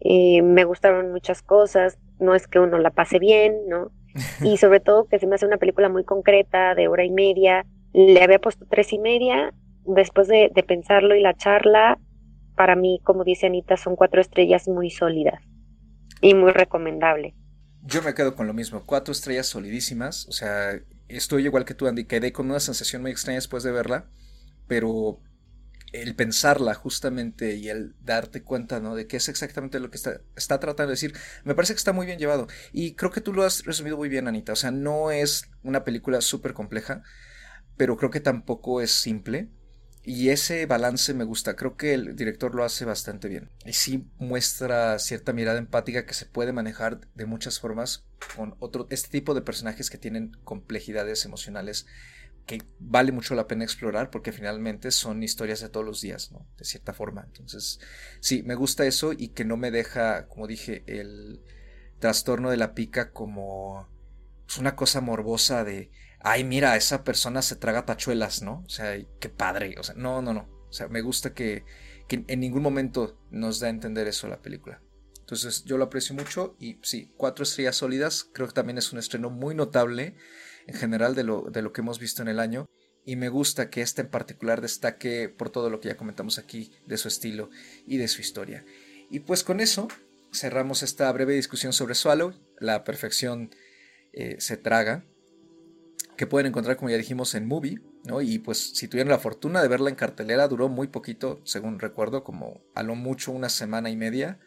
y 0.00 0.42
me 0.42 0.64
gustaron 0.64 1.12
muchas 1.12 1.42
cosas, 1.42 1.98
no 2.18 2.34
es 2.34 2.46
que 2.46 2.58
uno 2.58 2.78
la 2.78 2.90
pase 2.90 3.18
bien, 3.18 3.56
¿no? 3.68 3.90
Y 4.44 4.58
sobre 4.58 4.80
todo 4.80 5.06
que 5.06 5.18
se 5.18 5.26
me 5.26 5.34
hace 5.34 5.46
una 5.46 5.56
película 5.56 5.88
muy 5.88 6.04
concreta, 6.04 6.74
de 6.74 6.88
hora 6.88 7.04
y 7.04 7.10
media, 7.10 7.66
le 7.92 8.22
había 8.22 8.38
puesto 8.38 8.66
tres 8.68 8.92
y 8.92 8.98
media. 8.98 9.52
Después 9.86 10.28
de, 10.28 10.50
pensarlo 10.66 11.14
y 11.14 11.20
la 11.20 11.34
charla, 11.34 11.98
para 12.56 12.76
mí, 12.76 13.00
como 13.04 13.24
dice 13.24 13.46
Anita, 13.46 13.76
son 13.76 13.96
cuatro 13.96 14.20
estrellas 14.20 14.68
muy 14.68 14.90
sólidas 14.90 15.42
y 16.20 16.34
muy 16.34 16.52
recomendable. 16.52 17.34
Yo 17.86 18.02
me 18.02 18.14
quedo 18.14 18.34
con 18.34 18.46
lo 18.46 18.54
mismo, 18.54 18.84
cuatro 18.86 19.12
estrellas 19.12 19.46
solidísimas, 19.46 20.26
o 20.26 20.32
sea, 20.32 20.80
estoy 21.08 21.44
igual 21.44 21.66
que 21.66 21.74
tú, 21.74 21.86
Andy, 21.86 22.06
quedé 22.06 22.32
con 22.32 22.46
una 22.46 22.60
sensación 22.60 23.02
muy 23.02 23.10
extraña 23.10 23.36
después 23.36 23.62
de 23.62 23.72
verla, 23.72 24.08
pero 24.66 25.20
el 25.92 26.16
pensarla 26.16 26.74
justamente 26.74 27.54
y 27.54 27.68
el 27.68 27.94
darte 28.00 28.42
cuenta, 28.42 28.80
¿no? 28.80 28.96
De 28.96 29.06
qué 29.06 29.18
es 29.18 29.28
exactamente 29.28 29.78
lo 29.78 29.90
que 29.90 29.96
está, 29.96 30.20
está 30.34 30.58
tratando 30.58 30.88
de 30.88 30.94
decir, 30.94 31.14
me 31.44 31.54
parece 31.54 31.74
que 31.74 31.78
está 31.78 31.92
muy 31.92 32.06
bien 32.06 32.18
llevado. 32.18 32.48
Y 32.72 32.94
creo 32.94 33.12
que 33.12 33.20
tú 33.20 33.32
lo 33.32 33.44
has 33.44 33.64
resumido 33.64 33.96
muy 33.96 34.08
bien, 34.08 34.26
Anita. 34.26 34.54
O 34.54 34.56
sea, 34.56 34.72
no 34.72 35.12
es 35.12 35.50
una 35.62 35.84
película 35.84 36.20
súper 36.20 36.52
compleja, 36.52 37.02
pero 37.76 37.96
creo 37.96 38.10
que 38.10 38.20
tampoco 38.20 38.80
es 38.80 38.90
simple. 38.90 39.50
Y 40.06 40.28
ese 40.28 40.66
balance 40.66 41.14
me 41.14 41.24
gusta, 41.24 41.56
creo 41.56 41.78
que 41.78 41.94
el 41.94 42.14
director 42.14 42.54
lo 42.54 42.62
hace 42.62 42.84
bastante 42.84 43.26
bien. 43.26 43.50
Y 43.64 43.72
sí 43.72 44.06
muestra 44.18 44.98
cierta 44.98 45.32
mirada 45.32 45.58
empática 45.58 46.04
que 46.04 46.12
se 46.12 46.26
puede 46.26 46.52
manejar 46.52 47.00
de 47.14 47.24
muchas 47.24 47.58
formas 47.58 48.04
con 48.36 48.54
otro, 48.58 48.86
este 48.90 49.08
tipo 49.08 49.32
de 49.32 49.40
personajes 49.40 49.88
que 49.88 49.96
tienen 49.96 50.32
complejidades 50.44 51.24
emocionales 51.24 51.86
que 52.44 52.62
vale 52.78 53.12
mucho 53.12 53.34
la 53.34 53.46
pena 53.46 53.64
explorar 53.64 54.10
porque 54.10 54.30
finalmente 54.30 54.90
son 54.90 55.22
historias 55.22 55.60
de 55.60 55.70
todos 55.70 55.86
los 55.86 56.02
días, 56.02 56.30
¿no? 56.32 56.46
De 56.58 56.66
cierta 56.66 56.92
forma. 56.92 57.24
Entonces, 57.24 57.80
sí, 58.20 58.42
me 58.42 58.54
gusta 58.54 58.84
eso 58.84 59.14
y 59.14 59.28
que 59.28 59.46
no 59.46 59.56
me 59.56 59.70
deja, 59.70 60.28
como 60.28 60.46
dije, 60.46 60.84
el 60.86 61.40
trastorno 61.98 62.50
de 62.50 62.58
la 62.58 62.74
pica 62.74 63.12
como 63.12 63.88
pues, 64.44 64.58
una 64.58 64.76
cosa 64.76 65.00
morbosa 65.00 65.64
de, 65.64 65.90
ay, 66.24 66.42
mira, 66.42 66.74
esa 66.74 67.04
persona 67.04 67.42
se 67.42 67.54
traga 67.54 67.84
tachuelas, 67.84 68.42
¿no? 68.42 68.64
O 68.66 68.68
sea, 68.68 68.96
qué 69.20 69.28
padre. 69.28 69.76
O 69.78 69.82
sea, 69.82 69.94
no, 69.94 70.22
no, 70.22 70.32
no. 70.32 70.48
O 70.68 70.72
sea, 70.72 70.88
me 70.88 71.02
gusta 71.02 71.34
que, 71.34 71.64
en 72.08 72.40
ningún 72.40 72.62
momento 72.62 73.20
nos 73.30 73.60
da 73.60 73.68
a 73.68 73.70
entender 73.70 74.08
eso 74.08 74.26
la 74.26 74.42
película. 74.42 74.82
Entonces, 75.20 75.64
yo 75.64 75.78
lo 75.78 75.84
aprecio 75.84 76.14
mucho 76.14 76.56
y 76.58 76.78
sí, 76.82 77.12
cuatro 77.16 77.44
estrellas 77.44 77.76
sólidas. 77.76 78.28
Creo 78.32 78.48
que 78.48 78.54
también 78.54 78.78
es 78.78 78.92
un 78.92 78.98
estreno 78.98 79.30
muy 79.30 79.54
notable 79.54 80.16
en 80.66 80.74
general 80.74 81.14
de 81.14 81.24
lo, 81.24 81.42
de 81.50 81.62
lo 81.62 81.72
que 81.72 81.82
hemos 81.82 81.98
visto 81.98 82.22
en 82.22 82.28
el 82.28 82.40
año 82.40 82.66
y 83.04 83.16
me 83.16 83.28
gusta 83.28 83.68
que 83.68 83.82
este 83.82 84.02
en 84.02 84.08
particular 84.08 84.60
destaque 84.60 85.28
por 85.28 85.50
todo 85.50 85.68
lo 85.68 85.80
que 85.80 85.88
ya 85.88 85.96
comentamos 85.96 86.38
aquí 86.38 86.72
de 86.86 86.96
su 86.96 87.08
estilo 87.08 87.50
y 87.86 87.98
de 87.98 88.08
su 88.08 88.22
historia. 88.22 88.64
Y 89.10 89.20
pues 89.20 89.44
con 89.44 89.60
eso 89.60 89.88
cerramos 90.32 90.82
esta 90.82 91.12
breve 91.12 91.34
discusión 91.34 91.72
sobre 91.72 91.94
Swallow, 91.94 92.32
la 92.58 92.82
perfección 92.84 93.54
eh, 94.12 94.36
se 94.38 94.56
traga, 94.56 95.04
que 96.16 96.26
pueden 96.26 96.46
encontrar 96.46 96.76
como 96.76 96.90
ya 96.90 96.96
dijimos 96.96 97.34
en 97.34 97.46
Movie, 97.46 97.80
¿no? 98.04 98.20
Y 98.20 98.38
pues 98.38 98.70
si 98.74 98.88
tuvieron 98.88 99.10
la 99.10 99.18
fortuna 99.18 99.62
de 99.62 99.68
verla 99.68 99.90
en 99.90 99.96
cartelera, 99.96 100.48
duró 100.48 100.68
muy 100.68 100.88
poquito, 100.88 101.40
según 101.44 101.78
recuerdo, 101.78 102.24
como 102.24 102.62
a 102.74 102.82
lo 102.82 102.94
mucho 102.94 103.32
una 103.32 103.48
semana 103.48 103.90
y 103.90 103.96
media, 103.96 104.38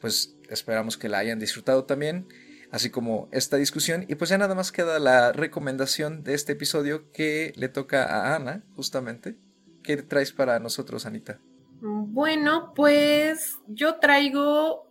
pues 0.00 0.36
esperamos 0.48 0.96
que 0.96 1.08
la 1.08 1.18
hayan 1.18 1.38
disfrutado 1.38 1.84
también 1.84 2.26
así 2.70 2.90
como 2.90 3.28
esta 3.32 3.56
discusión. 3.56 4.04
Y 4.08 4.14
pues 4.14 4.30
ya 4.30 4.38
nada 4.38 4.54
más 4.54 4.72
queda 4.72 4.98
la 4.98 5.32
recomendación 5.32 6.22
de 6.22 6.34
este 6.34 6.52
episodio 6.52 7.10
que 7.12 7.52
le 7.56 7.68
toca 7.68 8.04
a 8.04 8.36
Ana, 8.36 8.64
justamente. 8.74 9.36
¿Qué 9.82 9.96
traes 9.98 10.32
para 10.32 10.58
nosotros, 10.58 11.06
Anita? 11.06 11.40
Bueno, 11.80 12.72
pues 12.74 13.58
yo 13.68 13.96
traigo 13.96 14.90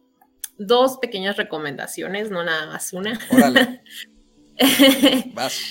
dos 0.58 0.98
pequeñas 0.98 1.38
recomendaciones, 1.38 2.32
no 2.32 2.44
nada 2.44 2.68
más 2.68 2.94
una. 2.94 3.20
Órale. 3.30 3.84
Vas. 5.34 5.62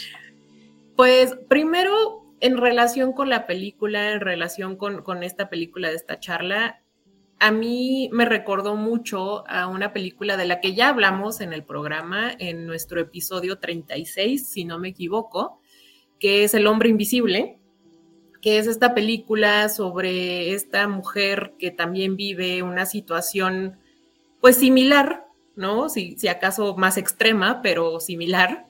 Pues 0.96 1.36
primero, 1.48 2.24
en 2.40 2.56
relación 2.56 3.12
con 3.12 3.28
la 3.28 3.46
película, 3.46 4.12
en 4.12 4.20
relación 4.20 4.76
con, 4.76 5.22
esta 5.22 5.50
película 5.50 5.90
de 5.90 5.96
esta 5.96 6.18
charla, 6.18 6.82
a 7.38 7.50
mí 7.50 8.08
me 8.12 8.24
recordó 8.24 8.76
mucho 8.76 9.46
a 9.46 9.66
una 9.66 9.92
película 9.92 10.38
de 10.38 10.46
la 10.46 10.58
que 10.60 10.74
ya 10.74 10.88
hablamos 10.88 11.42
en 11.42 11.52
el 11.52 11.64
programa, 11.64 12.32
en 12.38 12.66
nuestro 12.66 12.98
episodio 12.98 13.58
36, 13.58 14.48
si 14.48 14.64
no 14.64 14.78
me 14.78 14.88
equivoco, 14.88 15.60
que 16.18 16.44
es 16.44 16.54
El 16.54 16.66
hombre 16.66 16.88
invisible, 16.88 17.58
que 18.40 18.56
es 18.56 18.66
esta 18.66 18.94
película 18.94 19.68
sobre 19.68 20.54
esta 20.54 20.88
mujer 20.88 21.52
que 21.58 21.70
también 21.70 22.16
vive 22.16 22.62
una 22.62 22.86
situación 22.86 23.78
pues 24.40 24.56
similar, 24.56 25.26
¿no? 25.56 25.90
Si 25.90 26.16
acaso 26.26 26.74
más 26.74 26.96
extrema, 26.96 27.60
pero 27.60 28.00
similar, 28.00 28.66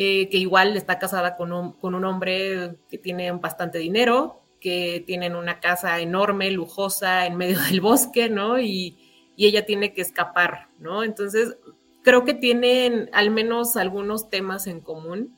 eh, 0.00 0.28
que 0.28 0.36
igual 0.36 0.76
está 0.76 1.00
casada 1.00 1.34
con 1.34 1.52
un, 1.52 1.72
con 1.72 1.96
un 1.96 2.04
hombre 2.04 2.76
que 2.88 2.98
tiene 2.98 3.32
bastante 3.32 3.78
dinero, 3.78 4.44
que 4.60 5.02
tienen 5.04 5.34
una 5.34 5.58
casa 5.58 5.98
enorme, 5.98 6.52
lujosa, 6.52 7.26
en 7.26 7.36
medio 7.36 7.58
del 7.68 7.80
bosque, 7.80 8.28
¿no? 8.28 8.60
Y, 8.60 8.96
ella 9.36 9.66
tiene 9.66 9.92
que 9.92 10.00
escapar, 10.00 10.68
¿no? 10.78 11.02
Entonces, 11.02 11.56
creo 12.02 12.24
que 12.24 12.34
tienen 12.34 13.10
al 13.12 13.30
menos 13.30 13.76
algunos 13.76 14.30
temas 14.30 14.68
en 14.68 14.80
común. 14.80 15.36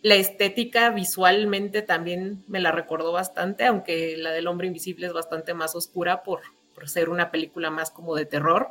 La 0.00 0.14
estética 0.14 0.88
visualmente 0.88 1.82
también 1.82 2.44
me 2.46 2.60
la 2.60 2.72
recordó 2.72 3.12
bastante, 3.12 3.66
aunque 3.66 4.16
la 4.16 4.32
del 4.32 4.46
hombre 4.46 4.68
invisible 4.68 5.06
es 5.06 5.12
bastante 5.12 5.52
más 5.52 5.74
oscura 5.74 6.22
por, 6.22 6.40
por 6.74 6.88
ser 6.88 7.10
una 7.10 7.30
película 7.30 7.70
más 7.70 7.90
como 7.90 8.14
de 8.14 8.24
terror, 8.24 8.68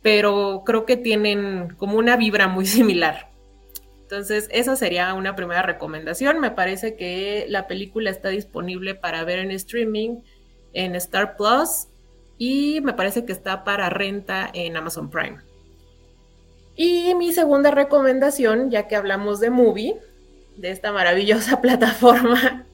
pero 0.00 0.62
creo 0.64 0.86
que 0.86 0.96
tienen 0.96 1.74
como 1.76 1.98
una 1.98 2.16
vibra 2.16 2.48
muy 2.48 2.64
similar. 2.78 3.30
Entonces, 4.10 4.48
esa 4.50 4.74
sería 4.74 5.14
una 5.14 5.36
primera 5.36 5.62
recomendación. 5.62 6.40
Me 6.40 6.50
parece 6.50 6.96
que 6.96 7.46
la 7.48 7.68
película 7.68 8.10
está 8.10 8.28
disponible 8.30 8.96
para 8.96 9.22
ver 9.22 9.38
en 9.38 9.52
streaming 9.52 10.22
en 10.72 10.96
Star 10.96 11.36
Plus 11.36 11.86
y 12.36 12.80
me 12.80 12.92
parece 12.92 13.24
que 13.24 13.30
está 13.30 13.62
para 13.62 13.88
renta 13.88 14.50
en 14.52 14.76
Amazon 14.76 15.10
Prime. 15.10 15.38
Y 16.74 17.14
mi 17.14 17.32
segunda 17.32 17.70
recomendación, 17.70 18.72
ya 18.72 18.88
que 18.88 18.96
hablamos 18.96 19.38
de 19.38 19.50
Movie, 19.50 19.96
de 20.56 20.72
esta 20.72 20.90
maravillosa 20.90 21.60
plataforma 21.62 22.66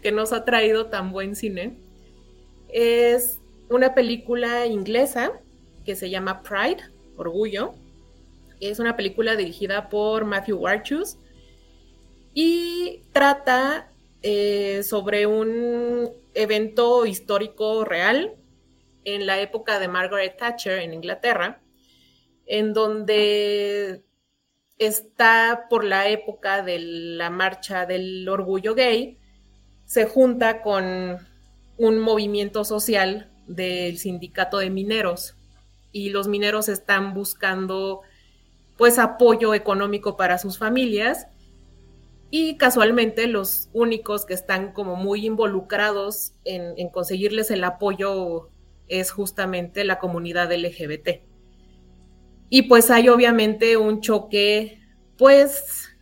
que 0.00 0.12
nos 0.12 0.32
ha 0.32 0.46
traído 0.46 0.86
tan 0.86 1.12
buen 1.12 1.36
cine, 1.36 1.76
es 2.72 3.38
una 3.68 3.92
película 3.92 4.64
inglesa 4.64 5.30
que 5.84 5.94
se 5.94 6.08
llama 6.08 6.40
Pride, 6.42 6.82
Orgullo, 7.18 7.74
es 8.60 8.78
una 8.78 8.96
película 8.96 9.36
dirigida 9.36 9.88
por 9.88 10.24
Matthew 10.24 10.58
Warchus 10.58 11.16
y 12.34 13.02
trata 13.12 13.90
eh, 14.22 14.82
sobre 14.82 15.26
un 15.26 16.10
evento 16.34 17.06
histórico 17.06 17.84
real 17.84 18.36
en 19.04 19.26
la 19.26 19.40
época 19.40 19.78
de 19.78 19.88
Margaret 19.88 20.36
Thatcher 20.36 20.78
en 20.80 20.92
Inglaterra, 20.92 21.62
en 22.46 22.74
donde 22.74 24.04
está 24.78 25.66
por 25.68 25.84
la 25.84 26.08
época 26.08 26.62
de 26.62 26.78
la 26.78 27.30
marcha 27.30 27.86
del 27.86 28.28
orgullo 28.28 28.74
gay, 28.74 29.18
se 29.84 30.04
junta 30.04 30.62
con 30.62 31.18
un 31.76 31.98
movimiento 31.98 32.64
social 32.64 33.30
del 33.46 33.98
sindicato 33.98 34.58
de 34.58 34.70
mineros 34.70 35.34
y 35.92 36.10
los 36.10 36.28
mineros 36.28 36.68
están 36.68 37.14
buscando 37.14 38.02
pues 38.80 38.98
apoyo 38.98 39.52
económico 39.52 40.16
para 40.16 40.38
sus 40.38 40.56
familias 40.56 41.26
y 42.30 42.56
casualmente 42.56 43.26
los 43.26 43.68
únicos 43.74 44.24
que 44.24 44.32
están 44.32 44.72
como 44.72 44.96
muy 44.96 45.26
involucrados 45.26 46.32
en, 46.44 46.88
conseguirles 46.88 47.50
el 47.50 47.62
apoyo 47.64 48.48
es 48.88 49.10
justamente 49.10 49.84
la 49.84 49.98
comunidad 49.98 50.50
LGBT. 50.50 51.20
Y 52.48 52.62
pues 52.62 52.90
hay 52.90 53.10
obviamente 53.10 53.76
un 53.76 54.00
choque 54.00 54.80
pues 55.18 55.94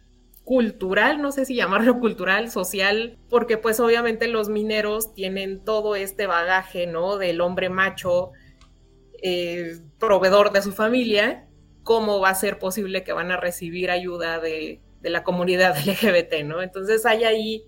cultural, 0.44 1.20
no 1.20 1.32
sé 1.32 1.46
si 1.46 1.56
llamarlo 1.56 1.98
cultural, 2.00 2.48
social, 2.48 3.18
porque 3.28 3.58
pues 3.58 3.80
obviamente 3.80 4.28
los 4.28 4.48
mineros 4.48 5.14
tienen 5.14 5.64
todo 5.64 5.96
este 5.96 6.28
bagaje, 6.28 6.86
¿no? 6.86 7.16
Del 7.16 7.40
hombre 7.40 7.70
macho, 7.70 8.30
eh, 9.20 9.80
proveedor 9.98 10.52
de 10.52 10.62
su 10.62 10.70
familia, 10.70 11.47
cómo 11.88 12.20
va 12.20 12.28
a 12.28 12.34
ser 12.34 12.58
posible 12.58 13.02
que 13.02 13.14
van 13.14 13.32
a 13.32 13.38
recibir 13.38 13.90
ayuda 13.90 14.40
de, 14.40 14.82
la 15.00 15.24
comunidad 15.24 15.74
LGBT, 15.86 16.44
¿no? 16.44 16.60
Entonces 16.60 17.06
hay 17.06 17.24
ahí 17.24 17.64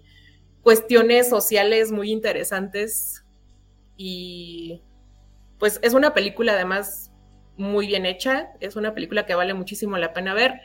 cuestiones 0.60 1.30
sociales 1.30 1.90
muy 1.90 2.10
interesantes 2.12 3.24
y 3.96 4.82
pues 5.58 5.80
es 5.82 5.94
una 5.94 6.12
película 6.12 6.52
además 6.52 7.10
muy 7.56 7.86
bien 7.86 8.04
hecha, 8.04 8.50
es 8.60 8.76
una 8.76 8.92
película 8.92 9.24
que 9.24 9.34
vale 9.34 9.54
muchísimo 9.54 9.96
la 9.96 10.12
pena 10.12 10.34
ver. 10.34 10.60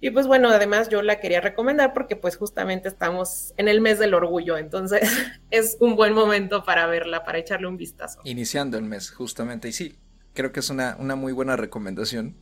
Y 0.00 0.08
pues 0.08 0.26
bueno, 0.26 0.48
además 0.48 0.88
yo 0.88 1.02
la 1.02 1.20
quería 1.20 1.42
recomendar 1.42 1.92
porque 1.92 2.16
pues 2.16 2.38
justamente 2.38 2.88
estamos 2.88 3.52
en 3.58 3.68
el 3.68 3.82
mes 3.82 3.98
del 3.98 4.14
orgullo, 4.14 4.56
entonces 4.56 5.02
es 5.50 5.76
un 5.80 5.96
buen 5.96 6.14
momento 6.14 6.64
para 6.64 6.86
verla, 6.86 7.24
para 7.24 7.36
echarle 7.36 7.66
un 7.66 7.76
vistazo. 7.76 8.20
Iniciando 8.24 8.78
el 8.78 8.84
mes, 8.84 9.10
justamente, 9.10 9.68
y 9.68 9.72
sí, 9.72 9.98
creo 10.32 10.50
que 10.50 10.60
es 10.60 10.70
una, 10.70 10.96
una 10.98 11.14
muy 11.14 11.34
buena 11.34 11.56
recomendación. 11.56 12.36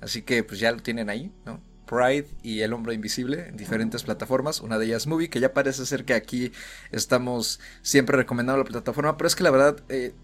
Así 0.00 0.22
que 0.22 0.44
pues 0.44 0.60
ya 0.60 0.72
lo 0.72 0.82
tienen 0.82 1.10
ahí, 1.10 1.32
¿no? 1.44 1.60
Pride 1.86 2.26
y 2.42 2.60
El 2.60 2.72
Hombro 2.72 2.92
Invisible 2.92 3.48
en 3.48 3.56
diferentes 3.56 4.04
plataformas. 4.04 4.60
Una 4.60 4.78
de 4.78 4.86
ellas 4.86 5.06
Movie, 5.06 5.28
que 5.28 5.40
ya 5.40 5.52
parece 5.52 5.84
ser 5.86 6.04
que 6.04 6.14
aquí 6.14 6.52
estamos 6.92 7.60
siempre 7.82 8.16
recomendando 8.16 8.62
la 8.62 8.68
plataforma, 8.68 9.16
pero 9.16 9.28
es 9.28 9.36
que 9.36 9.44
la 9.44 9.50
verdad, 9.50 9.76
eh, 9.88 10.14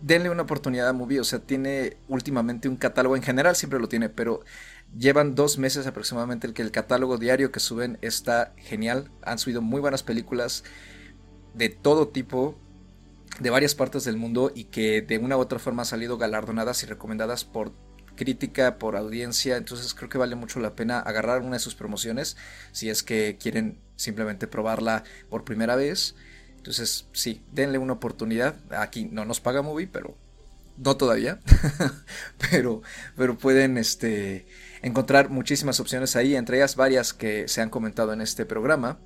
denle 0.00 0.30
una 0.30 0.42
oportunidad 0.42 0.88
a 0.88 0.92
Movie. 0.94 1.20
O 1.20 1.24
sea, 1.24 1.40
tiene 1.40 1.98
últimamente 2.08 2.68
un 2.68 2.76
catálogo 2.76 3.16
en 3.16 3.22
general, 3.22 3.54
siempre 3.54 3.78
lo 3.78 3.88
tiene, 3.88 4.08
pero 4.08 4.42
Llevan 4.98 5.36
dos 5.36 5.56
meses 5.56 5.86
aproximadamente 5.86 6.48
el 6.48 6.52
que 6.52 6.62
el 6.62 6.72
catálogo 6.72 7.16
diario 7.16 7.52
que 7.52 7.60
suben 7.60 7.98
está 8.02 8.52
genial. 8.56 9.10
Han 9.22 9.38
subido 9.38 9.62
muy 9.62 9.80
buenas 9.80 10.02
películas 10.02 10.64
de 11.54 11.68
todo 11.68 12.08
tipo, 12.08 12.58
de 13.38 13.50
varias 13.50 13.76
partes 13.76 14.04
del 14.04 14.16
mundo 14.16 14.50
y 14.52 14.64
que 14.64 15.00
de 15.00 15.18
una 15.18 15.36
u 15.36 15.40
otra 15.40 15.60
forma 15.60 15.82
han 15.82 15.86
salido 15.86 16.18
galardonadas 16.18 16.82
y 16.82 16.86
recomendadas 16.86 17.44
por 17.44 17.72
crítica, 18.20 18.78
por 18.78 18.96
audiencia. 18.96 19.56
Entonces 19.56 19.94
creo 19.94 20.10
que 20.10 20.18
vale 20.18 20.36
mucho 20.36 20.60
la 20.60 20.76
pena 20.76 21.00
agarrar 21.00 21.40
una 21.40 21.56
de 21.56 21.58
sus 21.58 21.74
promociones 21.74 22.36
si 22.70 22.90
es 22.90 23.02
que 23.02 23.38
quieren 23.40 23.78
simplemente 23.96 24.46
probarla 24.46 25.04
por 25.30 25.44
primera 25.44 25.74
vez. 25.74 26.14
Entonces 26.58 27.06
sí, 27.12 27.42
denle 27.50 27.78
una 27.78 27.94
oportunidad. 27.94 28.56
Aquí 28.76 29.08
no 29.10 29.24
nos 29.24 29.40
paga 29.40 29.62
Movie, 29.62 29.88
pero 29.90 30.18
no 30.76 30.98
todavía, 30.98 31.40
pero, 32.50 32.82
pero 33.16 33.38
pueden 33.38 33.78
este, 33.78 34.46
encontrar 34.82 35.30
muchísimas 35.30 35.80
opciones 35.80 36.14
ahí, 36.14 36.36
entre 36.36 36.58
ellas 36.58 36.76
varias 36.76 37.14
que 37.14 37.48
se 37.48 37.62
han 37.62 37.70
comentado 37.70 38.12
en 38.12 38.20
este 38.20 38.44
programa. 38.44 38.98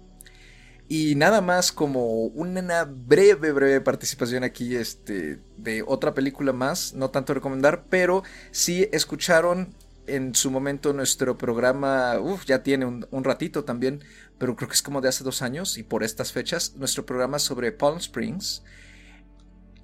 Y 0.89 1.15
nada 1.15 1.41
más 1.41 1.73
como 1.73 2.27
una 2.27 2.85
breve, 2.85 3.53
breve 3.53 3.81
participación 3.81 4.45
aquí 4.45 4.77
este, 4.77 5.41
de 5.57 5.83
otra 5.87 6.13
película 6.13 6.53
más, 6.53 6.93
no 6.93 7.11
tanto 7.11 7.33
recomendar, 7.33 7.87
pero 7.89 8.23
si 8.51 8.89
escucharon 8.93 9.75
en 10.07 10.35
su 10.35 10.51
momento 10.51 10.93
nuestro 10.93 11.39
programa, 11.39 12.17
ya 12.47 12.63
tiene 12.63 12.85
un, 12.85 13.07
un, 13.11 13.25
ratito 13.25 13.65
también, 13.65 14.05
pero 14.37 14.57
creo 14.57 14.69
que 14.69 14.75
es 14.75 14.83
como 14.83 15.01
de 15.01 15.09
hace 15.09 15.25
dos 15.25 15.41
años 15.41 15.79
y 15.79 15.83
por 15.83 16.05
estas 16.05 16.33
fechas, 16.33 16.75
nuestro 16.77 17.07
programa 17.07 17.39
sobre 17.39 17.73
Palm 17.73 17.97
Springs, 17.97 18.63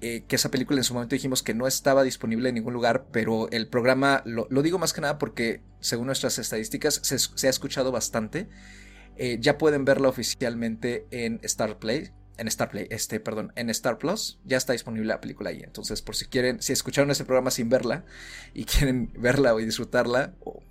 eh, 0.03 0.23
que 0.27 0.35
esa 0.35 0.49
película 0.49 0.79
en 0.79 0.83
su 0.83 0.95
momento 0.95 1.13
dijimos 1.13 1.43
que 1.43 1.53
no 1.53 1.67
estaba 1.67 2.01
disponible 2.01 2.49
en 2.49 2.55
ningún 2.55 2.73
lugar, 2.73 3.05
pero 3.11 3.47
el 3.51 3.67
programa, 3.67 4.23
lo, 4.25 4.47
digo 4.63 4.79
más 4.79 4.93
que 4.93 5.01
nada 5.01 5.19
porque 5.19 5.61
según 5.79 6.07
nuestras 6.07 6.39
estadísticas 6.39 6.99
se, 7.03 7.47
ha 7.47 7.49
escuchado 7.51 7.91
bastante. 7.91 8.49
Eh, 9.17 9.37
ya 9.39 9.57
pueden 9.57 9.85
verla 9.85 10.09
oficialmente 10.09 11.05
en 11.11 11.39
Star 11.43 11.77
Play, 11.79 12.11
en 12.37 12.47
Star 12.47 12.69
Play, 12.69 12.87
este, 12.89 13.19
perdón, 13.19 13.51
en 13.55 13.69
Star 13.69 13.97
Plus, 13.97 14.39
ya 14.45 14.57
está 14.57 14.73
disponible 14.73 15.07
la 15.07 15.21
película 15.21 15.51
ahí. 15.51 15.61
Entonces, 15.63 16.01
por 16.01 16.15
si 16.15 16.25
quieren, 16.25 16.61
si 16.61 16.73
escucharon 16.73 17.11
ese 17.11 17.25
programa 17.25 17.51
sin 17.51 17.69
verla 17.69 18.05
y 18.53 18.65
quieren 18.65 19.11
verla 19.15 19.53
o 19.53 19.57
disfrutarla, 19.57 20.33
o, 20.43 20.63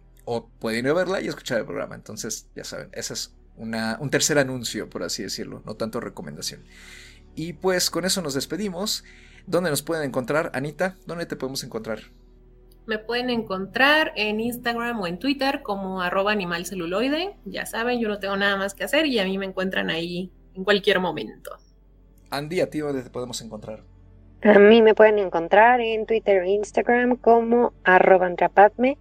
pueden 0.61 0.84
ir 0.84 0.91
a 0.91 0.95
verla 0.95 1.20
y 1.20 1.28
escuchar 1.28 1.59
el 1.59 1.66
programa. 1.66 1.95
Entonces, 1.95 2.47
ya 2.55 2.64
saben, 2.64 2.88
ese 2.93 3.14
es 3.14 3.32
una, 3.57 3.99
un 4.01 4.11
tercer 4.11 4.38
anuncio, 4.38 4.88
por 4.88 5.03
así 5.03 5.22
decirlo, 5.22 5.62
no 5.66 5.74
tanto 5.74 6.01
recomendación. 6.01 6.62
Y 7.34 7.55
pues 7.55 7.91
con 7.91 8.05
eso 8.05 8.22
nos 8.22 8.34
despedimos. 8.34 9.05
¿Dónde 9.47 9.70
nos 9.70 9.82
pueden 9.82 10.05
encontrar, 10.05 10.51
Anita? 10.55 10.97
¿Dónde 11.07 11.26
te 11.26 11.36
podemos 11.36 11.64
encontrar? 11.64 12.01
Me 12.91 12.99
pueden 12.99 13.30
encontrar 13.30 14.11
en 14.16 14.41
Instagram 14.41 14.99
o 15.01 15.07
en 15.07 15.20
Twitter 15.20 15.62
como 15.62 16.03
arroba 16.03 16.32
animalceluloide. 16.32 17.36
Ya 17.45 17.64
saben, 17.64 18.01
yo 18.01 18.09
no 18.09 18.18
tengo 18.18 18.36
nada 18.36 18.57
más 18.57 18.74
que 18.74 18.82
hacer 18.82 19.07
y 19.07 19.20
a 19.20 19.24
mí 19.24 19.38
me 19.38 19.47
encuentran 19.47 19.91
ahí 19.91 20.32
en 20.55 20.64
cualquier 20.64 20.99
momento. 20.99 21.53
Andy, 22.30 22.59
¿a 22.59 22.68
ti 22.68 22.80
dónde 22.80 23.05
te 23.05 23.11
podemos 23.11 23.41
encontrar? 23.43 23.84
A 24.43 24.59
mí 24.59 24.82
me 24.82 24.97
pueden 24.97 25.20
encontrar 25.20 25.80
en 25.80 26.05
Twitter 26.05 26.43
e 26.43 26.51
Instagram 26.51 27.14
como 27.14 27.74
arroba 27.84 28.26
antrapadme. 28.26 28.99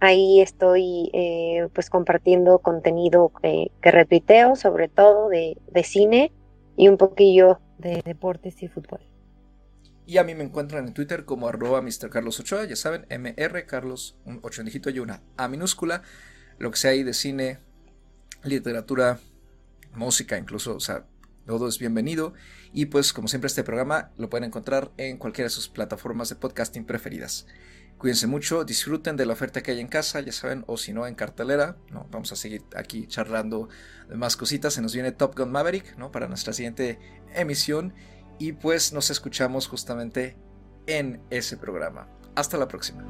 Ahí 0.00 0.42
estoy 0.42 1.08
eh, 1.14 1.66
pues 1.72 1.88
compartiendo 1.88 2.58
contenido 2.58 3.32
que, 3.40 3.70
que 3.80 3.90
retuiteo, 3.90 4.54
sobre 4.54 4.88
todo 4.88 5.30
de, 5.30 5.56
de 5.72 5.82
cine 5.82 6.30
y 6.76 6.88
un 6.88 6.98
poquillo 6.98 7.58
de 7.78 8.02
deportes 8.04 8.62
y 8.62 8.68
fútbol. 8.68 9.00
Y 10.10 10.18
a 10.18 10.24
mí 10.24 10.34
me 10.34 10.42
encuentran 10.42 10.88
en 10.88 10.92
Twitter 10.92 11.24
como 11.24 11.46
arroba 11.46 11.82
Mr. 11.82 12.10
Carlos 12.10 12.40
Ochoa, 12.40 12.64
ya 12.64 12.74
saben, 12.74 13.06
MR 13.10 13.64
Carlos, 13.64 14.16
un 14.24 14.40
8 14.42 14.62
en 14.62 14.64
dígito 14.64 14.90
y 14.90 14.98
una 14.98 15.22
A 15.36 15.46
minúscula, 15.46 16.02
lo 16.58 16.72
que 16.72 16.78
sea 16.78 16.90
ahí 16.90 17.04
de 17.04 17.14
cine, 17.14 17.60
literatura, 18.42 19.20
música 19.94 20.36
incluso, 20.36 20.74
o 20.74 20.80
sea, 20.80 21.06
todo 21.46 21.68
es 21.68 21.78
bienvenido. 21.78 22.34
Y 22.72 22.86
pues 22.86 23.12
como 23.12 23.28
siempre 23.28 23.46
este 23.46 23.62
programa 23.62 24.10
lo 24.18 24.28
pueden 24.28 24.42
encontrar 24.42 24.90
en 24.96 25.16
cualquiera 25.16 25.46
de 25.46 25.54
sus 25.54 25.68
plataformas 25.68 26.28
de 26.28 26.34
podcasting 26.34 26.86
preferidas. 26.86 27.46
Cuídense 27.96 28.26
mucho, 28.26 28.64
disfruten 28.64 29.16
de 29.16 29.26
la 29.26 29.34
oferta 29.34 29.62
que 29.62 29.70
hay 29.70 29.78
en 29.78 29.86
casa, 29.86 30.18
ya 30.22 30.32
saben, 30.32 30.64
o 30.66 30.76
si 30.76 30.92
no 30.92 31.06
en 31.06 31.14
cartelera, 31.14 31.76
¿no? 31.92 32.08
Vamos 32.10 32.32
a 32.32 32.36
seguir 32.36 32.64
aquí 32.74 33.06
charlando 33.06 33.68
de 34.08 34.16
más 34.16 34.36
cositas. 34.36 34.74
Se 34.74 34.82
nos 34.82 34.92
viene 34.92 35.12
Top 35.12 35.38
Gun 35.38 35.52
Maverick, 35.52 35.96
¿no? 35.98 36.10
Para 36.10 36.26
nuestra 36.26 36.52
siguiente 36.52 36.98
emisión. 37.32 37.94
Y 38.40 38.54
pues 38.54 38.92
nos 38.94 39.10
escuchamos 39.10 39.68
justamente 39.68 40.34
en 40.86 41.22
ese 41.28 41.58
programa. 41.58 42.08
Hasta 42.34 42.56
la 42.56 42.66
próxima. 42.66 43.04